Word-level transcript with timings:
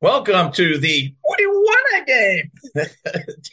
Welcome 0.00 0.52
to 0.52 0.78
the 0.78 1.12
What 1.22 1.38
do 1.38 1.42
you 1.42 1.50
want 1.50 2.02
a 2.02 2.04
game 2.04 2.50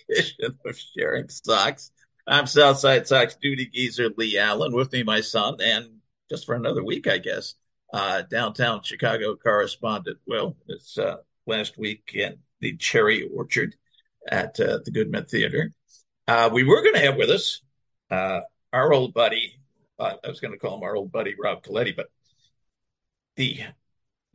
edition 0.07 0.59
of 0.63 0.77
Sharing 0.95 1.27
Sox. 1.27 1.89
I'm 2.27 2.45
Southside 2.45 3.07
Sox 3.07 3.35
duty 3.41 3.65
geezer 3.65 4.11
Leigh 4.15 4.37
Allan. 4.37 4.71
With 4.75 4.91
me, 4.91 5.01
my 5.01 5.21
son, 5.21 5.57
and 5.59 5.87
just 6.29 6.45
for 6.45 6.53
another 6.53 6.83
week, 6.83 7.07
I 7.07 7.17
guess, 7.17 7.55
uh, 7.91 8.21
downtown 8.29 8.83
Chicago 8.83 9.35
correspondent. 9.35 10.19
Well, 10.27 10.55
it's 10.67 10.99
uh, 10.99 11.15
last 11.47 11.79
week 11.79 12.11
in 12.13 12.37
the 12.59 12.77
Cherry 12.77 13.27
Orchard 13.33 13.75
at 14.29 14.59
uh, 14.59 14.81
the 14.85 14.91
Goodman 14.91 15.25
Theater. 15.25 15.71
Uh, 16.27 16.51
we 16.53 16.61
were 16.61 16.83
going 16.83 16.93
to 16.93 17.01
have 17.01 17.15
with 17.15 17.31
us 17.31 17.63
uh, 18.11 18.41
our 18.71 18.93
old 18.93 19.15
buddy. 19.15 19.59
Uh, 19.97 20.13
I 20.23 20.27
was 20.27 20.41
going 20.41 20.53
to 20.53 20.59
call 20.59 20.77
him 20.77 20.83
our 20.83 20.95
old 20.95 21.11
buddy 21.11 21.33
Rob 21.41 21.63
Coletti, 21.63 21.95
but 21.95 22.11
the 23.35 23.61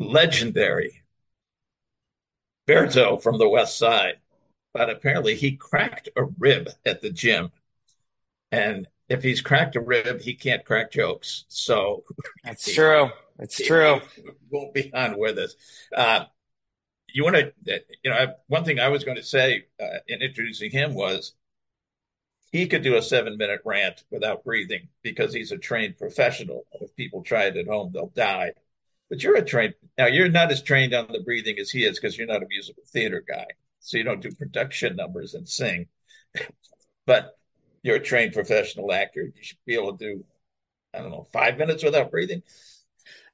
legendary 0.01 1.05
Berto 2.71 3.21
from 3.21 3.39
the 3.39 3.49
West 3.49 3.79
Side, 3.79 4.19
but 4.73 4.91
apparently 4.91 5.35
he 5.35 5.57
cracked 5.57 6.09
a 6.17 6.25
rib 6.39 6.69
at 6.87 7.01
the 7.01 7.11
gym. 7.11 7.51
And 8.53 8.87
if 9.09 9.23
he's 9.23 9.41
cracked 9.41 9.77
a 9.77 9.81
rib, 9.81 10.21
he 10.21 10.35
can't 10.35 10.65
crack 10.65 10.93
jokes. 10.93 11.45
So 11.49 12.05
that's 12.45 12.67
he, 12.67 12.75
true. 12.75 13.11
It's 13.39 13.57
he, 13.57 13.65
true. 13.65 14.01
He 14.15 14.23
won't 14.51 14.73
be 14.73 14.93
on 14.95 15.19
with 15.19 15.39
us. 15.39 15.57
Uh, 15.95 16.25
you 17.13 17.25
want 17.25 17.37
to, 17.37 17.53
you 18.05 18.11
know, 18.11 18.35
one 18.47 18.65
thing 18.65 18.79
I 18.79 18.89
was 18.89 19.03
going 19.03 19.17
to 19.17 19.23
say 19.23 19.65
uh, 19.83 19.99
in 20.07 20.23
introducing 20.23 20.71
him 20.71 20.95
was 20.95 21.33
he 22.53 22.67
could 22.67 22.83
do 22.83 22.97
a 22.97 23.03
seven 23.03 23.37
minute 23.37 23.63
rant 23.65 24.05
without 24.11 24.45
breathing 24.45 24.89
because 25.03 25.35
he's 25.35 25.51
a 25.51 25.59
trained 25.59 25.99
professional. 25.99 26.67
If 26.81 26.95
people 26.95 27.23
try 27.23 27.45
it 27.45 27.57
at 27.57 27.67
home, 27.67 27.91
they'll 27.93 28.13
die. 28.15 28.53
But 29.11 29.23
you're 29.23 29.37
a 29.37 29.45
trained 29.45 29.75
now. 29.99 30.07
You're 30.07 30.29
not 30.29 30.53
as 30.53 30.63
trained 30.63 30.95
on 30.95 31.09
the 31.11 31.21
breathing 31.21 31.59
as 31.59 31.71
he 31.71 31.85
is 31.85 31.99
because 31.99 32.17
you're 32.17 32.29
not 32.29 32.43
a 32.43 32.49
musical 32.49 32.85
theater 32.87 33.23
guy, 33.27 33.47
so 33.81 33.99
you 33.99 34.05
don't 34.05 34.23
do 34.23 34.31
production 34.31 34.97
numbers 34.97 35.35
and 35.35 35.49
sing. 35.49 35.89
but 37.07 37.37
you're 37.83 37.97
a 37.97 38.01
trained 38.01 38.33
professional 38.33 38.93
actor. 38.93 39.23
You 39.23 39.43
should 39.43 39.59
be 39.67 39.75
able 39.75 39.97
to 39.97 40.05
do, 40.15 40.25
I 40.95 40.99
don't 40.99 41.11
know, 41.11 41.27
five 41.33 41.59
minutes 41.59 41.83
without 41.83 42.13
breathing. 42.13 42.43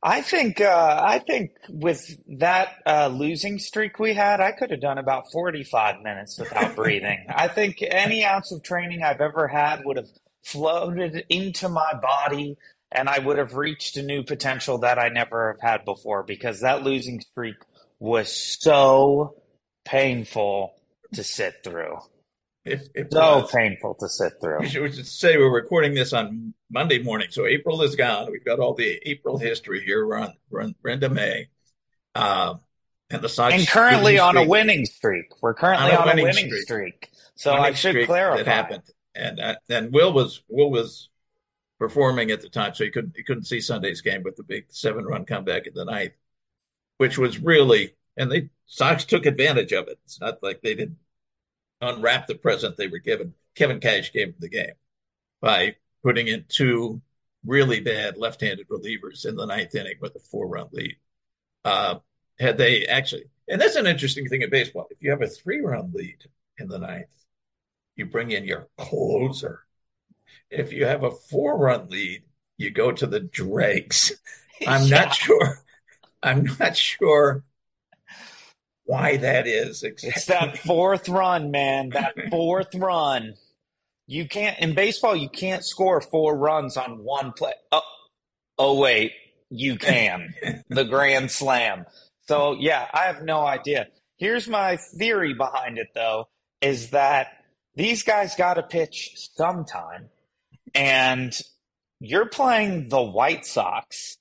I 0.02 0.22
think 0.22 0.60
uh, 0.60 1.02
I 1.04 1.18
think 1.18 1.52
with 1.68 2.22
that 2.38 2.76
uh, 2.86 3.08
losing 3.08 3.58
streak 3.58 3.98
we 3.98 4.14
had, 4.14 4.40
I 4.40 4.52
could 4.52 4.70
have 4.70 4.80
done 4.80 4.98
about 4.98 5.30
forty 5.32 5.64
five 5.64 6.00
minutes 6.02 6.38
without 6.38 6.76
breathing. 6.76 7.26
I 7.28 7.48
think 7.48 7.82
any 7.82 8.24
ounce 8.24 8.52
of 8.52 8.62
training 8.62 9.02
I've 9.02 9.20
ever 9.20 9.48
had 9.48 9.84
would 9.84 9.96
have 9.96 10.08
floated 10.44 11.24
into 11.28 11.68
my 11.68 11.92
body 12.00 12.56
and 12.92 13.08
I 13.08 13.18
would 13.18 13.38
have 13.38 13.54
reached 13.54 13.96
a 13.96 14.02
new 14.02 14.22
potential 14.22 14.78
that 14.78 14.98
I 14.98 15.08
never 15.08 15.52
have 15.52 15.60
had 15.60 15.84
before 15.84 16.22
because 16.22 16.60
that 16.60 16.82
losing 16.82 17.20
streak 17.20 17.56
was 17.98 18.32
so 18.32 19.36
painful 19.84 20.74
to 21.14 21.24
sit 21.24 21.64
through. 21.64 21.98
It, 22.64 22.88
it 22.94 23.12
so 23.12 23.40
was. 23.40 23.52
painful 23.52 23.94
to 24.00 24.08
sit 24.08 24.34
through. 24.40 24.60
We 24.60 24.68
should, 24.68 24.82
we 24.82 24.92
should, 24.92 25.06
say 25.06 25.36
we're 25.36 25.54
recording 25.54 25.94
this 25.94 26.12
on 26.12 26.52
Monday 26.68 27.00
morning, 27.00 27.28
so 27.30 27.46
April 27.46 27.80
is 27.82 27.94
gone. 27.94 28.30
We've 28.30 28.44
got 28.44 28.58
all 28.58 28.74
the 28.74 29.00
April 29.04 29.38
history 29.38 29.84
here. 29.84 30.04
We're 30.04 30.18
on 30.18 30.34
we're 30.50 30.62
on 30.62 30.74
Brenda 30.82 31.08
May, 31.08 31.46
uh, 32.16 32.54
and 33.08 33.22
the 33.22 33.28
Sox 33.28 33.54
and 33.54 33.68
currently 33.68 34.18
on 34.18 34.34
streak. 34.34 34.46
a 34.46 34.50
winning 34.50 34.84
streak. 34.84 35.26
We're 35.40 35.54
currently 35.54 35.92
on 35.92 35.96
a, 35.96 36.00
on 36.00 36.06
winning, 36.08 36.24
a 36.24 36.28
winning 36.28 36.50
streak. 36.50 36.62
streak. 36.62 37.10
So 37.36 37.52
winning 37.52 37.66
I 37.66 37.72
should 37.74 38.06
clarify 38.06 38.42
that 38.42 38.46
happened. 38.46 38.82
And 39.14 39.38
uh, 39.38 39.54
and 39.68 39.92
Will 39.92 40.12
was 40.12 40.42
Will 40.48 40.70
was 40.70 41.08
performing 41.78 42.30
at 42.30 42.40
the 42.40 42.48
time, 42.48 42.74
so 42.74 42.84
he 42.84 42.90
couldn't 42.90 43.16
he 43.16 43.22
couldn't 43.22 43.44
see 43.44 43.60
Sunday's 43.60 44.00
game 44.00 44.22
with 44.22 44.36
the 44.36 44.42
big 44.42 44.66
seven 44.68 45.04
run 45.04 45.24
comeback 45.24 45.66
in 45.66 45.74
the 45.74 45.84
ninth, 45.84 46.14
which 46.98 47.18
was 47.18 47.38
really 47.38 47.94
and 48.16 48.30
the 48.30 48.48
Sox 48.66 49.04
took 49.04 49.26
advantage 49.26 49.72
of 49.72 49.88
it. 49.88 49.98
It's 50.04 50.20
not 50.20 50.42
like 50.42 50.60
they 50.62 50.74
didn't 50.74 50.98
unwrap 51.80 52.26
the 52.26 52.34
present 52.34 52.76
they 52.76 52.88
were 52.88 52.98
given. 52.98 53.34
Kevin 53.54 53.80
Cash 53.80 54.12
gave 54.12 54.28
them 54.28 54.36
the 54.40 54.48
game 54.48 54.74
by 55.40 55.76
putting 56.02 56.28
in 56.28 56.44
two 56.48 57.00
really 57.44 57.80
bad 57.80 58.16
left-handed 58.16 58.68
relievers 58.68 59.26
in 59.26 59.36
the 59.36 59.46
ninth 59.46 59.74
inning 59.74 59.96
with 60.00 60.16
a 60.16 60.20
four-run 60.20 60.68
lead. 60.72 60.96
Uh, 61.64 61.96
had 62.38 62.58
they 62.58 62.86
actually, 62.86 63.24
and 63.48 63.60
that's 63.60 63.76
an 63.76 63.86
interesting 63.86 64.28
thing 64.28 64.42
in 64.42 64.50
baseball. 64.50 64.86
If 64.90 64.98
you 65.00 65.10
have 65.10 65.22
a 65.22 65.28
three-run 65.28 65.92
lead 65.94 66.18
in 66.58 66.68
the 66.68 66.78
ninth, 66.78 67.06
you 67.94 68.06
bring 68.06 68.30
in 68.30 68.44
your 68.44 68.68
closer 68.76 69.65
if 70.50 70.72
you 70.72 70.86
have 70.86 71.02
a 71.02 71.10
four 71.10 71.58
run 71.58 71.88
lead, 71.88 72.22
you 72.58 72.70
go 72.70 72.92
to 72.92 73.06
the 73.06 73.20
dregs. 73.20 74.12
I'm 74.66 74.86
yeah. 74.86 75.04
not 75.04 75.14
sure. 75.14 75.60
I'm 76.22 76.48
not 76.58 76.76
sure 76.76 77.44
why 78.84 79.16
that 79.18 79.46
is. 79.46 79.82
Exactly. 79.82 80.12
It's 80.16 80.26
that 80.26 80.58
fourth 80.58 81.08
run, 81.08 81.50
man. 81.50 81.90
That 81.90 82.14
fourth 82.30 82.74
run. 82.74 83.34
You 84.06 84.26
can't 84.28 84.58
in 84.60 84.74
baseball. 84.74 85.16
You 85.16 85.28
can't 85.28 85.64
score 85.64 86.00
four 86.00 86.36
runs 86.36 86.76
on 86.76 87.02
one 87.02 87.32
play. 87.32 87.52
Oh, 87.72 87.82
oh 88.58 88.78
wait, 88.78 89.12
you 89.50 89.76
can. 89.76 90.34
the 90.70 90.84
grand 90.84 91.30
slam. 91.30 91.86
So 92.28 92.56
yeah, 92.58 92.86
I 92.92 93.04
have 93.04 93.22
no 93.22 93.44
idea. 93.44 93.88
Here's 94.16 94.48
my 94.48 94.76
theory 94.76 95.34
behind 95.34 95.78
it, 95.78 95.88
though, 95.94 96.28
is 96.62 96.90
that 96.90 97.44
these 97.74 98.02
guys 98.02 98.34
got 98.34 98.54
to 98.54 98.62
pitch 98.62 99.28
sometime 99.34 100.08
and 100.76 101.36
you're 101.98 102.28
playing 102.28 102.88
the 102.88 103.02
White 103.02 103.46
Sox. 103.46 104.18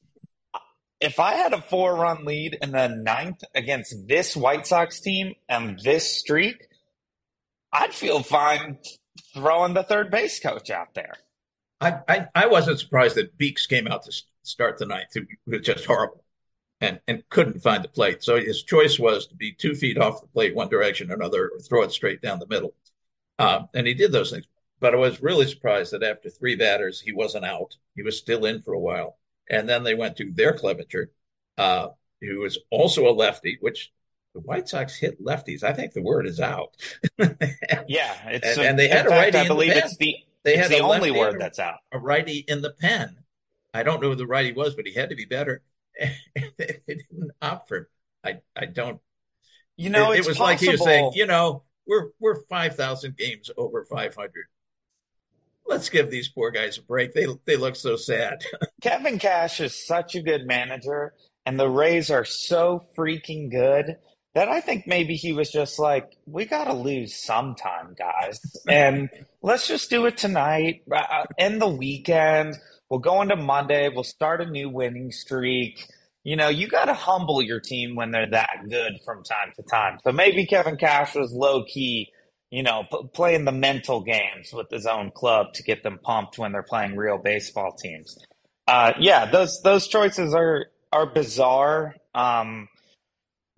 If 1.01 1.19
I 1.19 1.33
had 1.33 1.53
a 1.53 1.61
four 1.61 1.93
run 1.93 2.23
lead 2.23 2.57
in 2.61 2.71
the 2.71 2.87
ninth 2.87 3.43
against 3.53 4.07
this 4.07 4.35
White 4.35 4.65
Sox 4.65 5.01
team 5.01 5.35
and 5.49 5.77
this 5.83 6.17
streak, 6.17 6.67
I'd 7.71 7.93
feel 7.93 8.23
fine 8.23 8.79
throwing 9.33 9.73
the 9.73 9.83
third 9.83 10.09
base 10.09 10.39
coach 10.39 10.69
out 10.69 10.93
there. 10.95 11.13
I, 11.81 11.99
I, 12.07 12.27
I 12.33 12.47
wasn't 12.47 12.79
surprised 12.79 13.15
that 13.15 13.37
Beeks 13.37 13.67
came 13.67 13.87
out 13.87 14.03
to 14.03 14.13
start 14.43 14.77
the 14.77 14.85
ninth. 14.85 15.15
It 15.15 15.27
was 15.45 15.61
just 15.61 15.85
horrible 15.85 16.23
and, 16.79 17.01
and 17.07 17.27
couldn't 17.29 17.59
find 17.59 17.83
the 17.83 17.89
plate. 17.89 18.23
So 18.23 18.39
his 18.39 18.63
choice 18.63 18.97
was 18.97 19.27
to 19.27 19.35
be 19.35 19.51
two 19.51 19.75
feet 19.75 19.97
off 19.97 20.21
the 20.21 20.27
plate, 20.27 20.55
one 20.55 20.69
direction 20.69 21.11
or 21.11 21.15
another, 21.15 21.51
or 21.53 21.59
throw 21.59 21.83
it 21.83 21.91
straight 21.91 22.21
down 22.21 22.39
the 22.39 22.47
middle. 22.47 22.73
Um, 23.37 23.67
and 23.73 23.85
he 23.85 23.93
did 23.93 24.13
those 24.13 24.31
things. 24.31 24.45
But 24.79 24.93
I 24.93 24.97
was 24.97 25.21
really 25.21 25.47
surprised 25.47 25.93
that 25.93 26.03
after 26.03 26.29
three 26.29 26.55
batters, 26.55 27.01
he 27.01 27.11
wasn't 27.11 27.45
out. 27.45 27.77
He 27.95 28.03
was 28.03 28.17
still 28.17 28.45
in 28.45 28.61
for 28.61 28.73
a 28.73 28.79
while. 28.79 29.17
And 29.49 29.69
then 29.69 29.83
they 29.83 29.95
went 29.95 30.17
to 30.17 30.31
their 30.31 30.53
Cleavinger, 30.53 31.07
uh, 31.57 31.89
who 32.21 32.39
was 32.39 32.57
also 32.71 33.07
a 33.07 33.13
lefty, 33.13 33.57
which 33.61 33.91
the 34.33 34.41
White 34.41 34.67
Sox 34.67 34.95
hit 34.95 35.23
lefties. 35.23 35.63
I 35.63 35.71
think 35.73 35.93
the 35.93 36.01
word 36.01 36.27
is 36.27 36.39
out. 36.39 36.75
yeah, 37.17 38.15
it's 38.27 38.57
and, 38.57 38.59
a, 38.59 38.69
and 38.69 38.79
they 38.79 38.89
had 38.89 39.05
a 39.05 39.09
righty. 39.09 39.37
I 39.37 39.47
believe 39.47 39.73
the 39.73 39.79
it's 39.79 39.97
the 39.97 40.15
they 40.43 40.55
it's 40.55 40.63
had 40.63 40.71
the 40.71 40.79
only 40.79 41.11
word 41.11 41.39
that's 41.39 41.59
out. 41.59 41.79
A 41.91 41.99
righty 41.99 42.43
in 42.47 42.61
the 42.61 42.71
pen. 42.71 43.17
I 43.73 43.83
don't 43.83 44.01
know 44.01 44.09
who 44.09 44.15
the 44.15 44.27
righty 44.27 44.51
was, 44.51 44.75
but 44.75 44.85
he 44.85 44.93
had 44.93 45.09
to 45.09 45.15
be 45.15 45.25
better. 45.25 45.61
they 46.35 46.81
didn't 46.87 47.31
opt 47.41 47.69
for 47.69 47.77
him. 47.77 47.87
I 48.23 48.41
I 48.55 48.65
don't. 48.65 48.99
You 49.77 49.89
know, 49.89 50.11
it, 50.11 50.19
it 50.19 50.27
was 50.27 50.37
possible. 50.37 50.45
like 50.45 50.59
he 50.59 50.69
was 50.69 50.83
saying, 50.83 51.11
you 51.15 51.25
know, 51.25 51.63
we're 51.87 52.09
we're 52.19 52.41
five 52.49 52.75
thousand 52.75 53.17
games 53.17 53.49
over 53.57 53.85
five 53.85 54.15
hundred 54.15 54.47
let's 55.67 55.89
give 55.89 56.09
these 56.09 56.29
poor 56.29 56.51
guys 56.51 56.77
a 56.77 56.81
break. 56.81 57.13
They 57.13 57.27
they 57.45 57.57
look 57.57 57.75
so 57.75 57.95
sad. 57.95 58.43
Kevin 58.81 59.19
Cash 59.19 59.59
is 59.59 59.85
such 59.85 60.15
a 60.15 60.21
good 60.21 60.45
manager, 60.45 61.13
and 61.45 61.59
the 61.59 61.69
Rays 61.69 62.09
are 62.09 62.25
so 62.25 62.85
freaking 62.97 63.51
good 63.51 63.97
that 64.33 64.49
I 64.49 64.59
think 64.59 64.85
maybe 64.85 65.15
he 65.15 65.31
was 65.31 65.49
just 65.49 65.79
like, 65.79 66.11
we 66.25 66.45
got 66.45 66.65
to 66.65 66.73
lose 66.73 67.15
sometime, 67.15 67.95
guys, 67.97 68.39
and 68.67 69.09
let's 69.41 69.67
just 69.67 69.89
do 69.89 70.05
it 70.05 70.17
tonight. 70.17 70.83
Uh, 70.91 71.23
end 71.37 71.61
the 71.61 71.69
weekend. 71.69 72.55
We'll 72.89 72.99
go 72.99 73.21
into 73.21 73.37
Monday. 73.37 73.89
We'll 73.89 74.03
start 74.03 74.41
a 74.41 74.45
new 74.45 74.69
winning 74.69 75.11
streak. 75.11 75.87
You 76.23 76.35
know, 76.35 76.49
you 76.49 76.67
got 76.67 76.85
to 76.85 76.93
humble 76.93 77.41
your 77.41 77.59
team 77.59 77.95
when 77.95 78.11
they're 78.11 78.29
that 78.31 78.67
good 78.69 78.99
from 79.05 79.23
time 79.23 79.53
to 79.55 79.63
time. 79.63 79.99
So 80.03 80.11
maybe 80.11 80.45
Kevin 80.45 80.75
Cash 80.75 81.15
was 81.15 81.31
low 81.31 81.63
key 81.63 82.11
you 82.55 82.63
know, 82.63 82.85
p- 82.89 83.09
playing 83.13 83.43
the 83.43 83.51
mental 83.51 83.99
games 83.99 84.53
with 84.53 84.69
his 84.69 84.85
own 84.85 85.11
club 85.11 85.53
to 85.55 85.63
get 85.63 85.83
them 85.83 85.99
pumped 86.01 86.37
when 86.37 86.53
they're 86.53 86.63
playing 86.63 86.95
real 86.95 87.17
baseball 87.17 87.73
teams. 87.73 88.17
Uh, 88.65 88.93
yeah, 88.97 89.25
those 89.25 89.61
those 89.61 89.89
choices 89.89 90.33
are 90.33 90.67
are 90.93 91.05
bizarre. 91.05 91.95
Um, 92.13 92.69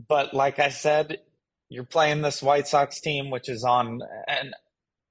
but 0.07 0.33
like 0.33 0.57
I 0.57 0.69
said, 0.69 1.19
you're 1.69 1.83
playing 1.83 2.23
this 2.23 2.41
White 2.41 2.67
Sox 2.67 2.99
team, 2.99 3.29
which 3.29 3.49
is 3.49 3.63
on 3.63 4.01
an 4.27 4.53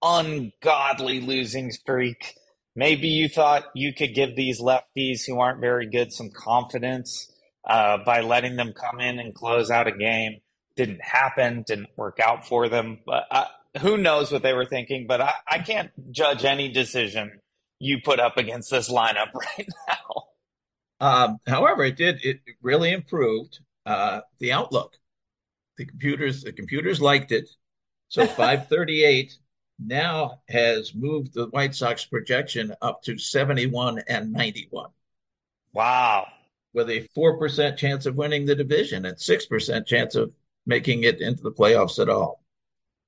ungodly 0.03 1.21
losing 1.21 1.71
streak. 1.71 2.35
Maybe 2.75 3.07
you 3.07 3.29
thought 3.29 3.67
you 3.77 3.95
could 3.95 4.17
give 4.17 4.35
these 4.35 4.61
lefties 4.61 5.21
who 5.29 5.39
aren't 5.39 5.61
very 5.61 5.89
good 5.89 6.13
some 6.13 6.31
confidence 6.31 7.33
uh, 7.65 7.99
by 8.05 8.21
letting 8.21 8.57
them 8.57 8.73
come 8.73 8.99
in 8.99 9.21
and 9.21 9.33
close 9.33 9.71
out 9.71 9.87
a 9.87 9.93
game. 9.93 10.41
Didn't 10.75 11.03
happen, 11.03 11.65
didn't 11.65 11.91
work 11.97 12.19
out 12.19 12.49
for 12.49 12.69
them. 12.69 12.99
But 13.07 13.27
uh, 13.31 13.45
who 13.81 13.97
knows 13.97 14.33
what 14.33 14.43
they 14.43 14.53
were 14.53 14.67
thinking? 14.67 15.07
But 15.07 15.21
I, 15.21 15.33
I 15.49 15.59
can't 15.59 15.91
judge 16.11 16.45
any 16.45 16.69
decision 16.69 17.41
you 17.79 17.99
put 18.03 18.21
up 18.21 18.37
against 18.37 18.71
this 18.71 18.91
lineup 18.91 19.33
right 19.35 19.69
now. 19.89 20.25
Um, 20.99 21.39
however, 21.47 21.85
it 21.85 21.97
did 21.97 22.25
it 22.25 22.41
really 22.63 22.93
improved 22.93 23.61
uh, 23.85 24.21
the 24.39 24.53
outlook. 24.53 24.97
The 25.79 25.87
computers 25.87 26.43
the 26.43 26.53
computers 26.53 27.01
liked 27.01 27.33
it. 27.33 27.49
So 28.09 28.27
538 28.27 29.37
now 29.79 30.41
has 30.49 30.95
moved 30.95 31.35
the 31.35 31.47
White 31.49 31.75
Sox 31.75 32.05
projection 32.05 32.75
up 32.81 33.03
to 33.03 33.19
71 33.19 34.03
and 34.09 34.33
91. 34.33 34.91
Wow. 35.73 36.29
With 36.73 36.89
a 36.91 37.07
4% 37.17 37.77
chance 37.77 38.07
of 38.07 38.17
winning 38.17 38.47
the 38.47 38.55
division 38.55 39.05
and 39.05 39.17
6% 39.17 39.87
chance 39.87 40.15
of 40.15 40.33
making 40.67 41.05
it 41.05 41.21
into 41.21 41.43
the 41.43 41.53
playoffs 41.53 41.99
at 42.01 42.09
all. 42.09 42.43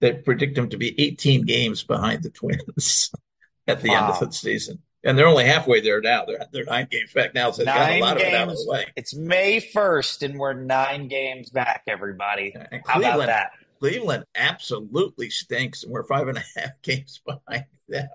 They 0.00 0.12
predict 0.12 0.54
them 0.54 0.68
to 0.70 0.76
be 0.76 0.98
18 1.00 1.44
games 1.44 1.82
behind 1.82 2.22
the 2.22 2.30
Twins 2.30 3.10
at 3.66 3.82
the 3.82 3.90
wow. 3.90 4.06
end 4.06 4.14
of 4.14 4.20
the 4.20 4.32
season. 4.32 4.80
And 5.04 5.16
they're 5.16 5.26
only 5.26 5.44
halfway 5.44 5.80
there 5.80 6.00
now. 6.00 6.24
They're 6.24 6.44
they're 6.52 6.64
nine 6.64 6.88
games 6.90 7.12
back 7.12 7.32
now, 7.32 7.52
so 7.52 7.58
they've 7.58 7.72
got 7.72 7.90
a 7.90 8.00
lot 8.00 8.18
games. 8.18 8.28
of 8.28 8.32
it 8.32 8.34
out 8.34 8.48
of 8.48 8.56
the 8.56 8.66
way. 8.68 8.86
It's 8.96 9.14
May 9.14 9.60
first, 9.60 10.24
and 10.24 10.38
we're 10.38 10.54
nine 10.54 11.06
games 11.06 11.50
back. 11.50 11.84
Everybody, 11.86 12.54
how 12.84 12.98
about 12.98 13.18
that? 13.26 13.52
Cleveland 13.78 14.24
absolutely 14.34 15.30
stinks, 15.30 15.84
and 15.84 15.92
we're 15.92 16.04
five 16.04 16.28
and 16.28 16.38
a 16.38 16.44
half 16.56 16.82
games 16.82 17.20
behind 17.26 17.66
them, 17.88 18.08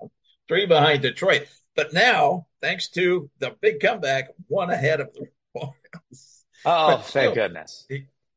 three 0.48 0.66
behind 0.66 1.02
Detroit. 1.02 1.46
But 1.74 1.92
now, 1.92 2.46
thanks 2.60 2.88
to 2.90 3.30
the 3.38 3.56
big 3.60 3.80
comeback, 3.80 4.28
one 4.46 4.70
ahead 4.70 5.00
of 5.00 5.12
the 5.14 5.26
Royals. 5.54 6.44
Oh, 6.64 6.98
thank 6.98 7.34
goodness! 7.34 7.86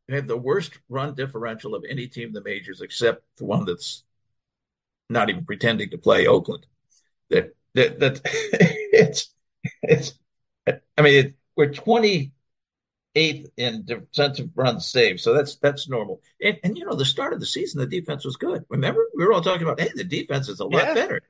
They 0.08 0.16
have 0.16 0.28
the 0.28 0.38
worst 0.38 0.78
run 0.90 1.16
differential 1.16 1.76
of 1.76 1.84
any 1.88 2.08
team 2.08 2.30
in 2.30 2.34
the 2.34 2.42
majors, 2.42 2.82
except 2.82 3.24
the 3.38 3.46
one 3.46 3.66
that's 3.66 4.04
not 5.10 5.30
even 5.30 5.46
pretending 5.46 5.90
to 5.90 5.98
play 5.98 6.28
Oakland. 6.28 6.66
That 7.30 7.56
that 7.74 8.00
that 8.00 8.22
it's 8.24 9.30
it's. 9.84 10.14
I 10.66 11.02
mean, 11.02 11.26
it, 11.26 11.36
we're 11.56 11.74
twenty 11.74 12.32
eighth 13.16 13.50
in 13.58 13.84
defensive 13.86 14.50
runs 14.56 14.88
saved, 14.88 15.20
so 15.20 15.34
that's 15.34 15.56
that's 15.58 15.90
normal. 15.90 16.22
And, 16.42 16.58
and 16.64 16.78
you 16.78 16.86
know, 16.86 16.96
the 16.96 17.06
start 17.06 17.34
of 17.34 17.40
the 17.40 17.46
season, 17.46 17.80
the 17.80 17.88
defense 17.88 18.24
was 18.24 18.38
good. 18.38 18.64
Remember, 18.70 19.06
we 19.16 19.26
were 19.26 19.34
all 19.34 19.42
talking 19.42 19.64
about, 19.64 19.80
hey, 19.80 19.92
the 19.94 20.04
defense 20.04 20.48
is 20.50 20.60
a 20.60 20.66
lot 20.66 20.84
yeah. 20.84 20.94
better. 20.94 21.22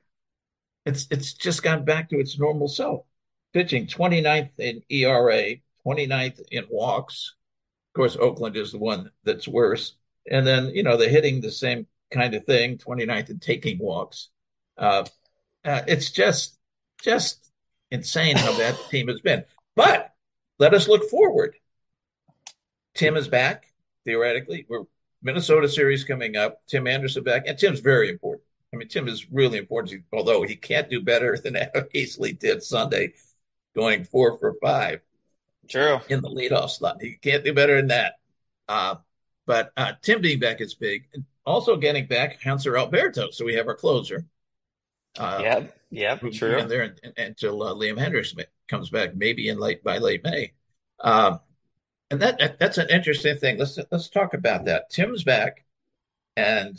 It's 0.86 1.06
it's 1.10 1.34
just 1.34 1.62
gone 1.62 1.84
back 1.84 2.10
to 2.10 2.18
its 2.18 2.38
normal 2.38 2.68
self. 2.68 3.04
Pitching 3.52 3.86
29th 3.86 4.50
in 4.58 4.82
ERA, 4.90 5.56
29th 5.86 6.42
in 6.50 6.66
walks. 6.70 7.34
Of 7.98 8.02
course, 8.02 8.16
Oakland 8.16 8.56
is 8.56 8.70
the 8.70 8.78
one 8.78 9.10
that's 9.24 9.48
worse. 9.48 9.96
And 10.30 10.46
then, 10.46 10.68
you 10.68 10.84
know, 10.84 10.96
they're 10.96 11.08
hitting 11.08 11.40
the 11.40 11.50
same 11.50 11.84
kind 12.12 12.32
of 12.34 12.44
thing, 12.44 12.78
29th 12.78 13.30
and 13.30 13.42
taking 13.42 13.76
walks. 13.80 14.28
Uh, 14.76 15.04
uh, 15.64 15.82
it's 15.88 16.12
just 16.12 16.56
just 17.02 17.50
insane 17.90 18.36
how 18.36 18.52
the 18.52 18.78
team 18.88 19.08
has 19.08 19.20
been. 19.20 19.42
But 19.74 20.14
let 20.60 20.74
us 20.74 20.86
look 20.86 21.10
forward. 21.10 21.56
Tim 22.94 23.16
is 23.16 23.26
back 23.26 23.66
theoretically. 24.04 24.64
We're 24.68 24.84
Minnesota 25.20 25.68
series 25.68 26.04
coming 26.04 26.36
up. 26.36 26.64
Tim 26.68 26.86
Anderson 26.86 27.24
back, 27.24 27.48
and 27.48 27.58
Tim's 27.58 27.80
very 27.80 28.10
important. 28.10 28.44
I 28.72 28.76
mean, 28.76 28.86
Tim 28.86 29.08
is 29.08 29.28
really 29.28 29.58
important. 29.58 30.04
Although 30.12 30.44
he 30.44 30.54
can't 30.54 30.88
do 30.88 31.02
better 31.02 31.36
than 31.36 31.56
Adam 31.56 31.88
Haseley 31.92 32.38
did 32.38 32.62
Sunday, 32.62 33.14
going 33.74 34.04
four 34.04 34.38
for 34.38 34.54
five. 34.62 35.00
True 35.68 36.00
in 36.08 36.20
the 36.20 36.28
leadoff 36.28 36.70
slot. 36.70 37.00
He 37.00 37.18
can't 37.20 37.44
do 37.44 37.52
better 37.52 37.76
than 37.76 37.88
that. 37.88 38.14
Uh, 38.68 38.96
but 39.46 39.72
uh, 39.76 39.92
Tim 40.02 40.20
being 40.20 40.40
back 40.40 40.60
is 40.60 40.74
big. 40.74 41.08
And 41.14 41.24
also 41.46 41.76
getting 41.76 42.06
back 42.06 42.40
Hanser 42.40 42.78
Alberto, 42.78 43.30
so 43.30 43.44
we 43.44 43.54
have 43.54 43.66
our 43.66 43.74
closer. 43.74 44.26
Uh, 45.18 45.40
yep, 45.42 45.76
yep, 45.90 46.20
true. 46.32 46.58
In 46.58 46.68
there 46.68 46.94
until 47.16 47.62
uh, 47.62 47.74
Liam 47.74 47.98
Hendriks 47.98 48.38
comes 48.68 48.90
back, 48.90 49.16
maybe 49.16 49.48
in 49.48 49.58
late 49.58 49.82
by 49.82 49.98
late 49.98 50.22
May. 50.22 50.52
Um, 51.00 51.40
and 52.10 52.20
that, 52.20 52.38
that, 52.38 52.58
that's 52.58 52.78
an 52.78 52.88
interesting 52.90 53.36
thing. 53.36 53.58
Let's 53.58 53.78
let's 53.90 54.08
talk 54.08 54.34
about 54.34 54.66
that. 54.66 54.90
Tim's 54.90 55.24
back, 55.24 55.64
and 56.36 56.78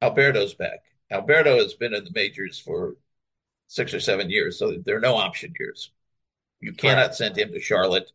Alberto's 0.00 0.54
back. 0.54 0.80
Alberto 1.10 1.56
has 1.58 1.74
been 1.74 1.94
in 1.94 2.04
the 2.04 2.10
majors 2.14 2.58
for 2.58 2.96
six 3.66 3.92
or 3.92 4.00
seven 4.00 4.30
years, 4.30 4.58
so 4.58 4.76
there 4.84 4.96
are 4.96 5.00
no 5.00 5.16
option 5.16 5.52
years. 5.58 5.90
You 6.62 6.72
cannot 6.72 7.08
right. 7.08 7.14
send 7.14 7.36
him 7.36 7.52
to 7.52 7.60
Charlotte. 7.60 8.10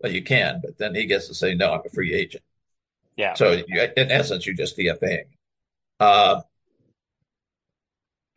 Well, 0.00 0.12
you 0.12 0.22
can, 0.22 0.60
but 0.62 0.78
then 0.78 0.94
he 0.94 1.06
gets 1.06 1.26
to 1.28 1.34
say, 1.34 1.54
"No, 1.54 1.72
I'm 1.72 1.80
a 1.84 1.88
free 1.88 2.12
agent." 2.12 2.44
Yeah. 3.16 3.34
So 3.34 3.52
you, 3.52 3.88
in 3.96 4.10
essence, 4.10 4.46
you're 4.46 4.54
just 4.54 4.76
DFAing. 4.76 5.24
Uh, 5.98 6.42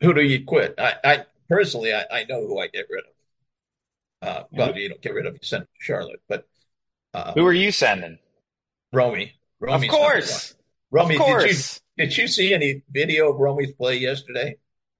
who 0.00 0.14
do 0.14 0.22
you 0.22 0.44
quit? 0.44 0.74
I, 0.78 0.94
I 1.04 1.24
personally, 1.48 1.92
I, 1.92 2.04
I, 2.10 2.24
know 2.24 2.46
who 2.46 2.58
I 2.58 2.68
get 2.68 2.86
rid 2.90 3.04
of. 3.04 4.28
Uh, 4.28 4.44
well, 4.52 4.76
you 4.76 4.88
don't 4.88 5.00
get 5.00 5.14
rid 5.14 5.26
of, 5.26 5.34
you 5.34 5.40
send 5.42 5.64
to 5.64 5.68
Charlotte. 5.78 6.20
But 6.28 6.46
uh, 7.14 7.32
who 7.32 7.46
are 7.46 7.52
you 7.52 7.72
sending? 7.72 8.18
Romy. 8.92 9.34
Romy's 9.60 9.88
of 9.90 9.94
course. 9.94 10.54
Romy, 10.90 11.16
of 11.16 11.20
course. 11.20 11.80
Did 11.96 12.04
you 12.04 12.08
did 12.08 12.16
you 12.18 12.28
see 12.28 12.54
any 12.54 12.82
video 12.90 13.32
of 13.32 13.40
Romy's 13.40 13.72
play 13.72 13.96
yesterday? 13.96 14.56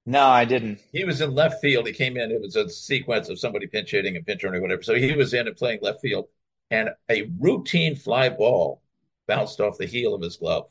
No, 0.07 0.25
I 0.25 0.45
didn't. 0.45 0.79
He 0.91 1.03
was 1.03 1.21
in 1.21 1.35
left 1.35 1.61
field. 1.61 1.85
He 1.85 1.93
came 1.93 2.17
in. 2.17 2.31
It 2.31 2.41
was 2.41 2.55
a 2.55 2.67
sequence 2.69 3.29
of 3.29 3.37
somebody 3.37 3.67
pinch 3.67 3.91
hitting 3.91 4.15
and 4.15 4.25
pinch 4.25 4.43
running, 4.43 4.61
whatever. 4.61 4.81
So 4.81 4.95
he 4.95 5.13
was 5.13 5.33
in 5.35 5.47
and 5.47 5.55
playing 5.55 5.79
left 5.83 6.01
field, 6.01 6.27
and 6.71 6.89
a 7.09 7.29
routine 7.39 7.95
fly 7.95 8.29
ball 8.29 8.81
bounced 9.27 9.59
off 9.59 9.77
the 9.77 9.85
heel 9.85 10.15
of 10.15 10.21
his 10.21 10.37
glove 10.37 10.67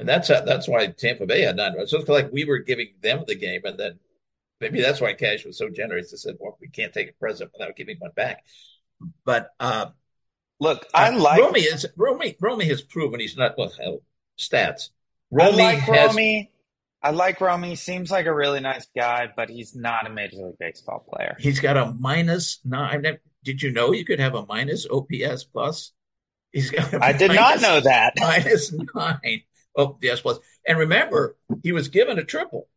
and 0.00 0.08
that's 0.08 0.28
that's 0.28 0.66
why 0.66 0.86
Tampa 0.86 1.26
Bay 1.26 1.42
had 1.42 1.56
nine 1.56 1.74
runs. 1.76 1.90
So 1.90 1.98
it's 1.98 2.08
like 2.08 2.32
we 2.32 2.44
were 2.44 2.58
giving 2.58 2.88
them 3.02 3.22
the 3.26 3.34
game, 3.34 3.60
and 3.64 3.78
then 3.78 3.98
maybe 4.58 4.80
that's 4.80 5.00
why 5.00 5.12
Cash 5.12 5.44
was 5.44 5.58
so 5.58 5.68
generous. 5.68 6.10
He 6.10 6.16
said, 6.16 6.36
"Well, 6.40 6.56
we 6.58 6.68
can't 6.68 6.92
take 6.92 7.10
a 7.10 7.12
present 7.12 7.50
without 7.52 7.76
giving 7.76 7.98
one 7.98 8.12
back." 8.16 8.42
But 9.26 9.50
uh, 9.60 9.90
look, 10.58 10.86
I 10.94 11.10
uh, 11.10 11.18
like 11.18 11.40
Romy. 11.42 11.60
Is 11.60 11.86
Romy? 11.96 12.34
Romy 12.40 12.64
has 12.68 12.80
proven 12.80 13.20
he's 13.20 13.36
not 13.36 13.58
well. 13.58 13.72
Hell, 13.78 14.00
stats. 14.38 14.88
Romy 15.30 15.62
I 15.62 15.72
like 15.74 15.78
has, 15.80 16.08
Romy. 16.08 16.50
I 17.02 17.10
like 17.10 17.40
Romy. 17.40 17.76
Seems 17.76 18.10
like 18.10 18.26
a 18.26 18.34
really 18.34 18.60
nice 18.60 18.86
guy, 18.94 19.28
but 19.34 19.48
he's 19.48 19.74
not 19.74 20.06
a 20.06 20.10
major 20.10 20.36
league 20.36 20.58
baseball 20.58 21.04
player. 21.08 21.36
He's 21.38 21.60
got 21.60 21.76
a 21.76 21.94
minus 21.98 22.60
nine. 22.64 23.18
Did 23.42 23.62
you 23.62 23.72
know 23.72 23.92
you 23.92 24.04
could 24.04 24.20
have 24.20 24.34
a 24.34 24.44
minus 24.44 24.86
OPS 24.90 25.44
plus? 25.44 25.92
He's 26.52 26.70
got. 26.70 27.02
I 27.02 27.12
did 27.12 27.32
not 27.32 27.60
know 27.60 27.80
that. 27.80 28.14
Minus 28.20 28.74
nine. 28.94 29.42
Oh, 29.76 29.96
yes, 30.02 30.20
plus. 30.20 30.38
And 30.66 30.78
remember, 30.78 31.36
he 31.62 31.72
was 31.72 31.88
given 31.88 32.18
a 32.18 32.24
triple 32.24 32.68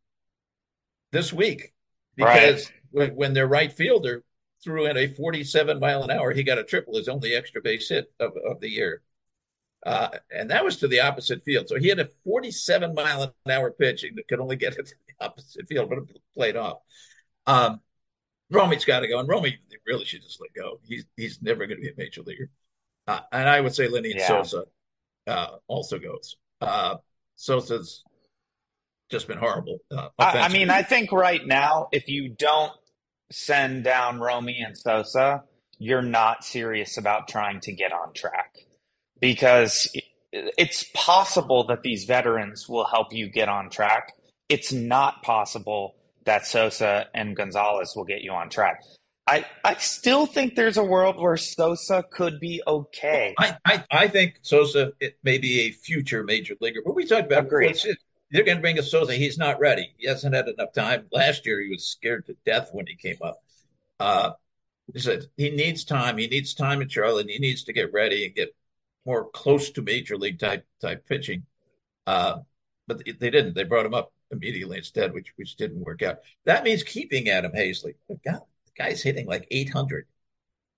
this 1.12 1.34
week 1.34 1.74
because 2.16 2.66
right. 2.66 3.10
when, 3.10 3.16
when 3.16 3.34
their 3.34 3.48
right 3.48 3.74
fielder 3.74 4.24
threw 4.64 4.86
in 4.86 4.96
a 4.96 5.08
47 5.08 5.80
mile 5.80 6.04
an 6.04 6.12
hour, 6.12 6.32
he 6.32 6.44
got 6.44 6.60
a 6.60 6.64
triple, 6.64 6.98
his 6.98 7.10
only 7.10 7.34
extra 7.34 7.62
base 7.62 7.90
hit 7.90 8.12
of, 8.20 8.34
of 8.48 8.60
the 8.60 8.70
year. 8.70 9.02
Uh, 9.86 10.10
and 10.34 10.50
that 10.50 10.64
was 10.64 10.78
to 10.78 10.88
the 10.88 11.02
opposite 11.02 11.44
field. 11.44 11.68
So 11.68 11.78
he 11.78 11.90
had 11.90 12.00
a 12.00 12.08
47 12.24 12.94
mile 12.94 13.24
an 13.24 13.52
hour 13.52 13.72
pitch 13.72 14.06
that 14.16 14.28
could 14.28 14.40
only 14.40 14.56
get 14.56 14.78
it 14.78 14.86
to 14.86 14.96
the 15.08 15.26
opposite 15.26 15.68
field, 15.68 15.90
but 15.90 15.98
it 15.98 16.22
played 16.34 16.56
off. 16.56 16.78
Um, 17.46 17.82
Romy's 18.50 18.86
got 18.86 19.02
to 19.02 19.08
go, 19.08 19.20
and 19.20 19.28
Romy 19.28 19.58
really 19.86 20.06
should 20.06 20.22
just 20.22 20.40
let 20.40 20.54
go. 20.54 20.80
He's 20.84 21.06
he's 21.18 21.42
never 21.42 21.66
going 21.66 21.78
to 21.78 21.82
be 21.82 21.90
a 21.90 21.98
major 21.98 22.22
leaguer. 22.22 22.50
Uh, 23.08 23.20
and 23.32 23.50
I 23.50 23.60
would 23.60 23.76
say 23.76 23.88
Lenyn 23.88 24.16
yeah. 24.16 24.28
Sosa 24.28 24.64
uh, 25.28 25.48
also 25.68 26.00
goes. 26.00 26.38
Uh, 26.62 26.98
Sosa's 27.36 28.04
just 29.10 29.28
been 29.28 29.38
horrible. 29.38 29.80
Uh, 29.92 30.10
I, 30.18 30.40
I, 30.40 30.48
mean, 30.50 30.70
I 30.70 30.84
think 30.84 31.12
right 31.12 31.46
now, 31.46 31.90
if 31.92 32.08
you 32.08 32.30
don't 32.30 32.72
send 33.32 33.84
down 33.84 34.20
Romy 34.20 34.62
and 34.66 34.78
Sosa, 34.78 35.44
you're 35.78 36.02
not 36.02 36.46
serious 36.46 36.98
about 36.98 37.28
trying 37.28 37.60
to 37.62 37.74
get 37.74 37.92
on 37.92 38.14
track 38.14 38.60
because 39.24 39.88
it's 40.34 40.84
possible 40.94 41.66
that 41.68 41.82
these 41.82 42.04
veterans 42.04 42.68
will 42.68 42.84
help 42.84 43.14
you 43.14 43.30
get 43.30 43.48
on 43.48 43.70
track. 43.70 44.12
It's 44.50 44.74
not 44.74 45.24
possible 45.24 45.96
that 46.26 46.46
Sosa 46.46 47.08
and 47.14 47.34
Gonzalez 47.34 47.94
will 47.96 48.04
get 48.04 48.22
you 48.22 48.34
on 48.34 48.50
track. 48.50 48.82
I, 49.26 49.46
I 49.64 49.76
still 49.76 50.26
think 50.26 50.56
there's 50.56 50.76
a 50.76 50.84
world 50.84 51.22
where 51.22 51.38
Sosa 51.38 52.04
could 52.12 52.42
be 52.42 52.62
okay. 52.68 53.34
I, 53.40 53.56
I, 53.64 53.84
I 53.90 54.08
think 54.10 54.40
Sosa 54.42 54.92
it 55.00 55.18
may 55.24 55.38
be 55.38 55.62
a 55.62 55.72
future 55.72 56.26
major 56.26 56.56
leaguer. 56.60 56.82
But 56.86 56.94
we 56.96 57.06
talked 57.06 57.28
about 57.28 57.46
Agreed. 57.46 57.78
they're 58.30 58.44
going 58.44 58.58
to 58.58 58.62
bring 58.62 58.78
a 58.78 58.84
Sosa. 58.84 59.14
He's 59.14 59.38
not 59.38 59.58
ready. 59.62 59.94
He 59.98 60.10
hasn't 60.10 60.36
had 60.36 60.50
enough 60.50 60.74
time. 60.74 61.06
Last 61.14 61.46
year 61.46 61.62
he 61.62 61.70
was 61.70 61.88
scared 61.88 62.26
to 62.26 62.36
death 62.46 62.72
when 62.74 62.88
he 62.88 62.96
came 62.98 63.20
up. 63.24 63.38
Uh, 64.02 64.32
He 64.94 65.00
said 65.00 65.28
he 65.38 65.50
needs 65.50 65.86
time. 65.86 66.18
He 66.18 66.28
needs 66.28 66.54
time 66.54 66.82
in 66.82 66.90
Charlotte. 66.90 67.30
He 67.30 67.40
needs 67.40 67.64
to 67.64 67.72
get 67.72 67.94
ready 67.94 68.26
and 68.26 68.36
get 68.36 68.50
more 69.06 69.30
close 69.30 69.72
to 69.72 69.82
major 69.82 70.18
league 70.18 70.40
type 70.40 70.66
type 70.82 71.06
pitching. 71.08 71.44
Uh, 72.08 72.40
but 72.88 73.04
they 73.06 73.30
didn't. 73.30 73.56
They 73.56 73.64
brought 73.64 73.86
him 73.86 73.94
up 73.94 74.12
immediately 74.32 74.78
instead, 74.78 75.14
which 75.14 75.34
which 75.36 75.56
didn't 75.56 75.86
work 75.86 76.02
out. 76.02 76.18
That 76.46 76.64
means 76.64 76.84
keeping 76.84 77.30
Adam 77.30 77.52
Haseley. 77.54 77.96
God, 78.10 78.42
the 78.66 78.72
guy's 78.78 79.02
hitting 79.02 79.28
like 79.28 79.48
800, 79.50 80.06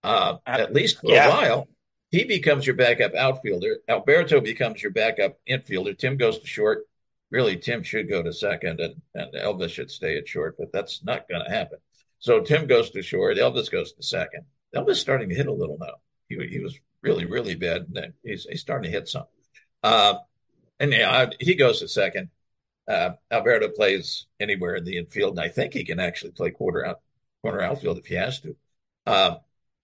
uh, 0.04 0.38
at 0.46 0.74
least 0.74 1.00
for 1.00 1.12
yeah. 1.12 1.28
a 1.28 1.30
while. 1.30 1.68
He 2.12 2.24
becomes 2.24 2.66
your 2.66 2.76
backup 2.76 3.14
outfielder. 3.16 3.78
Alberto 3.90 4.40
becomes 4.40 4.82
your 4.82 4.92
backup 4.92 5.40
infielder. 5.50 5.98
Tim 5.98 6.18
goes 6.18 6.40
to 6.40 6.48
short. 6.48 6.86
Really, 7.32 7.58
Tim 7.58 7.82
should 7.82 8.08
go 8.08 8.22
to 8.22 8.32
second, 8.32 8.80
and, 8.80 9.02
and 9.16 9.34
Elvis 9.34 9.72
should 9.72 9.90
stay 9.90 10.18
at 10.18 10.28
short, 10.28 10.56
but 10.58 10.72
that's 10.72 11.04
not 11.04 11.28
going 11.28 11.44
to 11.44 11.52
happen. 11.52 11.80
So 12.20 12.40
Tim 12.40 12.68
goes 12.68 12.92
to 12.92 13.02
short. 13.02 13.38
Elvis 13.38 13.70
goes 13.70 13.94
to 13.94 14.04
second. 14.04 14.46
Elvis 14.76 14.96
starting 14.96 15.30
to 15.30 15.36
hit 15.36 15.48
a 15.48 15.54
little 15.54 15.78
now. 15.80 15.96
He, 16.30 16.38
he 16.48 16.60
was 16.60 16.80
really, 17.06 17.26
really 17.26 17.56
bad, 17.56 17.86
he's, 18.24 18.48
he's 18.50 18.62
starting 18.62 18.92
to 18.92 18.98
hit 18.98 19.08
some. 19.08 19.26
Uh, 19.84 20.16
and 20.80 20.94
he 21.40 21.54
goes 21.56 21.80
to 21.80 21.88
second. 21.88 22.30
Uh, 22.88 23.12
Alberto 23.32 23.70
plays 23.70 24.26
anywhere 24.40 24.76
in 24.76 24.84
the 24.84 24.98
infield, 24.98 25.38
and 25.38 25.40
I 25.40 25.50
think 25.50 25.74
he 25.74 25.84
can 25.84 26.00
actually 26.00 26.32
play 26.32 26.52
quarter 26.52 26.86
out, 26.86 27.02
corner 27.42 27.62
outfield 27.62 28.00
if 28.00 28.08
he 28.08 28.16
has 28.16 28.40
to. 28.42 28.56
Uh, 29.06 29.36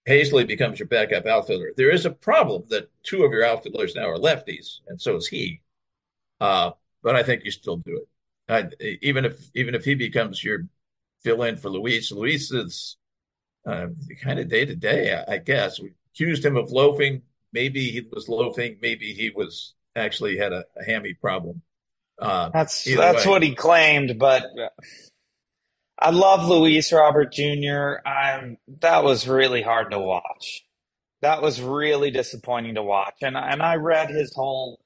Haseley 0.07 0.47
becomes 0.47 0.79
your 0.79 0.87
backup 0.87 1.27
outfielder. 1.27 1.73
There 1.77 1.91
is 1.91 2.05
a 2.05 2.11
problem 2.11 2.63
that 2.69 2.89
two 3.03 3.23
of 3.23 3.31
your 3.31 3.45
outfielders 3.45 3.95
now 3.95 4.09
are 4.09 4.17
lefties, 4.17 4.79
and 4.87 4.99
so 4.99 5.15
is 5.15 5.27
he. 5.27 5.61
Uh, 6.39 6.71
but 7.03 7.15
I 7.15 7.23
think 7.23 7.45
you 7.45 7.51
still 7.51 7.77
do 7.77 7.97
it. 7.97 8.07
I, 8.81 8.97
even 9.01 9.25
if 9.25 9.49
even 9.55 9.75
if 9.75 9.85
he 9.85 9.95
becomes 9.95 10.43
your 10.43 10.65
fill 11.23 11.43
in 11.43 11.57
for 11.57 11.69
Luis, 11.69 12.11
Luis 12.11 12.51
is 12.51 12.97
uh, 13.65 13.87
kind 14.21 14.39
of 14.39 14.49
day 14.49 14.65
to 14.65 14.75
day, 14.75 15.23
I 15.27 15.37
guess. 15.37 15.79
We 15.79 15.93
accused 16.13 16.45
him 16.45 16.57
of 16.57 16.71
loafing. 16.71 17.23
Maybe 17.53 17.91
he 17.91 18.01
was 18.11 18.29
loafing. 18.29 18.77
Maybe 18.81 19.13
he 19.13 19.29
was 19.29 19.73
actually 19.95 20.37
had 20.37 20.53
a, 20.53 20.65
a 20.79 20.83
hammy 20.85 21.13
problem. 21.13 21.61
Uh, 22.19 22.49
that's 22.49 22.83
that's 22.83 23.25
way. 23.25 23.31
what 23.31 23.43
he 23.43 23.55
claimed, 23.55 24.19
but 24.19 24.45
I 25.97 26.11
love 26.11 26.47
Luis 26.47 26.93
Robert 26.93 27.33
Jr. 27.33 28.07
I'm 28.07 28.57
that 28.81 29.03
was 29.03 29.27
really 29.27 29.61
hard 29.61 29.91
to 29.91 29.99
watch. 29.99 30.63
That 31.21 31.41
was 31.41 31.61
really 31.61 32.11
disappointing 32.11 32.75
to 32.75 32.83
watch, 32.83 33.15
and 33.21 33.35
and 33.35 33.61
I 33.61 33.75
read 33.75 34.09
his 34.09 34.33
whole 34.35 34.79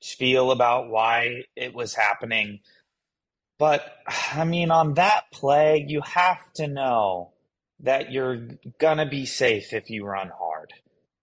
spiel 0.00 0.50
about 0.50 0.88
why 0.88 1.44
it 1.54 1.74
was 1.74 1.94
happening. 1.94 2.60
But 3.58 3.84
I 4.06 4.44
mean, 4.44 4.70
on 4.70 4.94
that 4.94 5.24
play, 5.32 5.84
you 5.86 6.00
have 6.00 6.52
to 6.54 6.66
know 6.66 7.32
that 7.80 8.10
you're 8.10 8.48
gonna 8.78 9.06
be 9.06 9.26
safe 9.26 9.72
if 9.72 9.90
you 9.90 10.04
run 10.04 10.30
hard. 10.36 10.49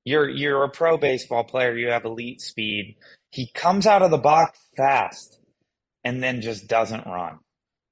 You're 0.08 0.30
you're 0.30 0.64
a 0.64 0.70
pro 0.70 0.98
baseball 0.98 1.44
player. 1.44 1.78
You 1.78 1.90
have 1.90 2.06
elite 2.06 2.40
speed. 2.40 2.96
He 3.30 3.46
comes 3.46 3.86
out 3.86 4.02
of 4.02 4.10
the 4.10 4.18
box 4.18 4.58
fast, 4.78 5.38
and 6.02 6.24
then 6.24 6.40
just 6.40 6.70
doesn't 6.70 7.06
run. 7.06 7.40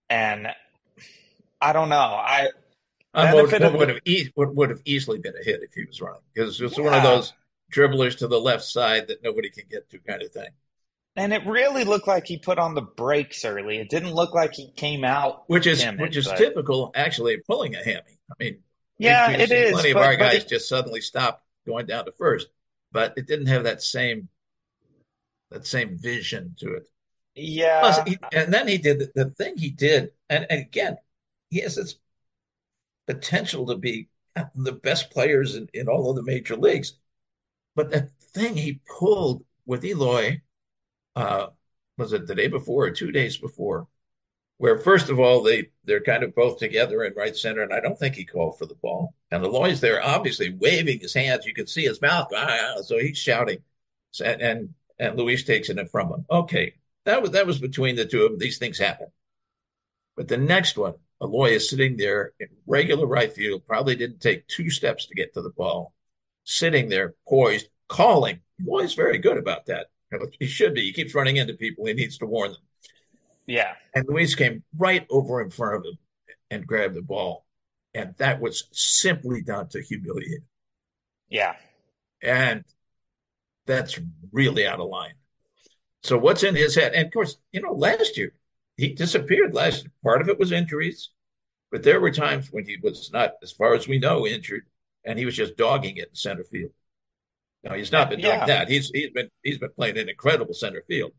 And 0.10 0.48
I 1.60 1.74
don't 1.74 1.89
know. 1.89 1.95
I 1.95 2.48
would, 3.13 3.51
would, 3.51 3.74
would, 3.74 3.89
have 3.89 4.00
e- 4.05 4.29
would, 4.38 4.55
would 4.55 4.69
have 4.69 4.81
easily 4.86 5.19
been 5.19 5.34
a 5.36 5.43
hit 5.43 5.62
if 5.62 5.74
he 5.74 5.84
was 5.84 6.00
running 6.00 6.22
because 6.34 6.62
it's 6.62 6.77
yeah. 6.77 6.86
one 6.86 6.93
of 6.93 7.03
those 7.03 7.34
dribblers 7.74 8.19
to 8.19 8.29
the 8.29 8.39
left 8.39 8.63
side 8.63 9.10
that 9.10 9.22
nobody 9.22 9.50
can 9.50 9.65
get 9.69 9.89
to 9.89 10.00
kind 10.00 10.22
of 10.22 10.31
thing. 10.31 10.51
And 11.17 11.34
it 11.34 11.45
really 11.45 11.84
looked 11.84 12.07
like 12.07 12.25
he 12.27 12.38
put 12.38 12.60
on 12.60 12.75
the 12.75 12.81
brakes 12.81 13.43
early. 13.43 13.79
It 13.79 13.89
didn't 13.89 14.13
look 14.13 14.34
like 14.34 14.53
he 14.53 14.72
came 14.72 15.03
out, 15.03 15.43
which 15.48 15.67
is 15.67 15.81
timid, 15.81 16.00
which 16.00 16.15
is 16.15 16.29
but... 16.29 16.38
typical 16.38 16.91
actually 16.95 17.41
pulling 17.45 17.75
a 17.75 17.84
hammy. 17.84 18.19
I 18.31 18.36
mean, 18.41 18.60
yeah, 18.98 19.31
it 19.31 19.51
is. 19.51 19.74
Plenty 19.74 19.91
but, 19.91 20.00
of 20.00 20.05
our 20.05 20.15
guys 20.15 20.43
it... 20.43 20.48
just 20.48 20.69
suddenly 20.69 21.01
stopped 21.01 21.41
going 21.65 21.86
down 21.86 22.05
to 22.05 22.12
first, 22.12 22.48
but 22.91 23.13
it 23.17 23.27
didn't 23.27 23.48
have 23.48 23.63
that 23.63 23.81
same 23.81 24.29
that 25.51 25.65
same 25.65 25.98
vision 25.98 26.55
to 26.60 26.74
it. 26.74 26.89
Yeah, 27.36 27.81
Plus, 27.81 28.00
he, 28.07 28.17
and 28.31 28.53
then 28.53 28.67
he 28.67 28.77
did 28.77 29.00
the, 29.00 29.12
the 29.15 29.29
thing 29.31 29.57
he 29.57 29.69
did, 29.69 30.12
and, 30.29 30.45
and 30.50 30.62
again, 30.62 30.98
he 31.50 31.60
has 31.60 31.75
this 31.75 31.95
potential 33.07 33.65
to 33.67 33.75
be 33.75 34.07
the 34.55 34.72
best 34.72 35.12
players 35.12 35.55
in, 35.55 35.69
in 35.74 35.88
all 35.88 36.10
of 36.10 36.15
the 36.15 36.24
major 36.24 36.55
leagues. 36.55 36.93
But 37.75 37.91
that 37.91 38.10
thing 38.34 38.55
he 38.55 38.79
pulled 39.00 39.43
with 39.65 39.84
Eloy, 39.84 40.41
uh, 41.15 41.48
was 41.98 42.13
it 42.13 42.27
the 42.27 42.36
day 42.36 42.48
before 42.48 42.86
or 42.86 42.91
two 42.91 43.12
days 43.12 43.38
before, 43.38 43.88
where 44.58 44.78
first 44.78 45.10
of 45.10 45.20
all 45.20 45.42
they 45.42 45.70
they're 45.84 46.02
kind 46.02 46.24
of 46.24 46.36
both 46.36 46.58
together 46.58 47.04
in 47.04 47.14
right 47.16 47.36
center, 47.36 47.62
and 47.62 47.74
I 47.74 47.80
don't 47.80 47.98
think 47.98 48.16
he 48.16 48.26
called 48.26 48.58
for 48.58 48.66
the 48.66 48.76
ball. 48.76 49.14
And 49.32 49.44
Eloy's 49.44 49.82
there, 49.82 50.04
obviously 50.04 50.56
waving 50.60 51.00
his 51.00 51.14
hands. 51.14 51.46
You 51.46 51.54
can 51.54 51.68
see 51.68 51.84
his 51.84 52.02
mouth, 52.02 52.30
ah, 52.34 52.82
so 52.84 52.98
he's 52.98 53.18
shouting, 53.18 53.60
and 54.24 54.42
and, 54.42 54.70
and 55.00 55.18
Luis 55.18 55.44
takes 55.44 55.70
it 55.70 55.90
from 55.90 56.10
him. 56.10 56.26
Okay, 56.30 56.76
that 57.06 57.22
was 57.22 57.32
that 57.32 57.48
was 57.48 57.60
between 57.60 57.96
the 57.96 58.06
two 58.06 58.24
of 58.24 58.32
them. 58.32 58.40
These 58.40 58.58
things 58.58 58.78
happen. 58.78 59.08
But 60.16 60.30
the 60.30 60.38
next 60.38 60.78
one, 60.78 60.94
Eloy 61.22 61.52
is 61.52 61.70
sitting 61.70 61.98
there 61.98 62.32
in 62.40 62.48
regular 62.66 63.06
right 63.06 63.32
field, 63.32 63.68
probably 63.68 63.96
didn't 63.96 64.22
take 64.22 64.48
two 64.48 64.70
steps 64.70 65.08
to 65.08 65.16
get 65.16 65.34
to 65.34 65.42
the 65.42 65.50
ball, 65.50 65.94
sitting 66.46 66.88
there 66.88 67.16
poised, 67.28 67.68
calling. 67.90 68.40
Eloy's 68.62 68.94
very 68.94 69.18
good 69.18 69.38
about 69.38 69.66
that. 69.66 69.88
He 70.40 70.48
should 70.48 70.74
be. 70.74 70.84
He 70.84 70.94
keeps 70.94 71.14
running 71.14 71.36
into 71.36 71.54
people. 71.56 71.86
He 71.86 71.94
needs 71.94 72.18
to 72.20 72.26
warn 72.26 72.52
them. 72.54 72.62
Yeah. 73.48 73.74
And 73.94 74.06
Luis 74.08 74.36
came 74.36 74.64
right 74.78 75.06
over 75.10 75.42
in 75.42 75.50
front 75.50 75.78
of 75.78 75.86
him 75.86 75.98
and 76.50 76.68
grabbed 76.68 76.96
the 76.96 77.02
ball. 77.02 77.46
And 77.94 78.14
that 78.18 78.42
was 78.42 78.68
simply 78.72 79.42
done 79.42 79.70
to 79.70 79.82
humiliate 79.82 80.32
him. 80.32 80.48
Yeah. 81.30 81.56
And 82.22 82.64
that's 83.66 84.00
really 84.32 84.68
out 84.68 84.80
of 84.80 84.90
line. 84.90 85.14
So 86.04 86.18
what's 86.18 86.44
in 86.44 86.56
his 86.56 86.75
head? 86.75 86.94
And 86.94 87.08
of 87.08 87.14
course, 87.14 87.38
you 87.52 87.62
know, 87.62 87.74
last 87.74 88.18
year 88.18 88.34
he 88.78 88.90
disappeared 88.90 89.54
last 89.54 89.84
year. 89.84 89.92
Part 90.04 90.22
of 90.22 90.30
it 90.30 90.38
was 90.38 90.52
injuries, 90.52 91.10
but 91.72 91.84
there 91.84 92.00
were 92.00 92.12
times 92.12 92.50
when 92.52 92.66
he 92.66 92.78
was 92.82 93.10
not, 93.12 93.34
as 93.42 93.52
far 93.52 93.74
as 93.74 93.88
we 93.88 93.98
know, 93.98 94.28
injured, 94.28 94.64
and 95.04 95.18
he 95.18 95.25
was 95.25 95.36
just 95.36 95.58
dogging 95.58 95.98
it 95.98 96.10
in 96.10 96.16
center 96.16 96.44
field. 96.44 96.72
Now 97.64 97.74
he's 97.74 97.92
not 97.92 98.10
been 98.10 98.20
doing 98.22 98.34
yeah. 98.34 98.46
that. 98.46 98.70
He's 98.70 98.90
he's 98.90 99.10
been 99.10 99.30
he's 99.42 99.58
been 99.58 99.72
playing 99.72 99.98
an 99.98 100.10
incredible 100.10 100.54
center 100.54 100.84
field, 100.88 101.14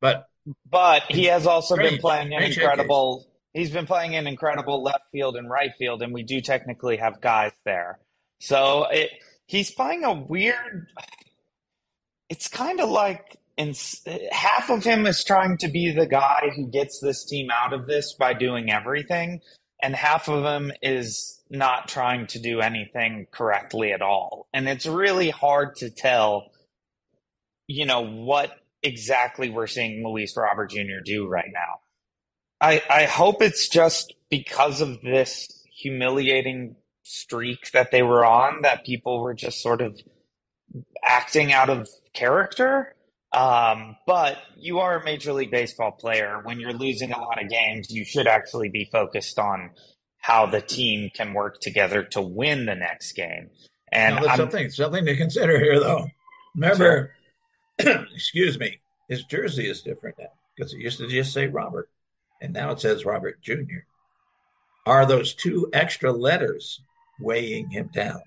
but 0.00 0.28
but 0.70 1.02
he 1.08 1.24
has 1.24 1.46
also 1.46 1.74
strange, 1.74 1.92
been 1.92 2.00
playing 2.00 2.34
an 2.34 2.42
incredible. 2.42 3.26
He's 3.52 3.70
been 3.70 3.86
playing 3.86 4.14
an 4.14 4.26
incredible 4.26 4.82
left 4.82 5.04
field 5.12 5.36
and 5.36 5.48
right 5.50 5.72
field, 5.78 6.02
and 6.02 6.12
we 6.12 6.22
do 6.22 6.40
technically 6.40 6.98
have 6.98 7.20
guys 7.20 7.52
there. 7.64 7.98
So 8.40 8.86
it, 8.90 9.10
he's 9.46 9.70
playing 9.70 10.04
a 10.04 10.12
weird. 10.12 10.88
It's 12.28 12.48
kind 12.48 12.80
of 12.80 12.90
like 12.90 13.38
and 13.58 13.74
half 14.30 14.70
of 14.70 14.84
him 14.84 15.06
is 15.06 15.24
trying 15.24 15.56
to 15.58 15.68
be 15.68 15.90
the 15.90 16.06
guy 16.06 16.50
who 16.54 16.66
gets 16.66 17.00
this 17.00 17.24
team 17.24 17.48
out 17.50 17.72
of 17.72 17.86
this 17.86 18.14
by 18.14 18.34
doing 18.34 18.70
everything, 18.70 19.40
and 19.82 19.96
half 19.96 20.28
of 20.28 20.44
him 20.44 20.72
is 20.82 21.42
not 21.48 21.88
trying 21.88 22.26
to 22.26 22.38
do 22.38 22.60
anything 22.60 23.26
correctly 23.30 23.92
at 23.92 24.02
all. 24.02 24.46
And 24.52 24.68
it's 24.68 24.86
really 24.86 25.30
hard 25.30 25.76
to 25.76 25.90
tell, 25.90 26.50
you 27.66 27.86
know, 27.86 28.02
what 28.02 28.52
exactly 28.86 29.50
we're 29.50 29.66
seeing 29.66 30.04
Luis 30.04 30.36
Robert 30.36 30.70
Jr. 30.70 31.02
do 31.04 31.26
right 31.26 31.50
now. 31.52 31.80
I, 32.60 32.82
I 32.88 33.04
hope 33.04 33.42
it's 33.42 33.68
just 33.68 34.14
because 34.30 34.80
of 34.80 35.02
this 35.02 35.62
humiliating 35.76 36.76
streak 37.02 37.70
that 37.72 37.90
they 37.90 38.02
were 38.02 38.24
on 38.24 38.62
that 38.62 38.84
people 38.84 39.20
were 39.20 39.34
just 39.34 39.62
sort 39.62 39.82
of 39.82 40.00
acting 41.04 41.52
out 41.52 41.68
of 41.68 41.88
character 42.14 42.96
um, 43.36 43.96
but 44.06 44.38
you 44.56 44.78
are 44.78 44.98
a 44.98 45.04
Major 45.04 45.34
League 45.34 45.50
Baseball 45.50 45.92
player. 45.92 46.40
When 46.42 46.58
you're 46.58 46.72
losing 46.72 47.12
a 47.12 47.20
lot 47.20 47.42
of 47.42 47.50
games, 47.50 47.90
you 47.90 48.04
should 48.04 48.26
actually 48.26 48.70
be 48.70 48.88
focused 48.90 49.38
on 49.38 49.70
how 50.18 50.46
the 50.46 50.62
team 50.62 51.10
can 51.14 51.34
work 51.34 51.60
together 51.60 52.02
to 52.02 52.22
win 52.22 52.64
the 52.64 52.74
next 52.74 53.12
game. 53.12 53.50
And 53.92 54.18
something 54.36 54.70
something 54.70 55.04
to 55.04 55.16
consider 55.16 55.58
here, 55.58 55.78
though. 55.78 56.06
Remember. 56.54 57.12
excuse 58.14 58.58
me, 58.58 58.80
his 59.08 59.24
jersey 59.24 59.68
is 59.68 59.82
different 59.82 60.16
now 60.18 60.32
because 60.56 60.72
it 60.72 60.80
used 60.80 60.98
to 60.98 61.08
just 61.08 61.32
say 61.32 61.46
Robert, 61.46 61.88
and 62.40 62.52
now 62.52 62.70
it 62.70 62.80
says 62.80 63.04
Robert 63.04 63.40
Jr. 63.42 63.84
Are 64.86 65.04
those 65.04 65.34
two 65.34 65.68
extra 65.72 66.12
letters 66.12 66.80
weighing 67.20 67.70
him 67.70 67.90
down? 67.92 68.22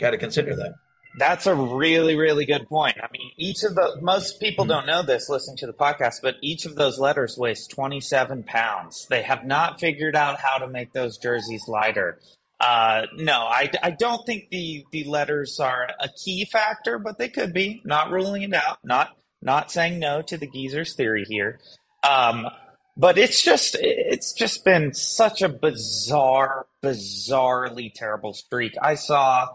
Got 0.00 0.10
to 0.10 0.18
consider 0.18 0.54
that. 0.56 0.74
That's 1.18 1.46
a 1.46 1.54
really, 1.54 2.14
really 2.14 2.44
good 2.44 2.68
point. 2.68 2.98
I 3.02 3.08
mean, 3.10 3.30
each 3.38 3.62
of 3.64 3.74
the 3.74 3.98
most 4.02 4.38
people 4.38 4.64
mm-hmm. 4.64 4.72
don't 4.72 4.86
know 4.86 5.02
this 5.02 5.30
listening 5.30 5.56
to 5.58 5.66
the 5.66 5.72
podcast, 5.72 6.16
but 6.22 6.36
each 6.42 6.66
of 6.66 6.74
those 6.74 6.98
letters 6.98 7.38
weighs 7.38 7.66
27 7.66 8.42
pounds. 8.42 9.06
They 9.08 9.22
have 9.22 9.46
not 9.46 9.80
figured 9.80 10.14
out 10.14 10.40
how 10.40 10.58
to 10.58 10.68
make 10.68 10.92
those 10.92 11.16
jerseys 11.16 11.68
lighter. 11.68 12.20
Uh, 12.58 13.02
no, 13.16 13.40
I, 13.40 13.70
I 13.82 13.90
don't 13.90 14.24
think 14.24 14.48
the, 14.50 14.84
the 14.90 15.04
letters 15.04 15.60
are 15.60 15.88
a 16.00 16.08
key 16.08 16.46
factor, 16.46 16.98
but 16.98 17.18
they 17.18 17.28
could 17.28 17.52
be. 17.52 17.82
Not 17.84 18.10
ruling 18.10 18.42
it 18.42 18.54
out. 18.54 18.78
Not 18.84 19.10
not 19.42 19.70
saying 19.70 19.98
no 19.98 20.22
to 20.22 20.38
the 20.38 20.48
geezer's 20.48 20.94
theory 20.94 21.24
here. 21.28 21.60
Um, 22.02 22.48
but 22.96 23.18
it's 23.18 23.42
just 23.42 23.76
it's 23.78 24.32
just 24.32 24.64
been 24.64 24.94
such 24.94 25.42
a 25.42 25.48
bizarre, 25.50 26.66
bizarrely 26.82 27.92
terrible 27.94 28.32
streak. 28.32 28.72
I 28.80 28.94
saw 28.94 29.48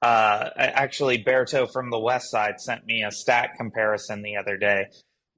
uh, 0.00 0.50
actually 0.56 1.24
Berto 1.24 1.70
from 1.70 1.90
the 1.90 1.98
West 1.98 2.30
Side 2.30 2.60
sent 2.60 2.86
me 2.86 3.02
a 3.02 3.10
stat 3.10 3.50
comparison 3.56 4.22
the 4.22 4.36
other 4.36 4.56
day 4.56 4.86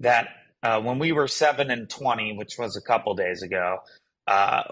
that 0.00 0.28
uh, 0.62 0.80
when 0.80 0.98
we 0.98 1.12
were 1.12 1.28
seven 1.28 1.70
and 1.70 1.88
twenty, 1.88 2.36
which 2.36 2.58
was 2.58 2.76
a 2.76 2.82
couple 2.82 3.14
days 3.14 3.42
ago, 3.42 3.78
uh, 4.26 4.64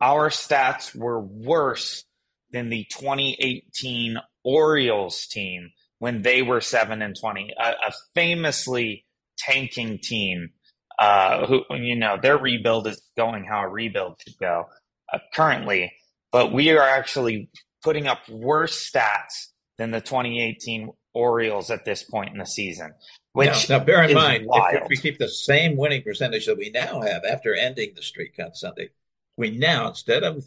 our 0.00 0.30
stats 0.30 0.94
were 0.94 1.20
worse 1.20 2.04
than 2.50 2.68
the 2.68 2.84
2018 2.84 4.18
Orioles 4.44 5.26
team 5.26 5.70
when 5.98 6.22
they 6.22 6.42
were 6.42 6.60
seven 6.60 7.02
and 7.02 7.16
20, 7.18 7.54
a, 7.58 7.68
a 7.70 7.92
famously 8.14 9.04
tanking 9.38 9.98
team. 9.98 10.50
Uh, 10.98 11.46
who 11.46 11.62
you 11.76 11.94
know 11.94 12.18
their 12.20 12.36
rebuild 12.36 12.88
is 12.88 13.00
going 13.16 13.44
how 13.44 13.60
a 13.60 13.68
rebuild 13.68 14.20
should 14.20 14.36
go 14.38 14.64
uh, 15.12 15.18
currently, 15.32 15.92
but 16.32 16.52
we 16.52 16.70
are 16.70 16.82
actually 16.82 17.48
putting 17.84 18.08
up 18.08 18.28
worse 18.28 18.90
stats 18.90 19.52
than 19.76 19.92
the 19.92 20.00
2018 20.00 20.90
Orioles 21.14 21.70
at 21.70 21.84
this 21.84 22.02
point 22.02 22.32
in 22.32 22.38
the 22.38 22.46
season. 22.46 22.92
Which 23.32 23.68
now, 23.68 23.78
now 23.78 23.84
bear 23.84 24.02
in 24.02 24.14
mind, 24.14 24.46
wild. 24.46 24.74
if 24.74 24.88
we 24.88 24.96
keep 24.96 25.18
the 25.18 25.28
same 25.28 25.76
winning 25.76 26.02
percentage 26.02 26.46
that 26.46 26.58
we 26.58 26.70
now 26.70 27.00
have 27.00 27.22
after 27.24 27.54
ending 27.54 27.92
the 27.94 28.02
streak 28.02 28.34
on 28.40 28.54
Sunday, 28.54 28.90
we 29.38 29.52
now 29.52 29.88
instead 29.88 30.24
of 30.24 30.46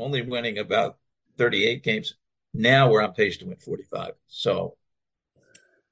only 0.00 0.22
winning 0.22 0.58
about 0.58 0.96
38 1.36 1.84
games, 1.84 2.14
now 2.52 2.90
we're 2.90 3.02
on 3.02 3.12
pace 3.12 3.36
to 3.38 3.46
win 3.46 3.56
45. 3.56 4.12
So 4.26 4.76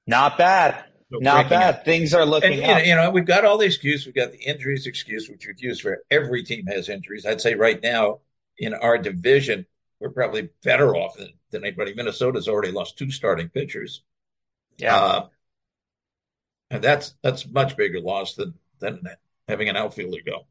not 0.07 0.37
bad. 0.37 0.83
So 1.11 1.19
not 1.19 1.49
bad. 1.49 1.75
Up. 1.75 1.85
Things 1.85 2.13
are 2.13 2.25
looking 2.25 2.63
and, 2.63 2.81
up. 2.81 2.85
You 2.85 2.95
know, 2.95 3.11
we've 3.11 3.25
got 3.25 3.45
all 3.45 3.57
the 3.57 3.65
excuse. 3.65 4.05
We've 4.05 4.15
got 4.15 4.31
the 4.31 4.39
injuries 4.39 4.87
excuse, 4.87 5.29
which 5.29 5.45
we've 5.47 5.61
used 5.61 5.83
for 5.83 6.03
every 6.09 6.43
team 6.43 6.65
has 6.65 6.89
injuries. 6.89 7.25
I'd 7.25 7.41
say 7.41 7.53
right 7.53 7.81
now 7.81 8.19
in 8.57 8.73
our 8.73 8.97
division, 8.97 9.67
we're 9.99 10.09
probably 10.09 10.49
better 10.63 10.95
off 10.95 11.17
than, 11.17 11.33
than 11.51 11.63
anybody. 11.63 11.93
Minnesota's 11.93 12.47
already 12.47 12.71
lost 12.71 12.97
two 12.97 13.11
starting 13.11 13.49
pitchers. 13.49 14.03
Yeah. 14.77 14.95
Uh, 14.95 15.27
and 16.71 16.83
that's 16.83 17.13
that's 17.21 17.47
much 17.47 17.77
bigger 17.77 18.01
loss 18.01 18.33
than 18.33 18.55
than 18.79 19.03
having 19.47 19.69
an 19.69 19.77
outfielder 19.77 20.19
go. 20.25 20.47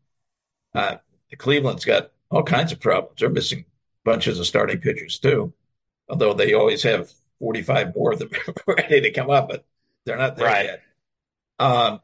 Uh, 0.73 0.97
Cleveland's 1.37 1.85
got 1.85 2.13
all 2.31 2.43
kinds 2.43 2.73
of 2.73 2.81
problems. 2.81 3.21
They're 3.21 3.31
missing 3.31 3.65
bunches 4.05 4.39
of 4.39 4.47
starting 4.47 4.79
pitchers 4.79 5.19
too, 5.19 5.53
although 6.09 6.35
they 6.35 6.53
always 6.55 6.83
have 6.83 7.11
45 7.41 7.95
more 7.95 8.13
of 8.13 8.19
them 8.19 8.31
ready 8.67 9.01
to 9.01 9.11
come 9.11 9.31
up, 9.31 9.49
but 9.49 9.65
they're 10.05 10.17
not 10.17 10.37
there 10.37 10.47
right. 10.47 10.65
yet. 10.67 10.83
Um, 11.59 12.01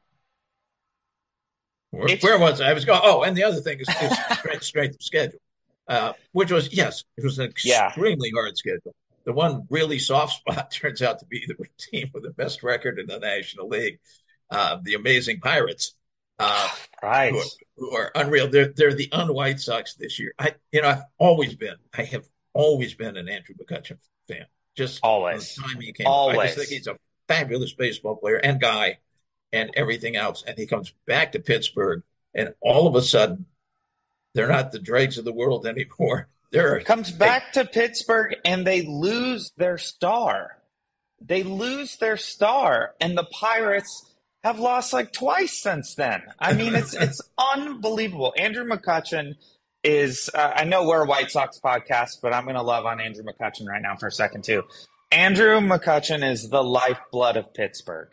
where, 1.90 2.16
where, 2.18 2.38
was 2.38 2.60
I? 2.60 2.70
I 2.70 2.72
was 2.72 2.84
going. 2.84 3.00
Oh, 3.02 3.22
and 3.22 3.36
the 3.36 3.44
other 3.44 3.60
thing 3.60 3.80
is, 3.80 3.88
is 3.88 4.18
strength, 4.38 4.64
strength 4.64 4.94
of 4.94 5.02
schedule, 5.02 5.40
uh, 5.88 6.12
which 6.32 6.52
was 6.52 6.72
yes, 6.72 7.04
it 7.16 7.24
was 7.24 7.38
an 7.38 7.46
extremely 7.46 8.30
yeah. 8.32 8.40
hard 8.40 8.56
schedule. 8.56 8.94
The 9.24 9.32
one 9.32 9.66
really 9.70 9.98
soft 9.98 10.34
spot 10.38 10.70
turns 10.70 11.02
out 11.02 11.18
to 11.18 11.26
be 11.26 11.44
the 11.46 11.56
team 11.78 12.10
with 12.14 12.22
the 12.22 12.30
best 12.30 12.62
record 12.62 12.98
in 12.98 13.06
the 13.06 13.18
National 13.18 13.68
League, 13.68 13.98
uh, 14.50 14.78
the 14.82 14.94
amazing 14.94 15.40
Pirates. 15.40 15.94
Uh, 16.40 16.68
right. 17.02 17.32
Who 17.32 17.38
are, 17.38 17.44
who 17.76 17.96
are, 17.96 18.12
unreal. 18.14 18.48
They're 18.48 18.72
they're 18.74 18.94
the 18.94 19.10
un-White 19.12 19.60
Sox 19.60 19.94
this 19.94 20.18
year. 20.18 20.32
I 20.38 20.54
you 20.72 20.82
know 20.82 20.88
I've 20.88 21.02
always 21.18 21.54
been 21.54 21.76
I 21.96 22.04
have 22.04 22.24
always 22.54 22.94
been 22.94 23.16
an 23.16 23.28
Andrew 23.28 23.54
McCutchen 23.54 23.98
fan. 24.26 24.46
Just 24.74 25.00
always. 25.02 25.54
The 25.54 25.62
time 25.62 25.80
he 25.80 25.92
came, 25.92 26.06
always. 26.06 26.38
I 26.38 26.46
just 26.46 26.56
think 26.56 26.68
he's 26.70 26.86
a 26.86 26.96
fabulous 27.28 27.74
baseball 27.74 28.16
player 28.16 28.36
and 28.36 28.60
guy, 28.60 28.98
and 29.52 29.70
everything 29.74 30.16
else. 30.16 30.42
And 30.46 30.56
he 30.56 30.66
comes 30.66 30.92
back 31.06 31.32
to 31.32 31.40
Pittsburgh, 31.40 32.02
and 32.34 32.54
all 32.60 32.86
of 32.86 32.94
a 32.94 33.02
sudden, 33.02 33.46
they're 34.34 34.48
not 34.48 34.72
the 34.72 34.78
dregs 34.78 35.18
of 35.18 35.24
the 35.24 35.32
world 35.32 35.66
anymore. 35.66 36.28
They're 36.52 36.80
comes 36.80 37.10
back 37.10 37.52
to 37.52 37.64
Pittsburgh, 37.64 38.36
and 38.44 38.66
they 38.66 38.82
lose 38.82 39.52
their 39.56 39.78
star. 39.78 40.56
They 41.20 41.42
lose 41.42 41.98
their 41.98 42.16
star, 42.16 42.94
and 43.00 43.16
the 43.16 43.24
Pirates 43.24 44.09
have 44.42 44.58
lost 44.58 44.92
like 44.92 45.12
twice 45.12 45.58
since 45.58 45.94
then. 45.94 46.22
I 46.38 46.54
mean, 46.54 46.74
it's 46.74 46.94
it's 46.94 47.20
unbelievable. 47.38 48.32
Andrew 48.36 48.64
McCutchen 48.64 49.34
is. 49.84 50.30
Uh, 50.32 50.52
I 50.54 50.64
know 50.64 50.86
we're 50.86 51.04
a 51.04 51.08
White 51.08 51.30
Sox 51.30 51.60
podcast, 51.62 52.20
but 52.22 52.34
I'm 52.34 52.44
going 52.44 52.56
to 52.56 52.62
love 52.62 52.86
on 52.86 53.00
Andrew 53.00 53.24
McCutchen 53.24 53.66
right 53.66 53.82
now 53.82 53.96
for 53.96 54.06
a 54.06 54.12
second 54.12 54.44
too. 54.44 54.62
Andrew 55.12 55.58
McCutchen 55.60 56.28
is 56.28 56.48
the 56.48 56.62
lifeblood 56.62 57.36
of 57.36 57.52
Pittsburgh. 57.52 58.08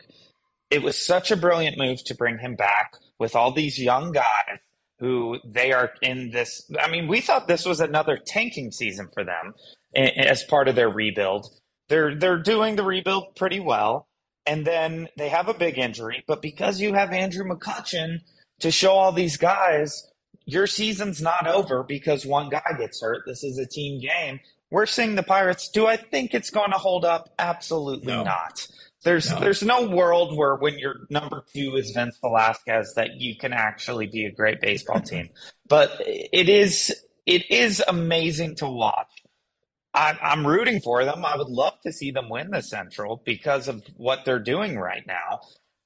It 0.70 0.82
was 0.82 0.98
such 0.98 1.30
a 1.30 1.36
brilliant 1.36 1.78
move 1.78 2.04
to 2.04 2.14
bring 2.14 2.38
him 2.38 2.56
back 2.56 2.92
with 3.18 3.34
all 3.34 3.52
these 3.52 3.78
young 3.78 4.12
guys 4.12 4.58
who 4.98 5.38
they 5.44 5.72
are 5.72 5.92
in 6.02 6.30
this. 6.30 6.70
I 6.78 6.90
mean, 6.90 7.08
we 7.08 7.20
thought 7.20 7.46
this 7.46 7.64
was 7.64 7.80
another 7.80 8.18
tanking 8.18 8.72
season 8.72 9.08
for 9.14 9.24
them 9.24 9.54
as 9.94 10.42
part 10.42 10.68
of 10.68 10.74
their 10.74 10.90
rebuild. 10.90 11.46
They're 11.88 12.14
they're 12.14 12.42
doing 12.42 12.76
the 12.76 12.84
rebuild 12.84 13.36
pretty 13.36 13.60
well 13.60 14.07
and 14.48 14.66
then 14.66 15.08
they 15.16 15.28
have 15.28 15.48
a 15.48 15.54
big 15.54 15.78
injury. 15.78 16.24
But 16.26 16.40
because 16.40 16.80
you 16.80 16.94
have 16.94 17.12
Andrew 17.12 17.44
McCutchen 17.44 18.22
to 18.60 18.70
show 18.70 18.92
all 18.92 19.12
these 19.12 19.36
guys, 19.36 20.10
your 20.46 20.66
season's 20.66 21.20
not 21.20 21.46
over 21.46 21.82
because 21.82 22.24
one 22.24 22.48
guy 22.48 22.62
gets 22.78 23.02
hurt. 23.02 23.24
This 23.26 23.44
is 23.44 23.58
a 23.58 23.66
team 23.66 24.00
game. 24.00 24.40
We're 24.70 24.86
seeing 24.86 25.16
the 25.16 25.22
Pirates. 25.22 25.68
Do 25.68 25.86
I 25.86 25.96
think 25.96 26.32
it's 26.32 26.48
going 26.48 26.70
to 26.70 26.78
hold 26.78 27.04
up? 27.04 27.28
Absolutely 27.38 28.06
no. 28.06 28.24
not. 28.24 28.66
There's 29.04 29.30
no. 29.30 29.38
there's 29.38 29.62
no 29.62 29.88
world 29.88 30.36
where 30.36 30.56
when 30.56 30.78
your 30.78 30.96
number 31.10 31.44
two 31.54 31.76
is 31.76 31.92
Vince 31.92 32.18
Velasquez 32.20 32.94
that 32.94 33.20
you 33.20 33.36
can 33.36 33.52
actually 33.52 34.06
be 34.06 34.24
a 34.24 34.32
great 34.32 34.60
baseball 34.60 35.00
team. 35.00 35.28
but 35.68 35.94
it 36.00 36.48
is 36.48 36.94
it 37.26 37.50
is 37.50 37.82
amazing 37.86 38.56
to 38.56 38.68
watch 38.68 39.08
I'm, 39.98 40.18
I'm 40.22 40.46
rooting 40.46 40.80
for 40.80 41.04
them. 41.04 41.24
I 41.24 41.36
would 41.36 41.48
love 41.48 41.74
to 41.82 41.92
see 41.92 42.12
them 42.12 42.28
win 42.28 42.50
the 42.50 42.62
Central 42.62 43.20
because 43.24 43.66
of 43.66 43.84
what 43.96 44.24
they're 44.24 44.38
doing 44.38 44.78
right 44.78 45.04
now. 45.06 45.40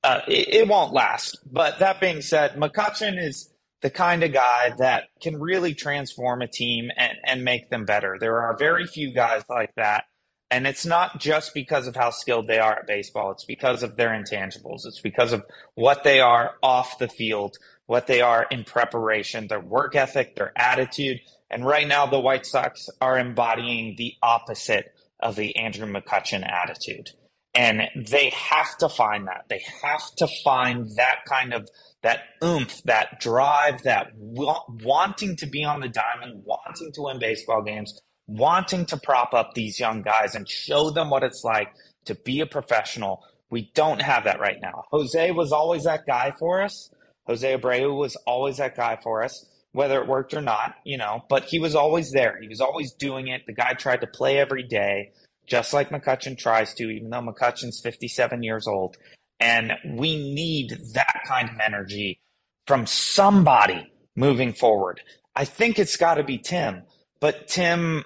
Uh, 0.05 0.21
it, 0.29 0.55
it, 0.55 0.69
won't 0.69 0.93
last. 0.93 1.39
But 1.51 1.79
that 1.79 2.01
being 2.01 2.21
said, 2.21 2.57
McCutchen 2.57 3.19
is 3.19 3.51
the 3.81 3.89
kind 3.89 4.23
of 4.23 4.33
guy 4.33 4.75
that 4.79 5.05
can 5.23 5.41
really 5.41 5.75
transform 5.75 6.43
a 6.43 6.47
team 6.49 6.91
and, 6.97 7.15
and 7.25 7.45
make 7.45 7.71
them 7.71 7.87
better. 7.87 8.19
There 8.21 8.43
are 8.43 8.57
very 8.57 8.87
few 8.87 9.13
guys 9.13 9.45
like 9.49 9.75
that. 9.77 10.05
And 10.51 10.67
it's 10.67 10.85
not 10.85 11.19
just 11.19 11.55
because 11.55 11.87
of 11.87 11.97
how 11.97 12.11
skilled 12.11 12.47
they 12.47 12.59
are 12.59 12.81
at 12.81 12.87
baseball. 12.87 13.31
It's 13.31 13.47
because 13.47 13.83
of 13.83 13.97
their 13.97 14.11
intangibles. 14.11 14.85
It's 14.85 15.01
because 15.01 15.33
of 15.33 15.43
what 15.75 16.05
they 16.05 16.21
are 16.21 16.57
off 16.63 16.99
the 16.99 17.09
field, 17.09 17.57
what 17.87 18.07
they 18.07 18.21
are 18.21 18.47
in 18.51 18.65
preparation, 18.65 19.47
their 19.47 19.61
work 19.61 19.97
ethic, 19.97 20.37
their 20.37 20.53
attitude, 20.55 21.21
and 21.53 21.67
right 21.67 21.87
now, 21.87 22.07
the 22.07 22.19
White 22.19 22.47
Sox 22.47 22.89
are 23.01 23.19
embodying 23.19 23.95
the 23.99 24.15
opposite 24.23 24.93
of 25.21 25.37
the 25.37 25.55
Andrew 25.57 25.87
McCutchen 25.87 26.51
attitude. 26.51 27.11
And 27.55 27.83
they 27.95 28.31
have 28.31 28.79
to 28.79 28.89
find 28.89 29.29
that. 29.29 29.45
They 29.51 29.63
have 29.83 30.03
to 30.17 30.27
find 30.43 30.89
that 30.97 31.19
kind 31.29 31.53
of 31.53 31.69
that 32.03 32.21
oomph, 32.43 32.83
that 32.85 33.21
drive, 33.21 33.83
that 33.83 34.09
wa- 34.17 34.65
wanting 34.83 35.37
to 35.37 35.47
be 35.47 35.63
on 35.63 35.81
the 35.81 35.89
diamond, 35.89 36.43
wanting 36.45 36.91
to 36.95 37.03
win 37.03 37.19
baseball 37.19 37.63
games, 37.63 38.01
wanting 38.27 38.87
to 38.87 38.97
prop 38.97 39.35
up 39.35 39.53
these 39.55 39.79
young 39.79 40.01
guys 40.03 40.35
and 40.35 40.49
show 40.49 40.91
them 40.91 41.11
what 41.11 41.23
it's 41.23 41.45
like 41.45 41.69
to 42.07 42.15
be 42.15 42.41
a 42.41 42.47
professional. 42.47 43.23
We 43.51 43.71
don't 43.75 44.01
have 44.01 44.25
that 44.25 44.41
right 44.41 44.59
now. 44.61 44.85
Jose 44.91 45.31
was 45.33 45.53
always 45.53 45.85
that 45.85 46.07
guy 46.07 46.33
for 46.39 46.63
us. 46.63 46.91
Jose 47.27 47.57
Abreu 47.57 47.95
was 47.97 48.17
always 48.27 48.57
that 48.57 48.75
guy 48.75 48.99
for 49.01 49.23
us 49.23 49.47
whether 49.73 50.01
it 50.01 50.07
worked 50.07 50.35
or 50.35 50.43
not, 50.43 50.77
you 50.85 50.99
know, 50.99 51.25
but 51.29 51.45
he 51.45 51.59
was 51.59 51.75
always 51.75 52.13
there. 52.13 52.39
He 52.41 52.49
was 52.49 52.61
always 52.61 52.93
doing 52.93 53.29
it. 53.29 53.47
The 53.47 53.55
guy 53.55 53.73
tried 53.73 54.03
to 54.03 54.07
play 54.07 54.39
every 54.39 54.63
day, 54.63 55.13
just 55.47 55.73
like 55.73 55.91
McCutchen 55.91 56.39
tries 56.39 56.75
to, 56.75 56.91
even 56.91 57.11
though 57.11 57.23
McCutchen's 57.23 57.81
57 57.81 58.43
years 58.43 58.67
old. 58.67 58.97
And 59.41 59.73
we 59.85 60.33
need 60.35 60.79
that 60.95 61.23
kind 61.27 61.49
of 61.49 61.59
energy 61.59 62.21
from 62.67 62.87
somebody 62.87 63.93
moving 64.15 64.53
forward. 64.53 65.01
I 65.35 65.47
think 65.47 65.79
it's 65.79 65.97
got 65.97 66.15
to 66.15 66.25
be 66.25 66.39
Tim, 66.39 66.83
but 67.19 67.49
Tim 67.49 68.05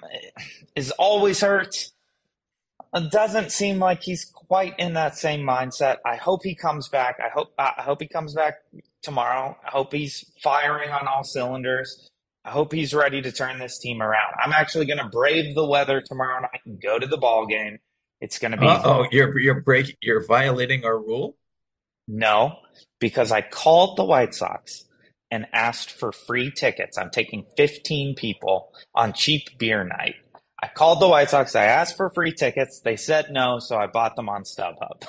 is 0.75 0.91
always 0.91 1.41
hurt. 1.41 1.91
It 2.93 3.11
doesn't 3.11 3.51
seem 3.51 3.79
like 3.79 4.01
he's 4.01 4.25
quite 4.25 4.73
in 4.79 4.93
that 4.93 5.17
same 5.17 5.41
mindset. 5.41 5.97
I 6.05 6.15
hope 6.15 6.43
he 6.43 6.55
comes 6.55 6.87
back. 6.87 7.19
I 7.23 7.29
hope 7.29 7.53
I 7.59 7.83
hope 7.83 8.01
he 8.01 8.07
comes 8.07 8.33
back 8.33 8.55
tomorrow. 9.07 9.57
I 9.65 9.69
hope 9.69 9.93
he's 9.93 10.29
firing 10.43 10.91
on 10.91 11.07
all 11.07 11.23
cylinders. 11.23 12.09
I 12.43 12.51
hope 12.51 12.73
he's 12.73 12.93
ready 12.93 13.21
to 13.21 13.31
turn 13.31 13.57
this 13.57 13.79
team 13.79 14.01
around. 14.01 14.33
I'm 14.43 14.51
actually 14.51 14.85
going 14.85 14.99
to 14.99 15.07
brave 15.07 15.55
the 15.55 15.65
weather 15.65 16.01
tomorrow 16.01 16.41
night 16.41 16.59
and 16.65 16.81
go 16.81 16.99
to 16.99 17.07
the 17.07 17.15
ball 17.15 17.45
game. 17.45 17.77
It's 18.19 18.37
going 18.37 18.51
to 18.51 18.57
be. 18.57 18.67
Oh, 18.67 19.05
you're 19.09 19.39
you're 19.39 19.61
breaking. 19.61 19.95
You're 20.01 20.25
violating 20.25 20.83
our 20.83 20.97
rule. 20.97 21.37
No, 22.05 22.57
because 22.99 23.31
I 23.31 23.41
called 23.41 23.97
the 23.97 24.03
White 24.03 24.33
Sox 24.33 24.83
and 25.31 25.45
asked 25.53 25.91
for 25.91 26.11
free 26.11 26.51
tickets. 26.51 26.97
I'm 26.97 27.09
taking 27.09 27.45
15 27.55 28.15
people 28.15 28.73
on 28.93 29.13
cheap 29.13 29.57
beer 29.57 29.85
night. 29.85 30.15
I 30.61 30.67
called 30.67 30.99
the 30.99 31.07
White 31.07 31.29
Sox. 31.29 31.55
I 31.55 31.65
asked 31.65 31.95
for 31.95 32.09
free 32.09 32.33
tickets. 32.33 32.81
They 32.83 32.97
said 32.97 33.27
no, 33.31 33.59
so 33.59 33.77
I 33.77 33.87
bought 33.87 34.17
them 34.17 34.27
on 34.27 34.43
StubHub. 34.43 35.05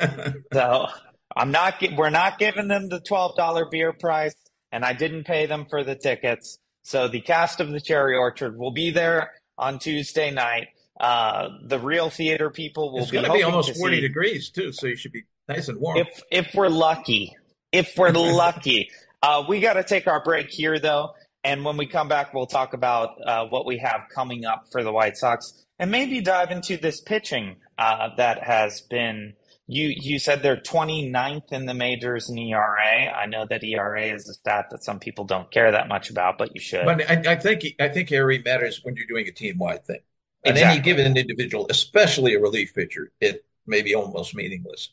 so 0.52 0.88
I'm 1.36 1.50
not. 1.50 1.82
We're 1.96 2.10
not 2.10 2.38
giving 2.38 2.68
them 2.68 2.88
the 2.88 3.00
twelve 3.00 3.36
dollar 3.36 3.66
beer 3.66 3.92
price, 3.92 4.34
and 4.72 4.84
I 4.84 4.92
didn't 4.92 5.24
pay 5.24 5.46
them 5.46 5.66
for 5.68 5.82
the 5.84 5.94
tickets. 5.94 6.58
So 6.82 7.08
the 7.08 7.20
cast 7.20 7.60
of 7.60 7.70
the 7.70 7.80
Cherry 7.80 8.16
Orchard 8.16 8.58
will 8.58 8.70
be 8.70 8.90
there 8.90 9.32
on 9.56 9.78
Tuesday 9.78 10.30
night. 10.30 10.68
Uh, 11.00 11.48
the 11.64 11.78
real 11.78 12.10
theater 12.10 12.50
people 12.50 12.92
will 12.92 13.00
it's 13.02 13.10
be 13.10 13.16
going 13.16 13.26
to 13.26 13.32
be 13.32 13.42
almost 13.42 13.76
40 13.76 13.96
see- 13.96 14.00
degrees 14.00 14.50
too, 14.50 14.70
so 14.72 14.86
you 14.86 14.96
should 14.96 15.12
be 15.12 15.24
nice 15.48 15.68
and 15.68 15.80
warm. 15.80 15.96
if 15.98 16.22
if 16.30 16.54
we're 16.54 16.68
lucky. 16.68 17.36
If 17.72 17.96
we're 17.96 18.10
lucky. 18.12 18.90
Uh, 19.22 19.44
we 19.48 19.60
got 19.60 19.72
to 19.72 19.82
take 19.82 20.06
our 20.06 20.22
break 20.22 20.50
here, 20.50 20.78
though. 20.78 21.14
And 21.42 21.64
when 21.64 21.76
we 21.76 21.86
come 21.86 22.08
back, 22.08 22.32
we'll 22.32 22.46
talk 22.46 22.74
about 22.74 23.16
uh, 23.26 23.46
what 23.46 23.66
we 23.66 23.78
have 23.78 24.02
coming 24.14 24.44
up 24.44 24.66
for 24.70 24.82
the 24.82 24.92
White 24.92 25.16
Sox 25.16 25.64
and 25.78 25.90
maybe 25.90 26.20
dive 26.20 26.50
into 26.50 26.76
this 26.76 27.00
pitching 27.00 27.56
uh, 27.78 28.10
that 28.16 28.42
has 28.42 28.80
been. 28.82 29.34
You, 29.66 29.94
you 29.96 30.18
said 30.18 30.42
they're 30.42 30.56
29th 30.56 31.52
in 31.52 31.64
the 31.64 31.72
majors 31.72 32.28
in 32.28 32.36
ERA. 32.36 33.10
I 33.16 33.26
know 33.26 33.46
that 33.48 33.64
ERA 33.64 34.02
is 34.02 34.28
a 34.28 34.34
stat 34.34 34.66
that 34.70 34.84
some 34.84 34.98
people 34.98 35.24
don't 35.24 35.50
care 35.50 35.72
that 35.72 35.88
much 35.88 36.10
about, 36.10 36.36
but 36.36 36.54
you 36.54 36.60
should. 36.60 36.84
But 36.84 37.10
I, 37.10 37.32
I 37.32 37.36
think 37.36 37.64
I 37.80 37.88
think 37.88 38.12
area 38.12 38.42
matters 38.44 38.80
when 38.82 38.94
you're 38.96 39.06
doing 39.06 39.26
a 39.26 39.32
team 39.32 39.56
wide 39.58 39.86
thing. 39.86 40.00
On 40.46 40.52
Exactly. 40.52 40.74
any 40.74 40.82
given 40.82 41.16
individual, 41.16 41.66
especially 41.70 42.34
a 42.34 42.40
relief 42.40 42.74
pitcher, 42.74 43.10
it 43.20 43.46
may 43.66 43.80
be 43.80 43.94
almost 43.94 44.34
meaningless. 44.34 44.90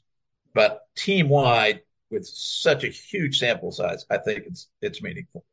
But 0.54 0.88
team 0.96 1.28
wide, 1.28 1.82
with 2.10 2.26
such 2.26 2.86
a 2.86 2.88
huge 2.88 3.40
sample 3.40 3.72
size, 3.74 4.06
I 4.10 4.18
think 4.18 4.46
it's 4.48 4.70
it's 4.82 5.02
meaningful. 5.02 5.44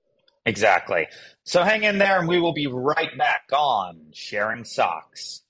Exactly. 0.46 1.08
So 1.44 1.62
hang 1.62 1.84
in 1.84 1.98
there 1.98 2.18
and 2.18 2.28
we 2.28 2.40
will 2.40 2.52
be 2.54 2.68
right 2.68 3.16
back 3.18 3.50
on 3.52 4.06
Sharing 4.12 4.64
Sox. 4.64 5.42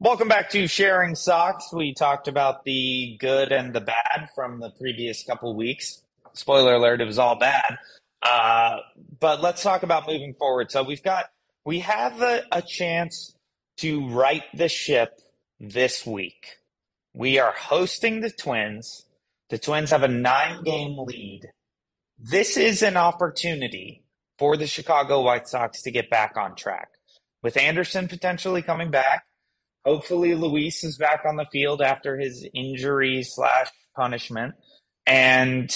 Welcome 0.00 0.28
back 0.28 0.50
to 0.50 0.66
Sharing 0.68 1.14
Sox. 1.14 1.72
We 1.72 1.94
talked 1.94 2.28
about 2.28 2.64
the 2.64 3.16
good 3.18 3.52
and 3.52 3.74
the 3.74 3.80
bad 3.80 4.28
from 4.34 4.60
the 4.60 4.70
previous 4.70 5.24
couple 5.24 5.54
weeks. 5.56 6.02
Spoiler 6.34 6.74
alert, 6.74 7.00
it 7.00 7.06
was 7.06 7.18
all 7.18 7.38
bad. 7.38 7.78
Uh, 8.22 8.78
but 9.20 9.40
let's 9.40 9.62
talk 9.62 9.82
about 9.82 10.06
moving 10.06 10.34
forward. 10.34 10.70
So 10.70 10.82
we've 10.82 11.02
got, 11.02 11.26
we 11.64 11.80
have 11.80 12.22
a, 12.22 12.42
a 12.52 12.62
chance 12.62 13.34
to 13.78 14.08
right 14.08 14.44
the 14.54 14.68
ship 14.68 15.18
this 15.60 16.06
week. 16.06 16.58
We 17.14 17.38
are 17.38 17.52
hosting 17.52 18.20
the 18.20 18.30
Twins. 18.30 19.06
The 19.50 19.58
Twins 19.58 19.90
have 19.90 20.02
a 20.02 20.08
nine 20.08 20.62
game 20.62 20.96
lead 20.98 21.48
this 22.18 22.56
is 22.56 22.82
an 22.82 22.96
opportunity 22.96 24.02
for 24.38 24.56
the 24.56 24.66
Chicago 24.66 25.22
White 25.22 25.46
Sox 25.46 25.82
to 25.82 25.92
get 25.92 26.10
back 26.10 26.36
on 26.36 26.56
track. 26.56 26.88
With 27.42 27.56
Anderson 27.56 28.08
potentially 28.08 28.60
coming 28.60 28.90
back, 28.90 29.24
hopefully 29.84 30.34
Luis 30.34 30.84
is 30.84 30.96
back 30.98 31.24
on 31.26 31.36
the 31.36 31.46
field 31.46 31.80
after 31.82 32.16
his 32.18 32.46
injury 32.54 33.22
slash 33.22 33.68
punishment, 33.96 34.54
and 35.06 35.70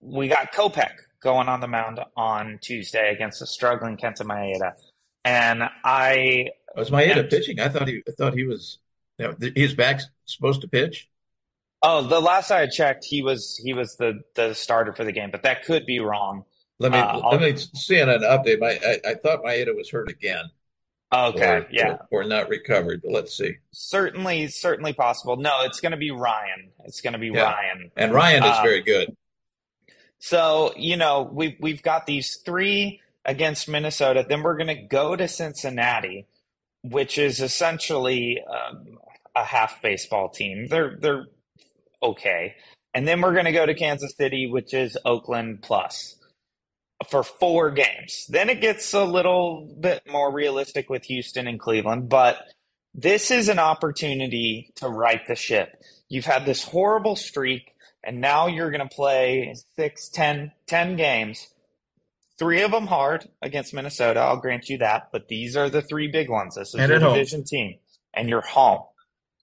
we 0.00 0.28
got 0.28 0.52
Kopech 0.52 0.92
going 1.22 1.48
on 1.48 1.60
the 1.60 1.68
mound 1.68 2.00
on 2.16 2.58
Tuesday 2.62 3.12
against 3.12 3.42
a 3.42 3.46
struggling 3.46 3.96
Kenta 3.96 4.22
Maeda. 4.22 4.72
And 5.24 5.62
I 5.84 6.50
Was 6.76 6.90
Maeda 6.90 7.20
And- 7.20 7.30
pitching? 7.30 7.58
I 7.60 7.68
thought 7.68 7.88
he 7.88 8.02
I 8.08 8.12
thought 8.12 8.34
he 8.34 8.44
was 8.44 8.78
you 9.18 9.26
know, 9.28 9.34
he's 9.54 9.74
back 9.74 10.00
supposed 10.26 10.60
to 10.60 10.68
pitch. 10.68 11.08
oh 11.82 12.02
the 12.02 12.20
last 12.20 12.50
I 12.50 12.60
had 12.60 12.70
checked 12.70 13.04
he 13.04 13.22
was 13.22 13.60
he 13.64 13.72
was 13.74 13.96
the 13.96 14.20
the 14.34 14.54
starter 14.54 14.92
for 14.92 15.04
the 15.04 15.12
game, 15.12 15.30
but 15.32 15.42
that 15.42 15.64
could 15.64 15.86
be 15.86 15.98
wrong. 16.00 16.44
Let 16.78 16.92
me 16.92 16.98
Uh, 16.98 17.28
let 17.30 17.40
me 17.40 17.56
see 17.56 17.98
an 17.98 18.08
update. 18.08 18.60
My, 18.60 18.78
I, 18.86 19.10
I 19.10 19.14
thought 19.14 19.42
Maeda 19.42 19.74
was 19.74 19.90
hurt 19.90 20.10
again. 20.10 20.44
Okay, 21.12 21.46
or, 21.58 21.66
yeah. 21.70 21.98
or, 22.10 22.22
or 22.22 22.24
not 22.24 22.48
recovered, 22.48 23.00
but 23.02 23.12
let's 23.12 23.36
see. 23.36 23.54
certainly 23.72 24.48
certainly 24.48 24.92
possible 24.92 25.36
no 25.36 25.62
it's 25.62 25.78
going 25.80 25.92
to 25.92 25.96
be 25.98 26.10
ryan 26.10 26.70
it's 26.84 27.00
going 27.00 27.12
to 27.12 27.18
be 27.18 27.28
Yeah. 27.28 27.42
ryan 27.52 27.90
And 27.96 28.12
Ryan 28.12 28.42
is 28.42 28.50
Uh, 28.58 28.62
very 28.62 28.82
good. 28.82 29.16
so 30.18 30.72
you 30.76 30.96
know 30.96 31.22
we've 31.32 31.56
we've 31.60 31.82
got 31.82 32.06
these 32.06 32.36
three 32.44 33.00
against 33.24 33.68
minnesota 33.68 34.24
then 34.28 34.42
we're 34.42 34.56
going 34.56 34.66
to 34.76 34.82
go 34.82 35.14
to 35.14 35.28
cincinnati 35.28 36.26
which 36.82 37.18
is 37.18 37.40
essentially 37.40 38.42
um, 38.42 38.98
a 39.36 39.44
half 39.44 39.80
baseball 39.82 40.28
team 40.28 40.66
they're 40.68 40.96
they're 41.00 41.26
okay 42.02 42.56
and 42.94 43.06
then 43.06 43.20
we're 43.20 43.32
going 43.32 43.44
to 43.44 43.52
go 43.52 43.64
to 43.66 43.74
kansas 43.74 44.16
city 44.16 44.48
which 44.50 44.74
is 44.74 44.98
oakland 45.04 45.62
plus 45.62 46.15
for 47.10 47.22
four 47.22 47.70
games 47.70 48.26
then 48.28 48.48
it 48.48 48.60
gets 48.60 48.92
a 48.94 49.04
little 49.04 49.76
bit 49.80 50.02
more 50.10 50.32
realistic 50.32 50.88
with 50.88 51.04
houston 51.04 51.46
and 51.46 51.60
cleveland 51.60 52.08
but 52.08 52.38
this 52.98 53.30
is 53.30 53.50
an 53.50 53.58
opportunity 53.58 54.72
to 54.76 54.88
right 54.88 55.20
the 55.28 55.34
ship. 55.36 55.82
You've 56.08 56.24
had 56.24 56.46
this 56.46 56.64
horrible 56.64 57.14
streak, 57.14 57.74
and 58.02 58.22
now 58.22 58.46
you're 58.46 58.70
going 58.70 58.88
to 58.88 58.94
play 58.94 59.54
six, 59.76 60.08
ten, 60.08 60.52
ten 60.66 60.96
games. 60.96 61.46
Three 62.38 62.62
of 62.62 62.70
them 62.70 62.86
hard 62.86 63.28
against 63.42 63.74
Minnesota. 63.74 64.20
I'll 64.20 64.38
grant 64.38 64.70
you 64.70 64.78
that, 64.78 65.08
but 65.12 65.28
these 65.28 65.58
are 65.58 65.68
the 65.68 65.82
three 65.82 66.08
big 66.08 66.30
ones. 66.30 66.54
This 66.54 66.68
is 66.68 66.74
And 66.76 66.88
your 66.88 66.96
at 66.96 67.02
home. 67.02 67.12
division 67.12 67.44
team, 67.44 67.74
and 68.14 68.30
you're 68.30 68.40
home. 68.40 68.80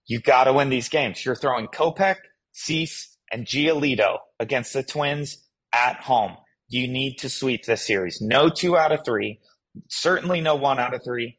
You've 0.08 0.24
got 0.24 0.46
to 0.46 0.54
win 0.54 0.70
these 0.70 0.90
games. 0.90 1.24
You're 1.24 1.36
throwing 1.36 1.68
Kopech, 1.68 2.18
Cease, 2.54 3.16
and 3.32 3.46
Giolito 3.46 4.18
against 4.40 4.74
the 4.74 4.82
Twins 4.82 5.38
at 5.72 5.98
home. 5.98 6.38
You 6.74 6.88
need 6.88 7.20
to 7.20 7.30
sweep 7.30 7.66
this 7.66 7.86
series. 7.86 8.20
No 8.20 8.50
two 8.50 8.76
out 8.76 8.92
of 8.92 9.06
three. 9.06 9.40
Certainly 9.90 10.42
no 10.42 10.56
one 10.56 10.80
out 10.80 10.96
of 10.96 11.04
three. 11.04 11.38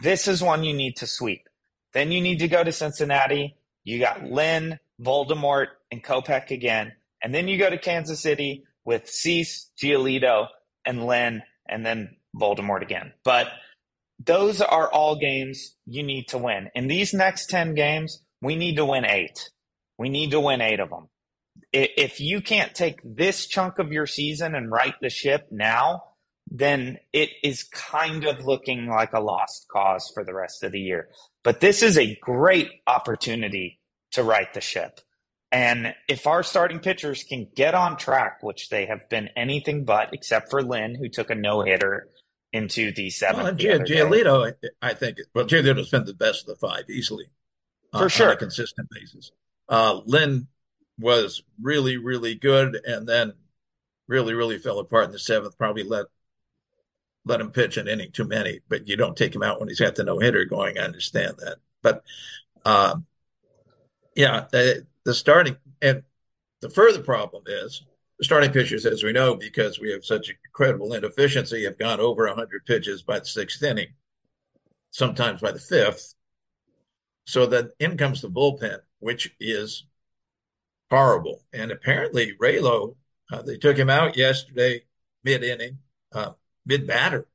This 0.00 0.26
is 0.26 0.42
one 0.42 0.64
you 0.64 0.72
need 0.72 0.96
to 0.96 1.06
sweep. 1.06 1.46
Then 1.92 2.10
you 2.10 2.22
need 2.22 2.38
to 2.38 2.48
go 2.48 2.64
to 2.64 2.72
Cincinnati. 2.72 3.54
You 3.84 3.98
got 3.98 4.24
Lynn, 4.24 4.78
Voldemort, 4.98 5.66
and 5.90 6.02
Kopech 6.02 6.50
again. 6.50 6.92
And 7.22 7.34
then 7.34 7.48
you 7.48 7.58
go 7.58 7.68
to 7.68 7.76
Kansas 7.76 8.22
City 8.22 8.64
with 8.82 9.10
Cease, 9.10 9.70
Giolito, 9.78 10.46
and 10.86 11.06
Lynn, 11.06 11.42
and 11.68 11.84
then 11.84 12.16
Voldemort 12.34 12.80
again. 12.80 13.12
But 13.24 13.48
those 14.24 14.62
are 14.62 14.90
all 14.90 15.20
games 15.20 15.76
you 15.84 16.02
need 16.02 16.28
to 16.28 16.38
win. 16.38 16.70
In 16.74 16.88
these 16.88 17.12
next 17.12 17.50
10 17.50 17.74
games, 17.74 18.22
we 18.40 18.56
need 18.56 18.76
to 18.76 18.86
win 18.86 19.04
eight. 19.04 19.50
We 19.98 20.08
need 20.08 20.30
to 20.30 20.40
win 20.40 20.62
eight 20.62 20.80
of 20.80 20.88
them. 20.88 21.08
If 21.72 22.20
you 22.20 22.40
can't 22.42 22.74
take 22.74 23.00
this 23.04 23.46
chunk 23.46 23.78
of 23.78 23.92
your 23.92 24.06
season 24.06 24.54
and 24.54 24.70
right 24.70 24.94
the 25.00 25.08
ship 25.10 25.48
now, 25.50 26.04
then 26.50 26.98
it 27.12 27.30
is 27.42 27.62
kind 27.64 28.24
of 28.24 28.44
looking 28.44 28.86
like 28.88 29.12
a 29.14 29.20
lost 29.20 29.66
cause 29.72 30.10
for 30.12 30.22
the 30.24 30.34
rest 30.34 30.62
of 30.64 30.72
the 30.72 30.80
year. 30.80 31.08
But 31.42 31.60
this 31.60 31.82
is 31.82 31.96
a 31.96 32.14
great 32.20 32.68
opportunity 32.86 33.80
to 34.12 34.22
right 34.22 34.52
the 34.52 34.60
ship. 34.60 35.00
And 35.50 35.94
if 36.08 36.26
our 36.26 36.42
starting 36.42 36.78
pitchers 36.80 37.24
can 37.24 37.46
get 37.54 37.74
on 37.74 37.96
track, 37.96 38.42
which 38.42 38.68
they 38.68 38.86
have 38.86 39.08
been 39.08 39.28
anything 39.36 39.84
but, 39.84 40.12
except 40.12 40.50
for 40.50 40.62
Lynn, 40.62 40.94
who 40.94 41.08
took 41.08 41.30
a 41.30 41.34
no 41.34 41.62
hitter 41.62 42.08
into 42.52 42.92
the 42.92 43.08
seventh. 43.10 43.44
Well, 43.44 43.52
the 43.54 43.58
Gia- 43.62 43.74
other 43.76 43.84
day. 43.84 43.94
Giolito, 43.96 44.52
I 44.82 44.94
think, 44.94 45.18
well, 45.34 45.46
Giolito's 45.46 45.90
been 45.90 46.04
the 46.04 46.14
best 46.14 46.42
of 46.42 46.46
the 46.48 46.66
five 46.66 46.84
easily. 46.90 47.26
uh, 47.92 47.98
For 48.00 48.08
sure. 48.10 48.28
On 48.28 48.34
a 48.34 48.36
consistent 48.38 48.88
basis. 48.90 49.30
Uh, 49.68 50.00
Lynn 50.04 50.48
was 50.98 51.42
really, 51.60 51.96
really 51.96 52.34
good 52.34 52.80
and 52.84 53.08
then 53.08 53.32
really, 54.08 54.34
really 54.34 54.58
fell 54.58 54.78
apart 54.78 55.06
in 55.06 55.12
the 55.12 55.18
seventh. 55.18 55.58
Probably 55.58 55.84
let 55.84 56.06
let 57.24 57.40
him 57.40 57.52
pitch 57.52 57.76
an 57.76 57.88
inning 57.88 58.10
too 58.10 58.26
many, 58.26 58.60
but 58.68 58.88
you 58.88 58.96
don't 58.96 59.16
take 59.16 59.34
him 59.34 59.42
out 59.42 59.60
when 59.60 59.68
he's 59.68 59.80
got 59.80 59.94
the 59.94 60.04
no 60.04 60.18
hitter 60.18 60.44
going. 60.44 60.76
I 60.78 60.82
understand 60.82 61.36
that. 61.38 61.58
But 61.80 62.02
um, 62.64 63.06
yeah, 64.16 64.46
the, 64.50 64.86
the 65.04 65.14
starting 65.14 65.56
and 65.80 66.02
the 66.60 66.70
further 66.70 67.02
problem 67.02 67.44
is 67.46 67.84
the 68.18 68.24
starting 68.24 68.52
pitchers, 68.52 68.86
as 68.86 69.02
we 69.02 69.12
know, 69.12 69.34
because 69.34 69.80
we 69.80 69.90
have 69.92 70.04
such 70.04 70.34
incredible 70.44 70.94
inefficiency, 70.94 71.64
have 71.64 71.78
gone 71.78 72.00
over 72.00 72.26
100 72.26 72.66
pitches 72.66 73.02
by 73.02 73.18
the 73.18 73.24
sixth 73.24 73.62
inning, 73.62 73.88
sometimes 74.90 75.40
by 75.40 75.52
the 75.52 75.58
fifth. 75.58 76.14
So 77.26 77.46
then 77.46 77.70
in 77.78 77.96
comes 77.96 78.20
the 78.20 78.30
bullpen, 78.30 78.78
which 78.98 79.34
is 79.38 79.84
horrible. 80.92 81.42
And 81.54 81.70
apparently, 81.70 82.34
Raylo, 82.40 82.96
uh, 83.32 83.42
they 83.42 83.56
took 83.56 83.76
him 83.78 83.88
out 83.88 84.16
yesterday, 84.16 84.82
mid 85.24 85.42
inning, 85.42 85.78
uh, 86.12 86.32
mid 86.66 86.86
batter. 86.86 87.26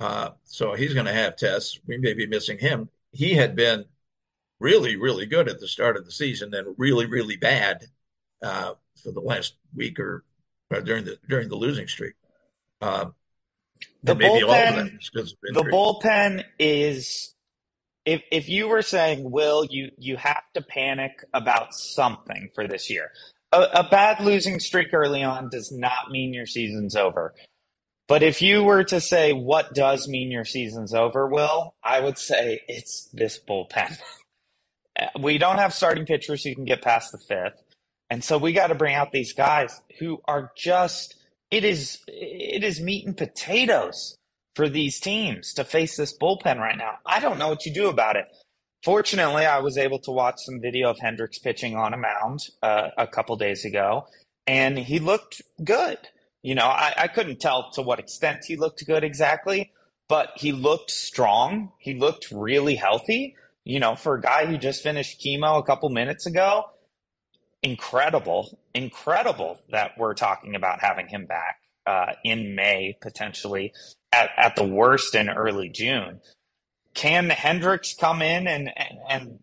Uh, 0.00 0.30
so 0.44 0.72
he's 0.72 0.94
going 0.94 1.04
to 1.06 1.12
have 1.12 1.36
tests. 1.36 1.78
We 1.86 1.98
may 1.98 2.14
be 2.14 2.26
missing 2.26 2.58
him. 2.58 2.88
He 3.12 3.34
had 3.34 3.54
been 3.54 3.84
really, 4.58 4.96
really 4.96 5.26
good 5.26 5.48
at 5.48 5.60
the 5.60 5.68
start 5.68 5.98
of 5.98 6.06
the 6.06 6.12
season, 6.12 6.54
and 6.54 6.74
really, 6.78 7.04
really 7.04 7.36
bad 7.36 7.84
uh, 8.42 8.72
for 9.02 9.12
the 9.12 9.20
last 9.20 9.54
week 9.76 10.00
or, 10.00 10.24
or 10.70 10.80
during 10.80 11.04
the 11.04 11.18
during 11.28 11.48
the 11.50 11.56
losing 11.56 11.88
streak. 11.88 12.14
Uh, 12.80 13.10
The 14.02 14.12
and 14.12 14.18
maybe 14.18 14.42
all 14.42 14.52
of 14.52 14.56
bullpen- 14.56 14.76
that 14.76 15.20
is 15.20 15.34
of 15.44 15.54
the 15.54 15.70
bullpen 15.70 16.44
is 16.58 17.34
if 18.04 18.22
if 18.32 18.48
you 18.48 18.68
were 18.68 18.82
saying 18.82 19.30
will 19.30 19.64
you 19.64 19.90
you 19.98 20.16
have 20.16 20.42
to 20.54 20.62
panic 20.62 21.24
about 21.34 21.74
something 21.74 22.48
for 22.54 22.66
this 22.66 22.90
year 22.90 23.10
a, 23.52 23.62
a 23.74 23.88
bad 23.88 24.20
losing 24.20 24.60
streak 24.60 24.92
early 24.92 25.22
on 25.22 25.48
does 25.48 25.72
not 25.72 26.10
mean 26.10 26.32
your 26.32 26.46
season's 26.46 26.96
over. 26.96 27.34
But 28.08 28.22
if 28.22 28.42
you 28.42 28.64
were 28.64 28.84
to 28.84 29.00
say 29.00 29.32
what 29.32 29.74
does 29.74 30.08
mean 30.08 30.30
your 30.30 30.44
season's 30.44 30.94
over 30.94 31.26
will? 31.26 31.74
I 31.82 32.00
would 32.00 32.18
say 32.18 32.60
it's 32.68 33.08
this 33.12 33.38
bullpen. 33.38 33.98
We 35.18 35.38
don't 35.38 35.56
have 35.56 35.72
starting 35.72 36.04
pitchers 36.04 36.44
who 36.44 36.54
can 36.54 36.66
get 36.66 36.82
past 36.82 37.10
the 37.10 37.16
fifth. 37.16 37.62
And 38.10 38.22
so 38.22 38.36
we 38.36 38.52
got 38.52 38.66
to 38.66 38.74
bring 38.74 38.94
out 38.94 39.12
these 39.12 39.32
guys 39.32 39.80
who 39.98 40.20
are 40.26 40.52
just 40.58 41.14
it 41.50 41.64
is 41.64 42.00
it 42.06 42.62
is 42.62 42.82
meat 42.82 43.06
and 43.06 43.16
potatoes 43.16 44.16
for 44.54 44.68
these 44.68 45.00
teams 45.00 45.54
to 45.54 45.64
face 45.64 45.96
this 45.96 46.16
bullpen 46.16 46.58
right 46.58 46.76
now. 46.76 46.98
I 47.06 47.20
don't 47.20 47.38
know 47.38 47.48
what 47.48 47.66
you 47.66 47.72
do 47.72 47.88
about 47.88 48.16
it. 48.16 48.26
Fortunately, 48.82 49.44
I 49.44 49.58
was 49.58 49.76
able 49.76 49.98
to 50.00 50.10
watch 50.10 50.36
some 50.38 50.60
video 50.60 50.90
of 50.90 50.98
Hendriks 50.98 51.42
pitching 51.42 51.76
on 51.76 51.92
a 51.92 51.98
mound 51.98 52.40
uh, 52.62 52.88
a 52.96 53.06
couple 53.06 53.36
days 53.36 53.64
ago, 53.64 54.06
and 54.46 54.78
he 54.78 54.98
looked 54.98 55.42
good. 55.62 55.98
You 56.42 56.54
know, 56.54 56.66
I, 56.66 56.94
I 56.96 57.08
couldn't 57.08 57.40
tell 57.40 57.70
to 57.72 57.82
what 57.82 57.98
extent 57.98 58.44
he 58.46 58.56
looked 58.56 58.86
good 58.86 59.04
exactly, 59.04 59.72
but 60.08 60.30
he 60.36 60.52
looked 60.52 60.90
strong. 60.90 61.72
He 61.78 61.94
looked 61.94 62.30
really 62.30 62.76
healthy. 62.76 63.36
You 63.64 63.78
know, 63.78 63.94
for 63.94 64.14
a 64.14 64.20
guy 64.20 64.46
who 64.46 64.56
just 64.56 64.82
finished 64.82 65.20
chemo 65.20 65.58
a 65.58 65.62
couple 65.62 65.90
minutes 65.90 66.24
ago, 66.24 66.64
incredible, 67.62 68.58
incredible 68.74 69.60
that 69.70 69.92
we're 69.98 70.14
talking 70.14 70.54
about 70.54 70.80
having 70.80 71.08
him 71.08 71.26
back 71.26 71.60
uh, 71.86 72.14
in 72.24 72.54
May 72.54 72.96
potentially 73.02 73.72
at, 74.12 74.30
at 74.36 74.56
the 74.56 74.64
worst 74.64 75.14
in 75.14 75.28
early 75.28 75.68
June. 75.68 76.20
Can 76.94 77.30
Hendriks 77.30 77.96
come 77.98 78.20
in 78.22 78.46
and 78.46 78.70
and 79.08 79.38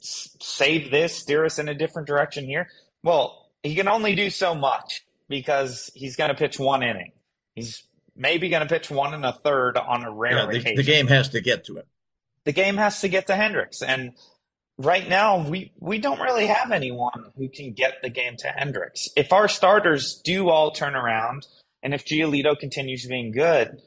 save 0.00 0.90
this, 0.90 1.16
steer 1.16 1.44
us 1.44 1.58
in 1.58 1.68
a 1.68 1.74
different 1.74 2.06
direction 2.06 2.44
here? 2.44 2.68
Well, 3.02 3.48
he 3.62 3.74
can 3.74 3.88
only 3.88 4.14
do 4.14 4.30
so 4.30 4.54
much 4.54 5.04
because 5.28 5.90
he's 5.94 6.16
going 6.16 6.28
to 6.28 6.34
pitch 6.34 6.58
one 6.58 6.82
inning. 6.82 7.12
He's 7.54 7.84
maybe 8.14 8.50
going 8.50 8.66
to 8.66 8.72
pitch 8.72 8.90
one 8.90 9.14
and 9.14 9.24
a 9.24 9.32
third 9.32 9.78
on 9.78 10.04
a 10.04 10.12
rare 10.12 10.52
yeah, 10.52 10.60
the, 10.62 10.76
the, 10.76 10.82
game 10.82 11.06
has 11.08 11.30
to 11.30 11.40
get 11.40 11.64
to 11.64 11.78
him. 11.78 11.84
The 12.44 12.52
game 12.52 12.76
has 12.76 13.00
to 13.00 13.08
get 13.08 13.26
to 13.28 13.32
Hendriks, 13.32 13.82
and 13.86 14.12
right 14.76 15.08
now 15.08 15.48
we 15.48 15.72
we 15.80 15.98
don't 15.98 16.20
really 16.20 16.46
have 16.46 16.70
anyone 16.70 17.32
who 17.36 17.48
can 17.48 17.72
get 17.72 18.02
the 18.02 18.10
game 18.10 18.36
to 18.38 18.48
Hendriks. 18.48 19.08
If 19.16 19.32
our 19.32 19.48
starters 19.48 20.20
do 20.22 20.50
all 20.50 20.70
turn 20.70 20.94
around, 20.94 21.46
and 21.82 21.94
if 21.94 22.04
Giolito 22.04 22.58
continues 22.58 23.06
being 23.06 23.32
good, 23.32 23.80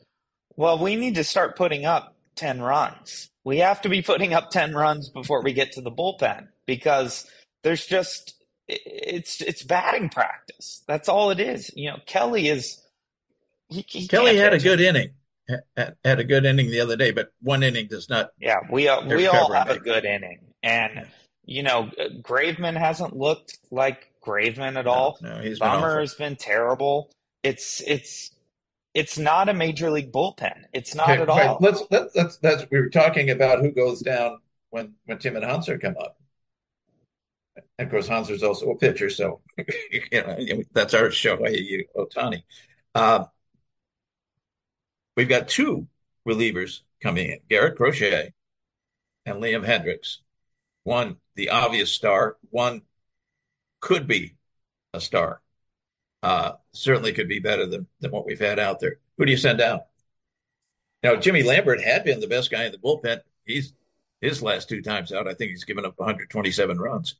well, 0.57 0.79
we 0.79 0.95
need 0.95 1.15
to 1.15 1.23
start 1.23 1.55
putting 1.55 1.85
up 1.85 2.15
ten 2.35 2.61
runs. 2.61 3.29
We 3.45 3.59
have 3.59 3.81
to 3.83 3.89
be 3.89 4.01
putting 4.01 4.33
up 4.33 4.49
ten 4.49 4.75
runs 4.75 5.09
before 5.09 5.41
we 5.41 5.53
get 5.53 5.71
to 5.73 5.81
the 5.81 5.91
bullpen 5.91 6.49
because 6.65 7.25
there's 7.63 7.85
just 7.85 8.35
it's 8.67 9.41
it's 9.41 9.63
batting 9.63 10.09
practice. 10.09 10.83
That's 10.87 11.07
all 11.07 11.31
it 11.31 11.39
is. 11.39 11.71
You 11.75 11.91
know, 11.91 11.97
Kelly 12.05 12.49
is. 12.49 12.83
He, 13.69 13.85
he 13.87 14.07
Kelly 14.07 14.35
had 14.35 14.53
a 14.53 14.59
good 14.59 14.81
inning. 14.81 15.11
Had 15.77 16.19
a 16.19 16.25
good 16.25 16.45
inning 16.45 16.69
the 16.69 16.81
other 16.81 16.97
day, 16.97 17.11
but 17.11 17.31
one 17.41 17.63
inning 17.63 17.87
does 17.87 18.09
not. 18.09 18.31
Yeah, 18.37 18.57
we 18.69 18.89
uh, 18.89 19.05
we 19.07 19.27
all 19.27 19.53
have 19.53 19.69
a 19.69 19.79
good 19.79 20.03
inning, 20.03 20.39
and 20.61 21.07
you 21.45 21.63
know, 21.63 21.89
Graveman 22.21 22.75
hasn't 22.75 23.15
looked 23.15 23.57
like 23.71 24.11
Graveman 24.21 24.75
at 24.75 24.85
no, 24.85 24.91
all. 24.91 25.17
No, 25.21 25.39
he's 25.39 25.59
Bummer 25.59 25.95
been 25.95 25.99
has 26.01 26.13
been 26.15 26.35
terrible. 26.35 27.09
It's 27.43 27.81
it's 27.87 28.31
it's 28.97 29.19
not 29.19 29.47
a 29.47 29.53
major 29.53 29.91
league 29.91 30.11
bullpen. 30.11 30.63
It's 30.73 30.95
not 30.95 31.11
okay, 31.11 31.21
at 31.21 31.29
all. 31.29 31.59
Let's 31.61 31.83
let's 31.91 32.15
let's 32.15 32.37
that's 32.37 32.65
we 32.71 32.79
were 32.79 32.89
talking 32.89 33.29
about 33.29 33.59
who 33.59 33.71
goes 33.71 34.01
down 34.01 34.39
when 34.71 34.95
when 35.05 35.19
Tim 35.19 35.35
and 35.35 35.45
Hanser 35.45 35.79
come 35.79 35.93
up. 35.99 36.17
And 37.77 37.85
of 37.85 37.91
course, 37.91 38.09
Hanser's 38.09 38.41
also 38.41 38.71
a 38.71 38.75
pitcher, 38.75 39.11
so 39.11 39.41
you 39.91 40.01
know 40.11 40.63
that's 40.73 40.95
our 40.95 41.11
show. 41.11 41.45
You 41.47 41.85
Ohtani. 41.95 42.41
Uh, 42.95 43.25
we've 45.15 45.29
got 45.29 45.47
two 45.47 45.87
relievers 46.27 46.81
coming 46.99 47.29
in: 47.29 47.39
Garrett 47.47 47.77
Crochet 47.77 48.33
and 49.27 49.43
Liam 49.43 49.63
Hendriks. 49.63 50.17
One, 50.85 51.17
the 51.35 51.49
obvious 51.49 51.91
star. 51.91 52.37
One 52.49 52.81
could 53.79 54.07
be 54.07 54.37
a 54.91 54.99
star. 54.99 55.39
Uh, 56.27 56.57
certainly 56.73 57.13
could 57.13 57.29
be 57.29 57.39
better 57.39 57.65
than, 57.65 57.87
than 58.01 58.11
what 58.11 58.25
we've 58.25 58.37
had 58.37 58.59
out 58.59 58.81
there. 58.81 58.97
Who 59.17 59.23
do 59.23 59.31
you 59.31 59.37
send 59.37 59.61
out? 59.61 59.85
Now, 61.01 61.15
Jimmy 61.15 61.41
Lambert 61.41 61.81
had 61.81 62.03
been 62.03 62.19
the 62.19 62.27
best 62.27 62.51
guy 62.51 62.65
in 62.65 62.73
the 62.73 62.77
bullpen. 62.77 63.21
He's 63.45 63.71
his 64.19 64.43
last 64.43 64.67
two 64.67 64.81
times 64.81 65.13
out. 65.13 65.25
I 65.25 65.33
think 65.33 65.51
he's 65.51 65.63
given 65.63 65.85
up 65.85 65.97
127 65.97 66.79
runs. 66.79 67.15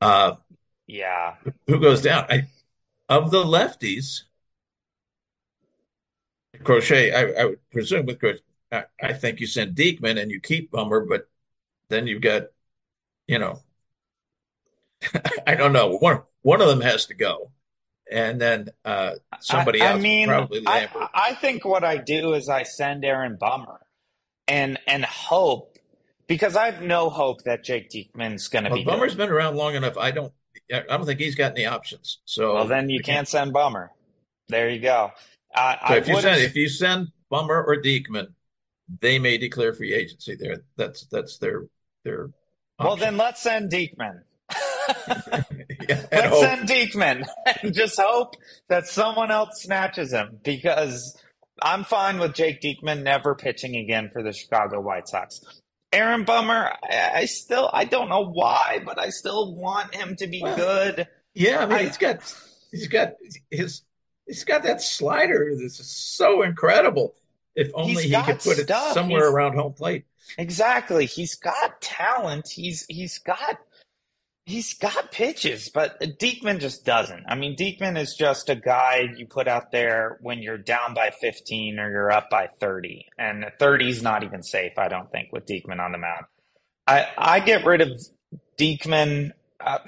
Uh, 0.00 0.34
yeah. 0.88 1.36
Who 1.68 1.78
goes 1.78 2.02
down? 2.02 2.26
I, 2.28 2.48
of 3.08 3.30
the 3.30 3.44
lefties, 3.44 4.22
Crochet, 6.64 7.12
I, 7.12 7.42
I 7.42 7.44
would 7.44 7.70
presume 7.70 8.06
with 8.06 8.18
Crochet, 8.18 8.42
I, 8.72 8.82
I, 9.00 9.12
think 9.12 9.38
you 9.38 9.46
send 9.46 9.76
Diekman 9.76 10.20
and 10.20 10.28
you 10.28 10.40
keep 10.40 10.72
Bummer, 10.72 11.06
but 11.06 11.28
then 11.88 12.08
you've 12.08 12.22
got, 12.22 12.46
you 13.28 13.38
know, 13.38 13.60
I 15.46 15.54
don't 15.54 15.72
know. 15.72 15.98
One 15.98 16.22
one 16.42 16.60
of 16.60 16.66
them 16.66 16.80
has 16.80 17.06
to 17.06 17.14
go, 17.14 17.52
and 18.10 18.40
then 18.40 18.68
uh, 18.84 19.12
somebody 19.40 19.80
I, 19.80 19.90
else. 19.92 19.98
I 19.98 20.02
mean, 20.02 20.30
I, 20.30 20.88
I 21.14 21.34
think 21.34 21.64
what 21.64 21.84
I 21.84 21.96
do 21.98 22.34
is 22.34 22.48
I 22.48 22.64
send 22.64 23.04
Aaron 23.04 23.36
Bummer, 23.38 23.80
and 24.48 24.78
and 24.86 25.04
hope 25.04 25.78
because 26.26 26.56
I 26.56 26.66
have 26.66 26.82
no 26.82 27.10
hope 27.10 27.42
that 27.44 27.64
Jake 27.64 27.90
Diekman's 27.90 28.48
going 28.48 28.64
to 28.64 28.70
well, 28.70 28.78
be. 28.78 28.84
Bummer's 28.84 29.12
good. 29.12 29.18
been 29.18 29.30
around 29.30 29.56
long 29.56 29.74
enough. 29.74 29.96
I 29.96 30.10
don't. 30.10 30.32
I 30.72 30.82
don't 30.88 31.04
think 31.04 31.20
he's 31.20 31.34
got 31.34 31.52
any 31.52 31.66
options. 31.66 32.18
So 32.24 32.54
well, 32.54 32.66
then 32.66 32.90
you 32.90 33.00
can't 33.00 33.26
send 33.26 33.52
Bummer. 33.52 33.90
There 34.48 34.68
you 34.70 34.80
go. 34.80 35.10
Uh, 35.54 35.76
so 35.88 35.94
if 35.94 36.08
you 36.08 36.20
send 36.20 36.42
if 36.42 36.56
you 36.56 36.68
send 36.68 37.08
Bummer 37.28 37.62
or 37.62 37.82
Diekman, 37.82 38.28
they 39.00 39.18
may 39.18 39.38
declare 39.38 39.72
free 39.72 39.92
agency. 39.94 40.36
There, 40.36 40.58
that's 40.76 41.06
that's 41.06 41.38
their 41.38 41.66
their. 42.04 42.24
Option. 42.24 42.34
Well, 42.78 42.96
then 42.96 43.16
let's 43.16 43.42
send 43.42 43.70
Diekman. 43.70 44.22
Yeah, 45.88 46.06
let's 46.12 46.26
hope. 46.28 46.40
send 46.40 46.68
Diekman 46.68 47.26
and 47.62 47.74
just 47.74 47.98
hope 48.00 48.34
that 48.68 48.86
someone 48.86 49.30
else 49.30 49.62
snatches 49.62 50.12
him 50.12 50.38
because 50.42 51.16
I'm 51.62 51.84
fine 51.84 52.18
with 52.18 52.34
Jake 52.34 52.60
Diekman 52.60 53.02
never 53.02 53.34
pitching 53.34 53.76
again 53.76 54.10
for 54.12 54.22
the 54.22 54.32
Chicago 54.32 54.80
White 54.80 55.08
Sox. 55.08 55.40
Aaron 55.92 56.24
Bummer, 56.24 56.72
I, 56.82 57.10
I, 57.14 57.24
still 57.24 57.68
I 57.72 57.84
don't 57.84 58.08
know 58.08 58.24
why, 58.24 58.80
but 58.84 58.98
I 58.98 59.10
still 59.10 59.54
want 59.54 59.94
him 59.94 60.16
to 60.16 60.26
be 60.26 60.40
well, 60.40 60.56
good. 60.56 61.08
Yeah, 61.34 61.64
I 61.64 61.66
mean 61.66 61.78
I, 61.78 61.82
he's 61.84 61.98
got 61.98 62.34
he's 62.70 62.88
got 62.88 63.14
his 63.50 63.82
he's 64.26 64.44
got 64.44 64.62
that 64.62 64.80
slider 64.80 65.52
that's 65.60 65.84
so 65.84 66.42
incredible. 66.42 67.14
If 67.56 67.72
only 67.74 68.04
he 68.04 68.22
could 68.22 68.38
put 68.38 68.58
stuff. 68.58 68.92
it 68.92 68.94
somewhere 68.94 69.26
he's, 69.26 69.34
around 69.34 69.54
home 69.56 69.72
plate. 69.72 70.04
Exactly. 70.38 71.06
He's 71.06 71.34
got 71.34 71.80
talent. 71.80 72.48
He's 72.48 72.86
he's 72.88 73.18
got 73.18 73.58
he's 74.50 74.74
got 74.74 75.12
pitches, 75.12 75.70
but 75.72 76.00
Diekman 76.00 76.58
just 76.58 76.84
doesn't. 76.84 77.24
I 77.28 77.36
mean, 77.36 77.56
Diekman 77.56 77.96
is 77.96 78.14
just 78.14 78.48
a 78.48 78.56
guy 78.56 79.08
you 79.16 79.26
put 79.26 79.46
out 79.46 79.70
there 79.70 80.18
when 80.22 80.40
you're 80.40 80.58
down 80.58 80.92
by 80.92 81.10
15 81.20 81.78
or 81.78 81.88
you're 81.88 82.10
up 82.10 82.28
by 82.30 82.48
30. 82.58 83.06
And 83.16 83.46
30 83.58 83.88
is 83.88 84.02
not 84.02 84.24
even 84.24 84.42
safe, 84.42 84.72
I 84.76 84.88
don't 84.88 85.10
think, 85.10 85.32
with 85.32 85.46
Diekman 85.46 85.78
on 85.78 85.92
the 85.92 85.98
mound. 85.98 86.24
I, 86.86 87.06
I 87.16 87.40
get 87.40 87.64
rid 87.64 87.80
of 87.80 88.00
Diekman. 88.58 89.30
Uh, 89.60 89.78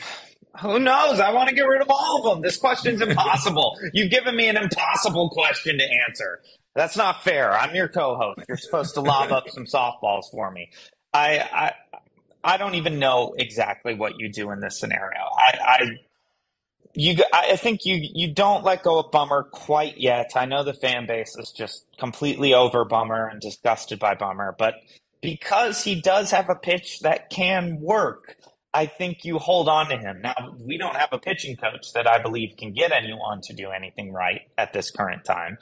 who 0.60 0.78
knows? 0.78 1.18
I 1.18 1.32
want 1.32 1.48
to 1.48 1.54
get 1.54 1.66
rid 1.66 1.82
of 1.82 1.90
all 1.90 2.18
of 2.18 2.34
them. 2.34 2.42
This 2.42 2.56
question's 2.56 3.00
impossible. 3.06 3.76
You've 3.92 4.12
given 4.12 4.36
me 4.36 4.48
an 4.48 4.56
impossible 4.56 5.30
question 5.30 5.78
to 5.78 5.84
answer. 6.08 6.40
That's 6.74 6.96
not 6.96 7.24
fair. 7.24 7.52
I'm 7.52 7.74
your 7.74 7.88
co-host. 7.88 8.40
You're 8.48 8.56
supposed 8.56 8.94
to 8.94 9.00
lob 9.00 9.32
up 9.32 9.50
some 9.50 9.64
softballs 9.64 10.30
for 10.30 10.50
me. 10.50 10.70
I, 11.12 11.38
I 11.38 11.72
I 12.44 12.56
don't 12.56 12.74
even 12.74 12.98
know 12.98 13.34
exactly 13.38 13.94
what 13.94 14.18
you 14.18 14.30
do 14.30 14.50
in 14.50 14.60
this 14.60 14.78
scenario. 14.78 15.20
I, 15.20 15.58
I 15.62 15.86
you 16.94 17.22
I 17.32 17.56
think 17.56 17.84
you 17.84 17.98
you 18.00 18.32
don't 18.32 18.64
let 18.64 18.82
go 18.82 18.98
of 18.98 19.10
Bummer 19.10 19.44
quite 19.44 19.98
yet. 19.98 20.32
I 20.34 20.44
know 20.44 20.62
the 20.62 20.74
fan 20.74 21.06
base 21.06 21.36
is 21.38 21.52
just 21.52 21.86
completely 21.98 22.52
over 22.52 22.84
Bummer 22.84 23.28
and 23.28 23.40
disgusted 23.40 23.98
by 23.98 24.14
Bummer, 24.14 24.54
but 24.58 24.74
because 25.20 25.84
he 25.84 26.00
does 26.00 26.32
have 26.32 26.50
a 26.50 26.54
pitch 26.54 27.00
that 27.00 27.30
can 27.30 27.80
work, 27.80 28.36
I 28.74 28.86
think 28.86 29.24
you 29.24 29.38
hold 29.38 29.68
on 29.68 29.88
to 29.88 29.96
him. 29.96 30.20
Now 30.20 30.56
we 30.58 30.76
don't 30.76 30.96
have 30.96 31.10
a 31.12 31.18
pitching 31.18 31.56
coach 31.56 31.92
that 31.94 32.06
I 32.06 32.20
believe 32.20 32.56
can 32.58 32.72
get 32.72 32.92
anyone 32.92 33.40
to 33.42 33.54
do 33.54 33.70
anything 33.70 34.12
right 34.12 34.42
at 34.58 34.72
this 34.72 34.90
current 34.90 35.24
time. 35.24 35.58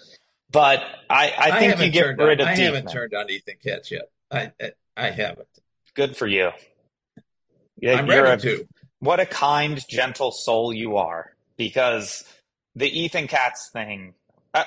But 0.50 0.82
I, 1.08 1.32
I 1.38 1.58
think 1.60 1.78
I 1.78 1.84
you 1.84 1.90
get 1.92 2.18
rid 2.18 2.40
on, 2.40 2.48
of. 2.48 2.52
I 2.52 2.56
haven't 2.56 2.90
turned 2.90 3.14
on 3.14 3.30
Ethan 3.30 3.54
Katz 3.62 3.90
yet. 3.90 4.10
I, 4.32 4.52
I 4.60 4.72
I 4.96 5.10
haven't. 5.10 5.46
Good 5.94 6.16
for 6.16 6.26
you. 6.26 6.50
Yeah, 7.80 7.94
I'm 7.96 8.08
ready 8.08 8.48
a, 8.48 8.56
to. 8.56 8.68
What 9.00 9.20
a 9.20 9.26
kind, 9.26 9.82
gentle 9.88 10.32
soul 10.32 10.72
you 10.72 10.96
are. 10.96 11.32
Because 11.56 12.24
the 12.74 12.88
Ethan 12.88 13.26
Katz 13.26 13.70
thing, 13.72 14.14
I, 14.54 14.64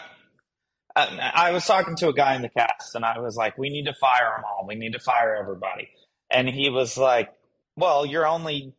I, 0.96 1.32
I, 1.34 1.52
was 1.52 1.66
talking 1.66 1.96
to 1.98 2.10
a 2.10 2.14
guy 2.14 2.36
in 2.36 2.42
the 2.42 2.50
cast, 2.50 2.96
and 2.96 3.04
I 3.04 3.20
was 3.20 3.36
like, 3.36 3.58
"We 3.58 3.70
need 3.70 3.86
to 3.86 3.94
fire 3.94 4.34
them 4.36 4.44
all. 4.46 4.68
We 4.68 4.76
need 4.76 4.94
to 4.94 5.00
fire 5.00 5.36
everybody." 5.36 5.90
And 6.30 6.48
he 6.48 6.70
was 6.70 6.98
like, 6.98 7.34
"Well, 7.76 8.06
you're 8.06 8.28
only 8.28 8.74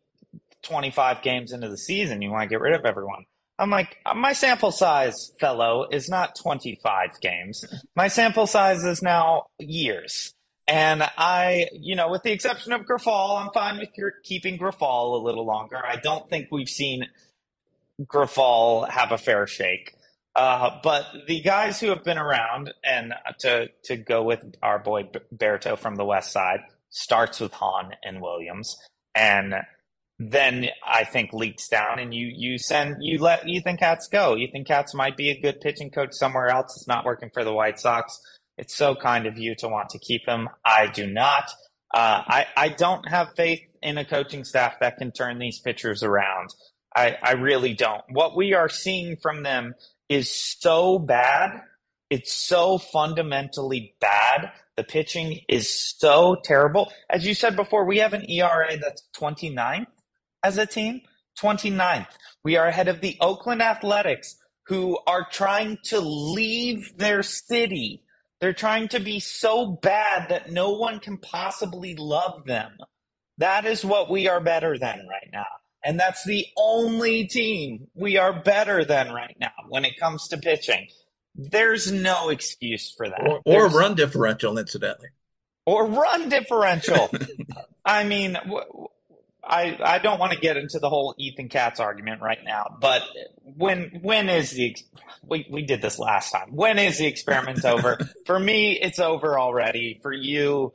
25 0.63 1.23
games 1.23 1.53
into 1.53 1.69
the 1.69 1.79
season. 1.79 2.23
You 2.23 2.31
want 2.31 2.43
to 2.43 2.49
get 2.49 2.61
rid 2.61 2.75
of 2.75 2.85
everyone." 2.85 3.25
I'm 3.59 3.71
like, 3.71 3.99
uh, 4.05 4.15
my 4.15 4.33
sample 4.33 4.73
size, 4.73 5.33
fellow, 5.39 5.87
is 5.91 6.09
not 6.09 6.35
25 6.35 7.21
games. 7.21 7.65
My 7.95 8.09
sample 8.09 8.47
size 8.47 8.83
is 8.85 9.01
now 9.01 9.47
years. 9.59 10.35
And 10.67 11.03
I, 11.03 11.69
you 11.73 11.95
know, 11.95 12.11
with 12.11 12.23
the 12.23 12.33
exception 12.33 12.73
of 12.73 12.83
Grifol, 12.83 13.41
I'm 13.41 13.51
fine 13.53 13.79
with 13.79 13.91
keeping 14.23 14.59
Grifol 14.59 15.21
a 15.21 15.23
little 15.23 15.45
longer. 15.45 15.77
I 15.77 15.97
don't 15.97 16.29
think 16.31 16.49
we've 16.51 16.69
seen 16.69 17.07
Grifol 18.01 18.89
have 18.89 19.13
a 19.13 19.19
fair 19.19 19.47
shake. 19.47 19.95
Uh, 20.35 20.81
but 20.83 21.07
the 21.29 21.41
guys 21.43 21.79
who 21.79 21.89
have 21.89 22.03
been 22.03 22.19
around, 22.19 22.73
and 22.83 23.15
to 23.41 23.69
to 23.85 23.97
go 23.97 24.25
with 24.25 24.43
our 24.63 24.81
boy 24.81 25.09
Berto 25.33 25.79
from 25.79 25.95
the 25.95 26.05
West 26.05 26.33
Side, 26.33 26.61
starts 26.91 27.39
with 27.39 27.53
Hahn 27.53 27.93
and 28.03 28.21
Williams, 28.21 28.77
and 29.15 29.55
then 30.19 30.69
I 30.85 31.05
think 31.05 31.33
leaks 31.33 31.69
down, 31.69 32.01
and 32.01 32.13
you 32.13 32.33
you 32.35 32.59
send 32.59 32.97
you 33.01 33.21
let 33.21 33.47
Ethan 33.47 33.77
Katz 33.77 34.09
go. 34.09 34.37
Ethan 34.37 34.65
Katz 34.65 34.93
might 34.93 35.17
be 35.17 35.31
a 35.31 35.41
good 35.41 35.61
pitching 35.61 35.91
coach 35.91 36.15
somewhere 36.15 36.49
else. 36.49 36.77
It's 36.77 36.89
not 36.89 37.05
working 37.05 37.31
for 37.33 37.45
the 37.45 37.53
White 37.53 37.79
Sox. 37.79 38.21
It's 38.57 38.75
so 38.75 38.95
kind 38.95 39.27
of 39.27 39.39
you 39.39 39.55
to 39.57 39.69
want 39.69 39.91
to 39.91 39.99
keep 39.99 40.27
him. 40.27 40.49
I 40.65 40.87
do 40.87 41.07
not. 41.07 41.51
Uh, 41.93 42.23
I 42.27 42.47
I 42.57 42.69
don't 42.69 43.09
have 43.09 43.35
faith 43.37 43.61
in 43.83 43.99
a 43.99 44.05
coaching 44.05 44.45
staff 44.45 44.81
that 44.81 44.97
can 44.99 45.13
turn 45.13 45.39
these 45.39 45.61
pitchers 45.61 46.03
around. 46.03 46.55
I, 46.97 47.17
I 47.23 47.33
really 47.33 47.75
don't. 47.75 48.03
What 48.09 48.37
we 48.37 48.55
are 48.55 48.69
seeing 48.69 49.17
from 49.17 49.43
them 49.43 49.75
is 50.09 50.35
so 50.35 50.99
bad. 50.99 51.61
It's 52.09 52.33
so 52.33 52.79
fundamentally 52.79 53.95
bad. 54.01 54.53
The 54.77 54.85
pitching 54.85 55.41
is 55.49 55.69
so 55.99 56.37
terrible. 56.43 56.93
As 57.11 57.27
you 57.27 57.35
said 57.35 57.57
before, 57.57 57.85
we 57.85 57.99
have 57.99 58.13
an 58.13 58.29
ERA 58.31 58.77
that's 58.81 59.03
29th 59.17 59.87
as 60.43 60.59
a 60.59 60.67
team. 60.67 61.01
29th. 61.41 62.07
We 62.45 62.57
are 62.57 62.67
ahead 62.67 62.89
of 62.89 63.01
the 63.01 63.17
Oakland 63.21 63.61
Athletics, 63.61 64.37
who 64.67 64.99
are 65.07 65.27
trying 65.31 65.79
to 65.87 65.99
leave 65.99 66.97
their 66.97 67.25
city. 67.25 68.04
They're 68.45 68.53
trying 68.53 68.89
to 68.89 69.01
be 69.01 69.21
so 69.21 69.67
bad 69.69 70.29
that 70.29 70.53
no 70.53 70.73
one 70.73 71.01
can 71.01 71.17
possibly 71.17 71.97
love 71.97 72.45
them. 72.45 72.77
That 73.39 73.65
is 73.65 73.83
what 73.83 74.11
we 74.11 74.29
are 74.29 74.39
better 74.39 74.77
than 74.77 75.07
right 75.09 75.31
now. 75.33 75.47
And 75.83 75.99
that's 75.99 76.27
the 76.27 76.45
only 76.55 77.27
team 77.27 77.87
we 77.95 78.19
are 78.19 78.35
better 78.43 78.85
than 78.85 79.15
right 79.15 79.35
now 79.41 79.55
when 79.71 79.87
it 79.87 79.99
comes 79.99 80.29
to 80.29 80.37
pitching. 80.37 80.89
There's 81.35 81.91
no 81.91 82.29
excuse 82.29 82.93
for 82.95 83.09
that. 83.09 83.27
Or, 83.27 83.41
or 83.47 83.69
run 83.69 83.95
differential, 83.95 84.59
incidentally. 84.59 85.09
Or 85.65 85.87
run 85.87 86.29
differential. 86.29 87.11
I 87.87 88.05
mean, 88.05 88.37
I 89.47 89.79
I 89.83 89.99
don't 89.99 90.19
want 90.21 90.33
to 90.33 90.39
get 90.39 90.57
into 90.57 90.79
the 90.79 90.89
whole 90.89 91.15
Ethan 91.19 91.49
Katz 91.49 91.81
argument 91.81 92.23
right 92.23 92.43
now, 92.45 92.77
but 92.81 93.03
when 93.43 94.01
when 94.03 94.29
is 94.29 94.53
the 94.53 94.77
we 95.23 95.47
we 95.51 95.63
did 95.63 95.83
this 95.83 95.99
last 95.99 96.33
time? 96.33 96.49
When 96.53 96.79
is 96.79 96.99
the 96.99 97.07
experiment 97.07 97.65
over? 97.67 97.99
For 98.27 98.39
me, 98.39 98.73
it's 98.81 98.99
over 98.99 99.39
already. 99.39 99.99
For 100.03 100.13
you, 100.13 100.73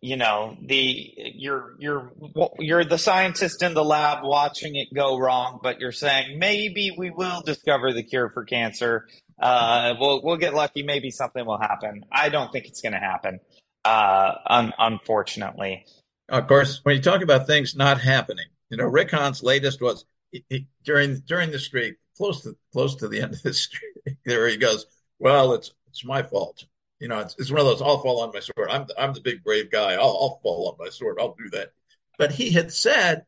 you 0.00 0.16
know 0.16 0.56
the 0.62 1.12
you're 1.34 1.74
you're 1.78 2.12
you're 2.58 2.84
the 2.84 2.98
scientist 2.98 3.62
in 3.62 3.74
the 3.74 3.84
lab 3.84 4.24
watching 4.24 4.76
it 4.76 4.88
go 4.94 5.18
wrong 5.18 5.58
but 5.62 5.80
you're 5.80 5.92
saying 5.92 6.38
maybe 6.38 6.92
we 6.96 7.10
will 7.10 7.42
discover 7.42 7.92
the 7.92 8.02
cure 8.02 8.30
for 8.30 8.44
cancer 8.44 9.06
uh, 9.40 9.94
we'll 10.00 10.22
we'll 10.22 10.36
get 10.36 10.54
lucky 10.54 10.82
maybe 10.82 11.10
something 11.10 11.44
will 11.44 11.58
happen 11.58 12.04
i 12.12 12.28
don't 12.28 12.52
think 12.52 12.66
it's 12.66 12.80
going 12.80 12.92
to 12.92 12.98
happen 12.98 13.40
uh, 13.84 14.34
un- 14.46 14.72
unfortunately 14.78 15.84
of 16.28 16.46
course 16.46 16.80
when 16.82 16.96
you 16.96 17.02
talk 17.02 17.22
about 17.22 17.46
things 17.46 17.76
not 17.76 18.00
happening 18.00 18.46
you 18.70 18.76
know 18.76 18.84
rick 18.84 19.10
hahn's 19.10 19.42
latest 19.42 19.80
was 19.80 20.04
he, 20.30 20.44
he, 20.48 20.66
during 20.84 21.16
during 21.20 21.50
the 21.50 21.58
streak 21.58 21.96
close 22.16 22.42
to 22.42 22.56
close 22.72 22.96
to 22.96 23.08
the 23.08 23.20
end 23.20 23.34
of 23.34 23.42
the 23.42 23.52
streak 23.54 24.16
there 24.24 24.48
he 24.48 24.56
goes 24.56 24.86
well 25.18 25.52
it's 25.52 25.72
it's 25.88 26.04
my 26.04 26.22
fault 26.22 26.64
you 27.00 27.06
know, 27.06 27.20
it's, 27.20 27.36
it's 27.38 27.50
one 27.50 27.60
of 27.60 27.66
those, 27.66 27.82
I'll 27.82 28.00
fall 28.00 28.22
on 28.22 28.32
my 28.34 28.40
sword. 28.40 28.70
I'm 28.70 28.86
the, 28.86 29.00
I'm 29.00 29.12
the 29.12 29.20
big 29.20 29.44
brave 29.44 29.70
guy. 29.70 29.94
I'll, 29.94 30.18
I'll 30.20 30.40
fall 30.42 30.68
on 30.68 30.84
my 30.84 30.90
sword. 30.90 31.18
I'll 31.20 31.34
do 31.34 31.48
that. 31.50 31.72
But 32.18 32.32
he 32.32 32.50
had 32.50 32.72
said 32.72 33.24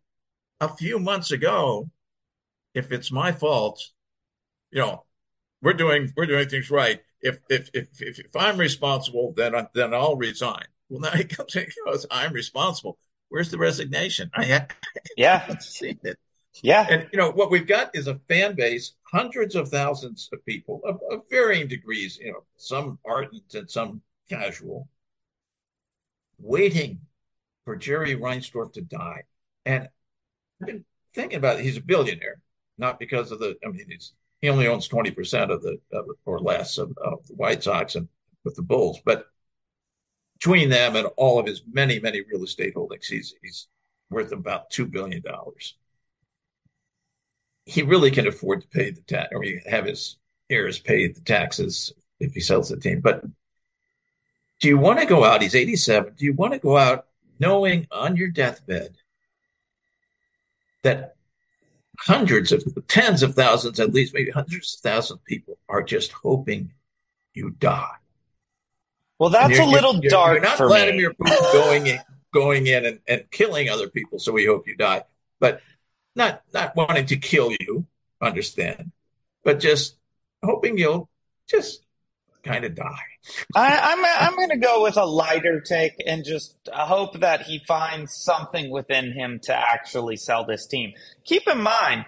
a 0.61 0.69
few 0.69 0.99
months 0.99 1.31
ago, 1.31 1.89
if 2.75 2.91
it's 2.91 3.13
my 3.13 3.33
fault, 3.33 3.81
you 4.73 4.81
know, 4.81 5.05
we're 5.63 5.75
doing 5.75 6.13
we're 6.17 6.27
doing 6.27 6.49
things 6.49 6.71
right. 6.71 7.01
If 7.21 7.39
if 7.49 7.71
if 7.75 8.01
if, 8.01 8.19
if 8.19 8.37
I'm 8.37 8.59
responsible, 8.59 9.35
then 9.37 9.55
I, 9.55 9.69
then 9.75 9.95
I'll 9.95 10.17
resign. 10.17 10.65
Well, 10.91 11.01
now 11.01 11.17
he 11.17 11.25
comes 11.25 11.55
and 11.55 11.67
goes, 11.87 12.05
I'm 12.11 12.33
responsible. 12.33 12.99
Where's 13.29 13.51
the 13.51 13.59
resignation? 13.59 14.31
I, 14.35 14.45
have, 14.45 14.69
yeah, 15.17 15.39
haven't 15.47 15.63
seen 15.63 15.99
it. 16.03 16.19
Yeah. 16.63 16.85
And, 16.91 17.09
you 17.13 17.19
know, 17.19 17.31
what 17.31 17.51
we've 17.51 17.67
got 17.67 17.95
is 17.95 18.09
a 18.09 18.21
fan 18.29 18.57
base, 18.57 18.95
hundreds 19.05 19.55
of 19.55 19.69
thousands 19.69 20.29
of 20.33 20.45
people 20.45 20.81
of, 20.85 21.01
of 21.11 21.23
varying 21.31 21.69
degrees, 21.69 22.19
you 22.21 22.33
know, 22.33 22.43
some 22.57 22.99
ardent 23.05 23.55
and 23.55 23.71
some 23.71 24.03
casual, 24.29 24.89
waiting 26.41 27.01
for 27.65 27.77
Jerry 27.77 28.17
Reinsdorf 28.17 28.73
to 28.73 28.81
die. 28.81 29.23
And 29.65 29.89
I've 30.61 30.67
been 30.67 30.85
thinking 31.15 31.39
about 31.39 31.61
it. 31.61 31.65
He's 31.65 31.77
a 31.77 31.83
billionaire, 31.83 32.43
not 32.79 32.99
because 32.99 33.31
of 33.31 33.39
the, 33.39 33.57
I 33.65 33.69
mean, 33.69 33.87
he's, 33.89 34.13
he 34.41 34.49
only 34.49 34.67
owns 34.67 34.89
20% 34.89 35.51
of 35.51 35.63
the, 35.63 35.79
of, 35.93 36.07
or 36.25 36.41
less 36.41 36.79
of, 36.79 36.93
of 36.99 37.25
the 37.29 37.35
White 37.35 37.63
Sox 37.63 37.95
and 37.95 38.09
with 38.45 38.57
the 38.57 38.63
Bulls. 38.63 38.99
But 39.05 39.27
between 40.41 40.71
them 40.71 40.97
and 40.97 41.07
all 41.17 41.39
of 41.39 41.47
his 41.47 41.63
many, 41.71 42.01
many 42.01 42.23
real 42.23 42.43
estate 42.43 42.75
holdings, 42.75 43.07
he's, 43.07 43.35
he's 43.43 43.69
worth 44.11 44.33
about 44.33 44.71
$2 44.71 44.91
billion 44.91 45.23
he 47.71 47.83
really 47.83 48.11
can 48.11 48.27
afford 48.27 48.63
to 48.63 48.69
pay 48.69 48.91
the 48.91 49.01
tax 49.03 49.29
or 49.33 49.45
have 49.67 49.87
his 49.87 50.17
heirs 50.49 50.81
pay 50.81 51.07
the 51.07 51.21
taxes 51.21 51.93
if 52.19 52.35
he 52.35 52.41
sells 52.41 52.69
the 52.69 52.77
team. 52.77 53.01
But 53.01 53.25
do 54.61 54.69
you 54.69 54.77
want 54.77 54.99
to 54.99 55.07
go 55.07 55.25
out? 55.25 55.43
He's 55.43 55.55
87. 55.55 56.15
Do 56.17 56.25
you 56.25 56.35
want 56.35 56.53
to 56.53 56.59
go 56.59 56.77
out 56.77 57.07
knowing 57.39 57.87
on 57.93 58.17
your 58.17 58.29
deathbed 58.29 58.97
that 60.83 61.15
hundreds 61.99 62.51
of 62.51 62.65
tens 62.89 63.23
of 63.23 63.35
thousands, 63.35 63.79
at 63.79 63.95
least 63.95 64.15
maybe 64.15 64.31
hundreds 64.31 64.75
of 64.75 64.81
thousands 64.81 65.21
of 65.21 65.25
people 65.25 65.57
are 65.69 65.83
just 65.83 66.11
hoping 66.11 66.73
you 67.35 67.51
die? 67.51 68.00
Well, 69.21 69.29
that's 69.29 69.59
a 69.59 69.67
little 69.67 70.01
you're, 70.01 70.11
dark 70.11 70.35
you're 70.37 70.43
not 70.43 70.57
for 70.57 70.67
Vladimir 70.67 71.11
me. 71.11 71.15
Putin 71.27 71.53
going 71.53 71.87
in, 71.87 71.99
going 72.33 72.67
in 72.67 72.87
and, 72.87 73.01
and 73.07 73.31
killing 73.31 73.69
other 73.69 73.87
people, 73.87 74.19
so 74.19 74.33
we 74.33 74.47
hope 74.47 74.67
you 74.67 74.75
die. 74.75 75.05
But 75.39 75.61
not 76.17 76.43
not 76.55 76.75
wanting 76.75 77.05
to 77.07 77.17
kill 77.17 77.53
you, 77.61 77.85
understand, 78.23 78.93
but 79.45 79.61
just 79.61 79.97
hoping 80.43 80.79
you'll 80.79 81.11
just 81.47 81.83
kind 82.43 82.65
of 82.65 82.75
die. 82.75 83.05
I, 83.55 83.93
I'm 83.93 84.31
I'm 84.31 84.37
going 84.37 84.59
to 84.59 84.67
go 84.67 84.83
with 84.83 84.97
a 84.97 85.05
lighter 85.05 85.61
take 85.61 86.03
and 86.07 86.25
just 86.25 86.57
hope 86.73 87.21
that 87.21 87.43
he 87.43 87.61
finds 87.69 88.17
something 88.17 88.71
within 88.71 89.13
him 89.13 89.39
to 89.43 89.55
actually 89.55 90.17
sell 90.17 90.47
this 90.47 90.67
team. 90.67 90.95
Keep 91.25 91.47
in 91.47 91.61
mind, 91.61 92.07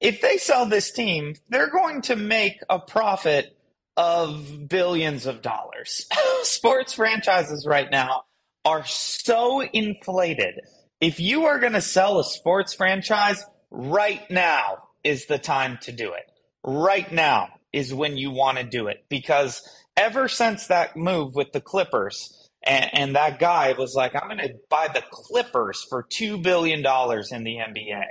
if 0.00 0.22
they 0.22 0.38
sell 0.38 0.64
this 0.64 0.90
team, 0.90 1.34
they're 1.50 1.70
going 1.70 2.00
to 2.02 2.16
make 2.16 2.60
a 2.70 2.78
profit 2.78 3.54
of 3.96 4.68
billions 4.68 5.26
of 5.26 5.42
dollars. 5.42 6.06
Sports 6.42 6.92
franchises 6.92 7.66
right 7.66 7.90
now 7.90 8.24
are 8.64 8.84
so 8.84 9.60
inflated 9.60 10.60
if 11.04 11.20
you 11.20 11.44
are 11.44 11.58
going 11.58 11.74
to 11.74 11.82
sell 11.82 12.18
a 12.18 12.24
sports 12.24 12.72
franchise, 12.72 13.44
right 13.70 14.22
now 14.30 14.84
is 15.02 15.26
the 15.26 15.36
time 15.36 15.78
to 15.82 15.92
do 15.92 16.14
it. 16.14 16.24
Right 16.64 17.12
now 17.12 17.48
is 17.74 17.92
when 17.92 18.16
you 18.16 18.30
want 18.30 18.56
to 18.56 18.64
do 18.64 18.86
it 18.86 19.04
because 19.10 19.60
ever 19.98 20.28
since 20.28 20.68
that 20.68 20.96
move 20.96 21.34
with 21.34 21.52
the 21.52 21.60
Clippers, 21.60 22.48
and, 22.66 22.88
and 22.94 23.16
that 23.16 23.38
guy 23.38 23.74
was 23.76 23.94
like, 23.94 24.14
I'm 24.14 24.28
going 24.28 24.48
to 24.48 24.54
buy 24.70 24.88
the 24.88 25.04
Clippers 25.10 25.84
for 25.90 26.04
$2 26.04 26.42
billion 26.42 26.78
in 26.78 27.44
the 27.44 27.56
NBA. 27.56 28.04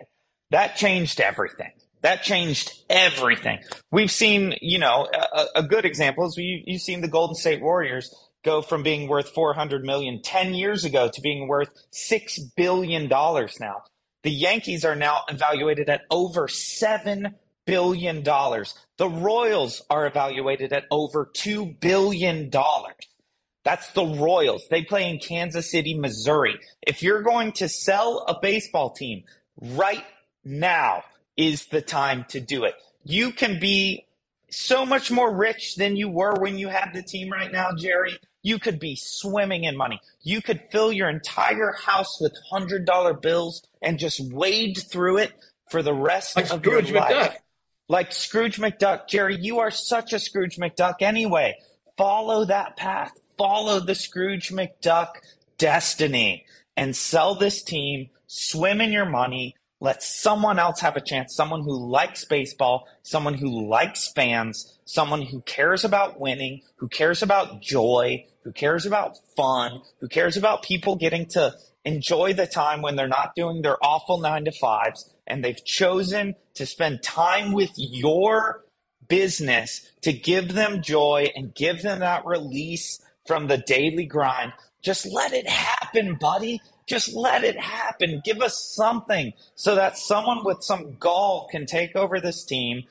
That 0.52 0.76
changed 0.76 1.20
everything. 1.20 1.72
That 2.04 2.22
changed 2.22 2.84
everything. 2.90 3.60
We've 3.90 4.12
seen, 4.12 4.56
you 4.62 4.78
know, 4.78 5.08
a, 5.14 5.46
a 5.56 5.64
good 5.64 5.86
example 5.86 6.28
is 6.28 6.36
you, 6.38 6.62
you've 6.66 6.82
seen 6.82 7.00
the 7.00 7.08
Golden 7.08 7.36
State 7.36 7.62
Warriors 7.62 8.14
go 8.44 8.62
from 8.62 8.84
being 8.84 9.08
worth 9.08 9.30
400 9.30 9.86
million 9.86 10.22
10 10.22 10.54
years 10.54 10.84
ago 10.84 11.10
to 11.12 11.22
being 11.22 11.48
worth 11.48 11.70
6 11.92 12.40
billion 12.58 13.08
dollars 13.08 13.58
now. 13.60 13.84
The 14.24 14.32
Yankees 14.32 14.84
are 14.84 14.98
now 14.98 15.22
evaluated 15.30 15.90
at 15.90 16.02
over 16.12 16.50
7 16.50 17.36
billion 17.66 18.22
dollars. 18.22 18.78
The 18.98 19.10
Royals 19.10 19.82
are 19.90 20.06
evaluated 20.06 20.74
at 20.74 20.86
over 20.92 21.32
2 21.34 21.78
billion 21.80 22.50
dollars. 22.50 22.96
That's 23.64 23.90
the 23.92 24.06
Royals. 24.06 24.68
They 24.70 24.84
play 24.84 25.10
in 25.10 25.20
Kansas 25.20 25.72
City, 25.72 25.98
Missouri. 25.98 26.60
If 26.86 27.02
you're 27.02 27.22
going 27.22 27.54
to 27.54 27.70
sell 27.70 28.26
a 28.28 28.38
baseball 28.42 28.90
team 28.90 29.24
right 29.58 30.04
now 30.44 31.04
is 31.38 31.66
the 31.68 31.82
time 31.82 32.26
to 32.30 32.40
do 32.40 32.64
it. 32.64 32.76
You 33.04 33.32
can 33.32 33.60
be 33.60 34.06
so 34.50 34.86
much 34.86 35.12
more 35.12 35.34
rich 35.34 35.76
than 35.76 35.96
you 35.96 36.10
were 36.10 36.36
when 36.36 36.58
you 36.58 36.70
had 36.70 36.92
the 36.94 37.02
team 37.02 37.32
right 37.32 37.52
now, 37.52 37.70
Jerry. 37.78 38.18
You 38.44 38.60
could 38.60 38.80
be 38.80 38.96
swimming 38.96 39.64
in 39.64 39.76
money. 39.78 40.00
You 40.22 40.42
could 40.42 40.62
fill 40.72 40.92
your 40.92 41.10
entire 41.10 41.72
house 41.72 42.20
with 42.22 42.34
hundred 42.52 42.86
dollar 42.86 43.14
bills 43.14 43.64
and 43.82 43.98
just 43.98 44.20
wade 44.32 44.78
through 44.78 45.18
it 45.18 45.32
for 45.70 45.82
the 45.82 45.94
rest 45.94 46.36
like 46.36 46.52
of 46.52 46.60
Scrooge 46.60 46.90
your 46.92 47.02
McDuck. 47.02 47.10
life. 47.10 47.38
Like 47.90 48.12
Scrooge 48.12 48.58
McDuck, 48.58 49.08
Jerry, 49.08 49.38
you 49.40 49.60
are 49.60 49.72
such 49.72 50.14
a 50.14 50.20
Scrooge 50.20 50.58
McDuck 50.58 51.02
anyway. 51.02 51.56
Follow 51.98 52.46
that 52.46 52.78
path. 52.78 53.12
Follow 53.38 53.80
the 53.80 53.96
Scrooge 53.96 54.50
McDuck 54.50 55.16
destiny 55.58 56.46
and 56.76 56.96
sell 56.96 57.36
this 57.36 57.64
team, 57.64 58.10
swim 58.28 58.82
in 58.82 58.92
your 58.92 59.06
money, 59.06 59.56
let 59.84 60.02
someone 60.02 60.60
else 60.60 60.80
have 60.80 60.96
a 60.96 61.02
chance, 61.02 61.36
someone 61.36 61.62
who 61.62 61.78
likes 61.78 62.24
baseball, 62.24 62.88
someone 63.02 63.34
who 63.34 63.68
likes 63.68 64.08
fans, 64.14 64.80
someone 64.86 65.22
who 65.22 65.42
cares 65.42 65.84
about 65.84 66.22
winning, 66.22 66.62
who 66.78 66.88
cares 66.88 67.22
about 67.22 67.62
joy, 67.62 68.26
who 68.44 68.54
cares 68.54 68.86
about 68.86 69.18
fun, 69.36 69.82
who 70.00 70.08
cares 70.08 70.38
about 70.38 70.64
people 70.64 70.96
getting 70.96 71.26
to 71.26 71.54
enjoy 71.84 72.32
the 72.32 72.48
time 72.48 72.82
when 72.82 72.96
they're 72.96 73.10
not 73.10 73.36
doing 73.36 73.62
their 73.62 73.76
awful 73.84 74.20
nine 74.20 74.46
to 74.46 74.54
fives 74.54 75.14
and 75.28 75.44
they've 75.44 75.66
chosen 75.66 76.36
to 76.54 76.66
spend 76.66 77.04
time 77.04 77.52
with 77.52 77.72
your 77.76 78.64
business 79.10 79.92
to 80.00 80.14
give 80.14 80.54
them 80.54 80.82
joy 80.82 81.30
and 81.36 81.54
give 81.54 81.82
them 81.82 82.00
that 82.00 82.26
release 82.26 83.02
from 83.28 83.48
the 83.48 83.58
daily 83.58 84.06
grind. 84.06 84.54
Just 84.82 85.06
let 85.06 85.34
it 85.34 85.50
happen, 85.50 86.16
buddy. 86.16 86.62
Just 86.86 87.14
let 87.14 87.44
it 87.44 87.58
happen. 87.60 88.22
Give 88.24 88.42
us 88.42 88.60
something 88.76 89.34
so 89.56 89.76
that 89.76 89.98
someone 89.98 90.44
with 90.44 90.64
some 90.64 90.98
gall 91.00 91.48
can 91.50 91.66
take 91.66 91.96
over 91.96 92.20
this 92.20 92.44
team, 92.44 92.84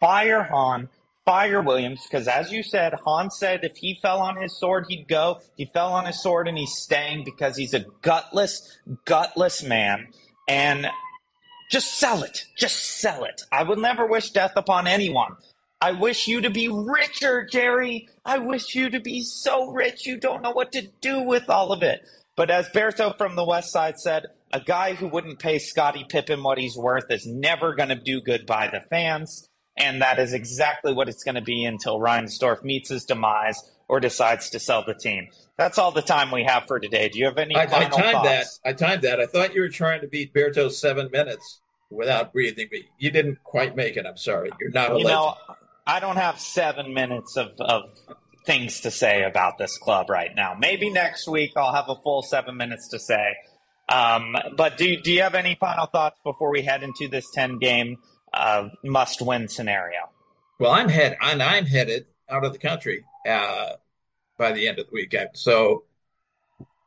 fire 0.00 0.44
Hahn, 0.44 0.88
fire 1.24 1.60
Williams, 1.62 2.02
because 2.04 2.28
as 2.28 2.52
you 2.52 2.62
said, 2.62 2.94
Hahn 3.04 3.30
said 3.30 3.64
if 3.64 3.76
he 3.76 3.98
fell 4.00 4.20
on 4.20 4.36
his 4.36 4.58
sword, 4.58 4.86
he'd 4.88 5.08
go. 5.08 5.40
He 5.56 5.66
fell 5.66 5.92
on 5.92 6.06
his 6.06 6.22
sword 6.22 6.48
and 6.48 6.58
he's 6.58 6.74
staying 6.74 7.24
because 7.24 7.56
he's 7.56 7.74
a 7.74 7.84
gutless, 8.02 8.78
gutless 9.04 9.62
man. 9.62 10.08
And 10.48 10.88
just 11.70 11.98
sell 11.98 12.24
it. 12.24 12.46
Just 12.56 12.98
sell 13.00 13.24
it. 13.24 13.42
I 13.52 13.62
would 13.62 13.78
never 13.78 14.06
wish 14.06 14.30
death 14.30 14.52
upon 14.56 14.86
anyone. 14.86 15.36
I 15.80 15.92
wish 15.92 16.28
you 16.28 16.42
to 16.42 16.50
be 16.50 16.68
richer, 16.68 17.46
Jerry. 17.46 18.08
I 18.24 18.38
wish 18.38 18.74
you 18.74 18.90
to 18.90 19.00
be 19.00 19.22
so 19.22 19.70
rich 19.70 20.04
you 20.04 20.18
don't 20.18 20.42
know 20.42 20.50
what 20.50 20.72
to 20.72 20.88
do 21.00 21.22
with 21.22 21.48
all 21.48 21.72
of 21.72 21.82
it. 21.82 22.02
But 22.40 22.48
as 22.48 22.70
Berto 22.70 23.18
from 23.18 23.36
the 23.36 23.44
West 23.44 23.70
Side 23.70 24.00
said, 24.00 24.28
a 24.50 24.60
guy 24.60 24.94
who 24.94 25.08
wouldn't 25.08 25.40
pay 25.40 25.58
Scottie 25.58 26.06
Pippen 26.08 26.42
what 26.42 26.56
he's 26.56 26.74
worth 26.74 27.10
is 27.10 27.26
never 27.26 27.74
going 27.74 27.90
to 27.90 27.94
do 27.94 28.22
good 28.22 28.46
by 28.46 28.68
the 28.68 28.80
fans. 28.80 29.46
And 29.76 30.00
that 30.00 30.18
is 30.18 30.32
exactly 30.32 30.94
what 30.94 31.10
it's 31.10 31.22
going 31.22 31.34
to 31.34 31.42
be 31.42 31.66
until 31.66 31.98
Reinsdorf 32.00 32.64
meets 32.64 32.88
his 32.88 33.04
demise 33.04 33.62
or 33.88 34.00
decides 34.00 34.48
to 34.48 34.58
sell 34.58 34.82
the 34.82 34.94
team. 34.94 35.28
That's 35.58 35.76
all 35.76 35.90
the 35.90 36.00
time 36.00 36.30
we 36.30 36.44
have 36.44 36.64
for 36.66 36.80
today. 36.80 37.10
Do 37.10 37.18
you 37.18 37.26
have 37.26 37.36
any 37.36 37.54
I, 37.54 37.66
final 37.66 37.88
I 37.88 37.90
timed 37.90 38.12
thoughts? 38.12 38.58
that. 38.64 38.70
I 38.70 38.72
timed 38.72 39.02
that. 39.02 39.20
I 39.20 39.26
thought 39.26 39.54
you 39.54 39.60
were 39.60 39.68
trying 39.68 40.00
to 40.00 40.08
beat 40.08 40.32
Berto's 40.32 40.80
seven 40.80 41.10
minutes 41.12 41.60
without 41.90 42.32
breathing, 42.32 42.68
but 42.70 42.80
you 42.96 43.10
didn't 43.10 43.44
quite 43.44 43.76
make 43.76 43.98
it. 43.98 44.06
I'm 44.06 44.16
sorry. 44.16 44.50
You're 44.58 44.70
not 44.70 44.96
You 44.98 45.04
know, 45.04 45.34
I 45.86 46.00
don't 46.00 46.16
have 46.16 46.40
seven 46.40 46.94
minutes 46.94 47.36
of, 47.36 47.50
of 47.60 47.90
things 48.46 48.80
to 48.80 48.90
say 48.90 49.24
about 49.24 49.58
this 49.58 49.78
club 49.78 50.10
right 50.10 50.34
now. 50.34 50.56
Maybe 50.58 50.90
next 50.90 51.28
week 51.28 51.52
I'll 51.56 51.74
have 51.74 51.88
a 51.88 51.96
full 52.02 52.22
seven 52.22 52.56
minutes 52.56 52.88
to 52.88 52.98
say. 52.98 53.36
Um, 53.88 54.36
but 54.56 54.78
do, 54.78 55.00
do 55.00 55.12
you 55.12 55.22
have 55.22 55.34
any 55.34 55.56
final 55.58 55.86
thoughts 55.86 56.18
before 56.24 56.50
we 56.50 56.62
head 56.62 56.82
into 56.82 57.08
this 57.08 57.28
10 57.34 57.58
game 57.58 57.98
uh, 58.32 58.68
must 58.84 59.20
win 59.20 59.48
scenario? 59.48 59.98
Well, 60.58 60.70
I'm 60.70 60.88
head 60.88 61.16
and 61.20 61.42
I'm 61.42 61.66
headed 61.66 62.06
out 62.28 62.44
of 62.44 62.52
the 62.52 62.58
country 62.58 63.04
uh, 63.26 63.72
by 64.38 64.52
the 64.52 64.68
end 64.68 64.78
of 64.78 64.86
the 64.86 64.92
weekend. 64.92 65.30
So 65.34 65.84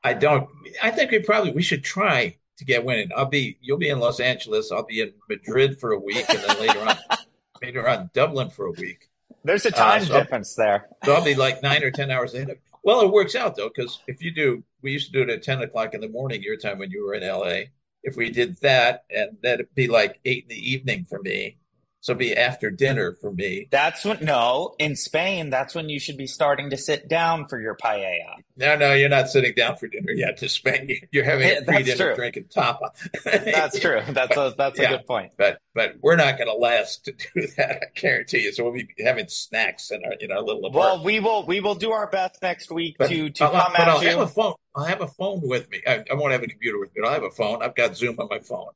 I 0.03 0.13
don't. 0.13 0.49
I 0.81 0.91
think 0.91 1.11
we 1.11 1.19
probably 1.19 1.51
we 1.51 1.63
should 1.63 1.83
try 1.83 2.35
to 2.57 2.65
get 2.65 2.83
winning. 2.83 3.09
I'll 3.15 3.25
be 3.25 3.57
you'll 3.61 3.77
be 3.77 3.89
in 3.89 3.99
Los 3.99 4.19
Angeles. 4.19 4.71
I'll 4.71 4.85
be 4.85 5.01
in 5.01 5.13
Madrid 5.29 5.79
for 5.79 5.91
a 5.91 5.99
week, 5.99 6.25
and 6.29 6.39
then 6.39 6.59
later 6.59 6.79
on, 6.81 6.97
later 7.61 7.87
on 7.87 8.09
Dublin 8.13 8.49
for 8.49 8.65
a 8.65 8.71
week. 8.71 9.09
There's 9.43 9.65
a 9.65 9.71
time 9.71 10.01
Uh, 10.01 10.05
so- 10.05 10.19
difference 10.21 10.55
there. 10.55 10.87
So 11.05 11.13
I'll 11.13 11.23
be 11.23 11.35
like 11.35 11.61
nine 11.63 11.83
or 11.83 11.91
ten 11.91 12.11
hours 12.11 12.33
ahead 12.33 12.49
of. 12.49 12.57
Well, 12.83 13.01
it 13.01 13.11
works 13.11 13.35
out 13.35 13.55
though, 13.55 13.69
because 13.69 13.99
if 14.07 14.21
you 14.21 14.31
do, 14.33 14.63
we 14.81 14.91
used 14.91 15.07
to 15.07 15.11
do 15.13 15.21
it 15.21 15.29
at 15.29 15.43
ten 15.43 15.61
o'clock 15.61 15.93
in 15.93 16.01
the 16.01 16.09
morning 16.09 16.41
your 16.43 16.57
time 16.57 16.79
when 16.79 16.91
you 16.91 17.05
were 17.05 17.13
in 17.13 17.23
LA. 17.23 17.65
If 18.03 18.17
we 18.17 18.29
did 18.29 18.57
that, 18.57 19.05
and 19.09 19.37
that'd 19.41 19.73
be 19.75 19.87
like 19.87 20.19
eight 20.25 20.43
in 20.43 20.49
the 20.49 20.71
evening 20.71 21.05
for 21.09 21.21
me, 21.21 21.57
so 22.03 22.13
be 22.13 22.35
after 22.35 22.69
dinner 22.69 23.13
for 23.21 23.31
me. 23.31 23.69
That's 23.71 24.03
when, 24.03 24.25
no, 24.25 24.75
in 24.77 24.97
Spain, 24.97 25.49
that's 25.49 25.73
when 25.73 25.87
you 25.87 26.01
should 26.01 26.17
be 26.17 26.27
starting 26.27 26.69
to 26.71 26.77
sit 26.77 27.07
down 27.07 27.47
for 27.47 27.61
your 27.61 27.77
paella. 27.77 28.35
No, 28.57 28.75
no, 28.75 28.91
you're 28.91 29.07
not 29.07 29.29
sitting 29.29 29.53
down 29.55 29.77
for 29.77 29.87
dinner 29.87 30.11
yet 30.11 30.35
to 30.39 30.49
spend. 30.49 30.91
You're 31.13 31.23
having 31.23 31.49
a 31.49 31.61
pre-dinner 31.61 32.07
true. 32.07 32.15
drinking 32.15 32.49
tapa. 32.53 32.91
That's 33.23 33.79
true. 33.79 34.01
That's 34.09 34.35
a, 34.35 34.53
that's 34.57 34.77
a 34.79 34.85
good 34.85 35.07
point. 35.07 35.31
But 35.37 35.59
but 35.73 35.95
we're 36.01 36.17
not 36.17 36.37
going 36.37 36.49
to 36.49 36.55
last 36.55 37.05
to 37.05 37.13
do 37.35 37.47
that. 37.57 37.81
I 37.81 37.99
guarantee 37.99 38.41
you. 38.43 38.51
So 38.51 38.65
we'll 38.65 38.73
be 38.73 38.87
having 38.99 39.29
snacks 39.29 39.89
in 39.89 40.03
our 40.03 40.11
in 40.19 40.31
our 40.31 40.41
little 40.41 40.65
apartment. 40.65 40.75
Well, 40.97 41.03
we 41.05 41.19
will 41.21 41.45
we 41.47 41.61
will 41.61 41.75
do 41.75 41.93
our 41.93 42.07
best 42.07 42.41
next 42.41 42.69
week 42.69 42.97
But 42.99 43.09
to 43.09 43.29
to 43.29 43.45
I'll, 43.45 43.51
come 43.51 43.71
but 43.71 43.79
at 43.79 43.87
I'll 43.87 44.03
you. 44.03 44.09
have 44.09 44.19
a 44.19 44.27
phone. 44.27 44.53
I'll 44.75 44.83
have 44.85 45.01
a 45.01 45.07
phone 45.07 45.39
with 45.41 45.69
me. 45.71 45.81
I, 45.87 46.03
I 46.11 46.13
won't 46.15 46.33
have 46.33 46.43
a 46.43 46.47
computer 46.47 46.79
with 46.79 46.93
me. 46.93 47.01
But 47.01 47.07
I'll 47.07 47.13
have 47.13 47.23
a 47.23 47.31
phone. 47.31 47.63
I've 47.63 47.75
got 47.75 47.95
Zoom 47.95 48.19
on 48.19 48.27
my 48.29 48.39
phone. 48.39 48.71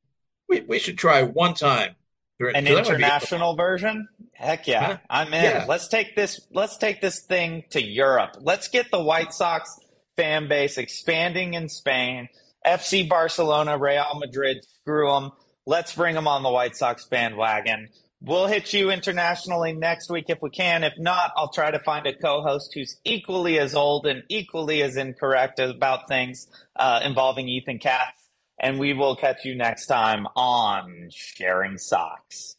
We 0.48 0.62
we 0.62 0.80
should 0.80 0.98
try 0.98 1.24
one 1.24 1.54
time. 1.54 1.96
An 2.40 2.54
'cause 2.54 2.64
that 2.64 2.76
would 2.76 2.84
be- 2.86 3.04
international 3.04 3.56
version? 3.56 4.08
Heck 4.34 4.68
yeah. 4.68 4.86
Huh? 4.86 4.98
I'm 5.10 5.34
in. 5.34 5.44
Yeah. 5.44 5.66
Let's 5.68 5.88
take 5.88 6.16
this 6.16 6.40
let's 6.52 6.78
take 6.78 7.02
this 7.02 7.22
thing 7.22 7.64
to 7.72 7.82
Europe. 7.84 8.36
Let's 8.40 8.68
get 8.68 8.92
the 8.92 9.02
White 9.02 9.34
Sox 9.34 9.76
fan 10.16 10.48
base 10.48 10.78
expanding 10.78 11.56
in 11.56 11.70
Spain. 11.70 12.30
FC 12.66 13.08
Barcelona, 13.08 13.78
Real 13.78 14.20
Madrid, 14.20 14.58
screw 14.82 15.10
them. 15.12 15.32
Let's 15.66 15.94
bring 15.96 16.16
them 16.16 16.28
on 16.28 16.44
the 16.44 16.50
White 16.52 16.76
Sox 16.76 17.06
bandwagon. 17.06 17.90
We'll 18.22 18.48
hit 18.48 18.74
you 18.74 18.90
internationally 18.90 19.74
next 19.74 20.10
week 20.10 20.26
if 20.28 20.40
we 20.42 20.50
can. 20.50 20.84
If 20.84 20.94
not, 20.98 21.32
I'll 21.36 21.52
try 21.52 21.70
to 21.72 21.80
find 21.80 22.06
a 22.08 22.14
co-host 22.16 22.72
who's 22.74 22.98
equally 23.04 23.60
as 23.60 23.76
old 23.76 24.08
and 24.08 24.24
equally 24.28 24.82
as 24.82 24.98
incorrect 24.98 25.60
about 25.60 26.08
things 26.08 26.48
uh, 26.76 27.00
involving 27.04 27.48
Ethan 27.48 27.78
Katz. 27.80 28.17
And 28.60 28.80
we 28.80 28.94
will 28.94 29.16
catch 29.16 29.46
you 29.46 29.56
next 29.56 29.86
time 29.86 30.28
on 30.36 31.10
Sharing 31.12 31.78
Sox. 31.78 32.57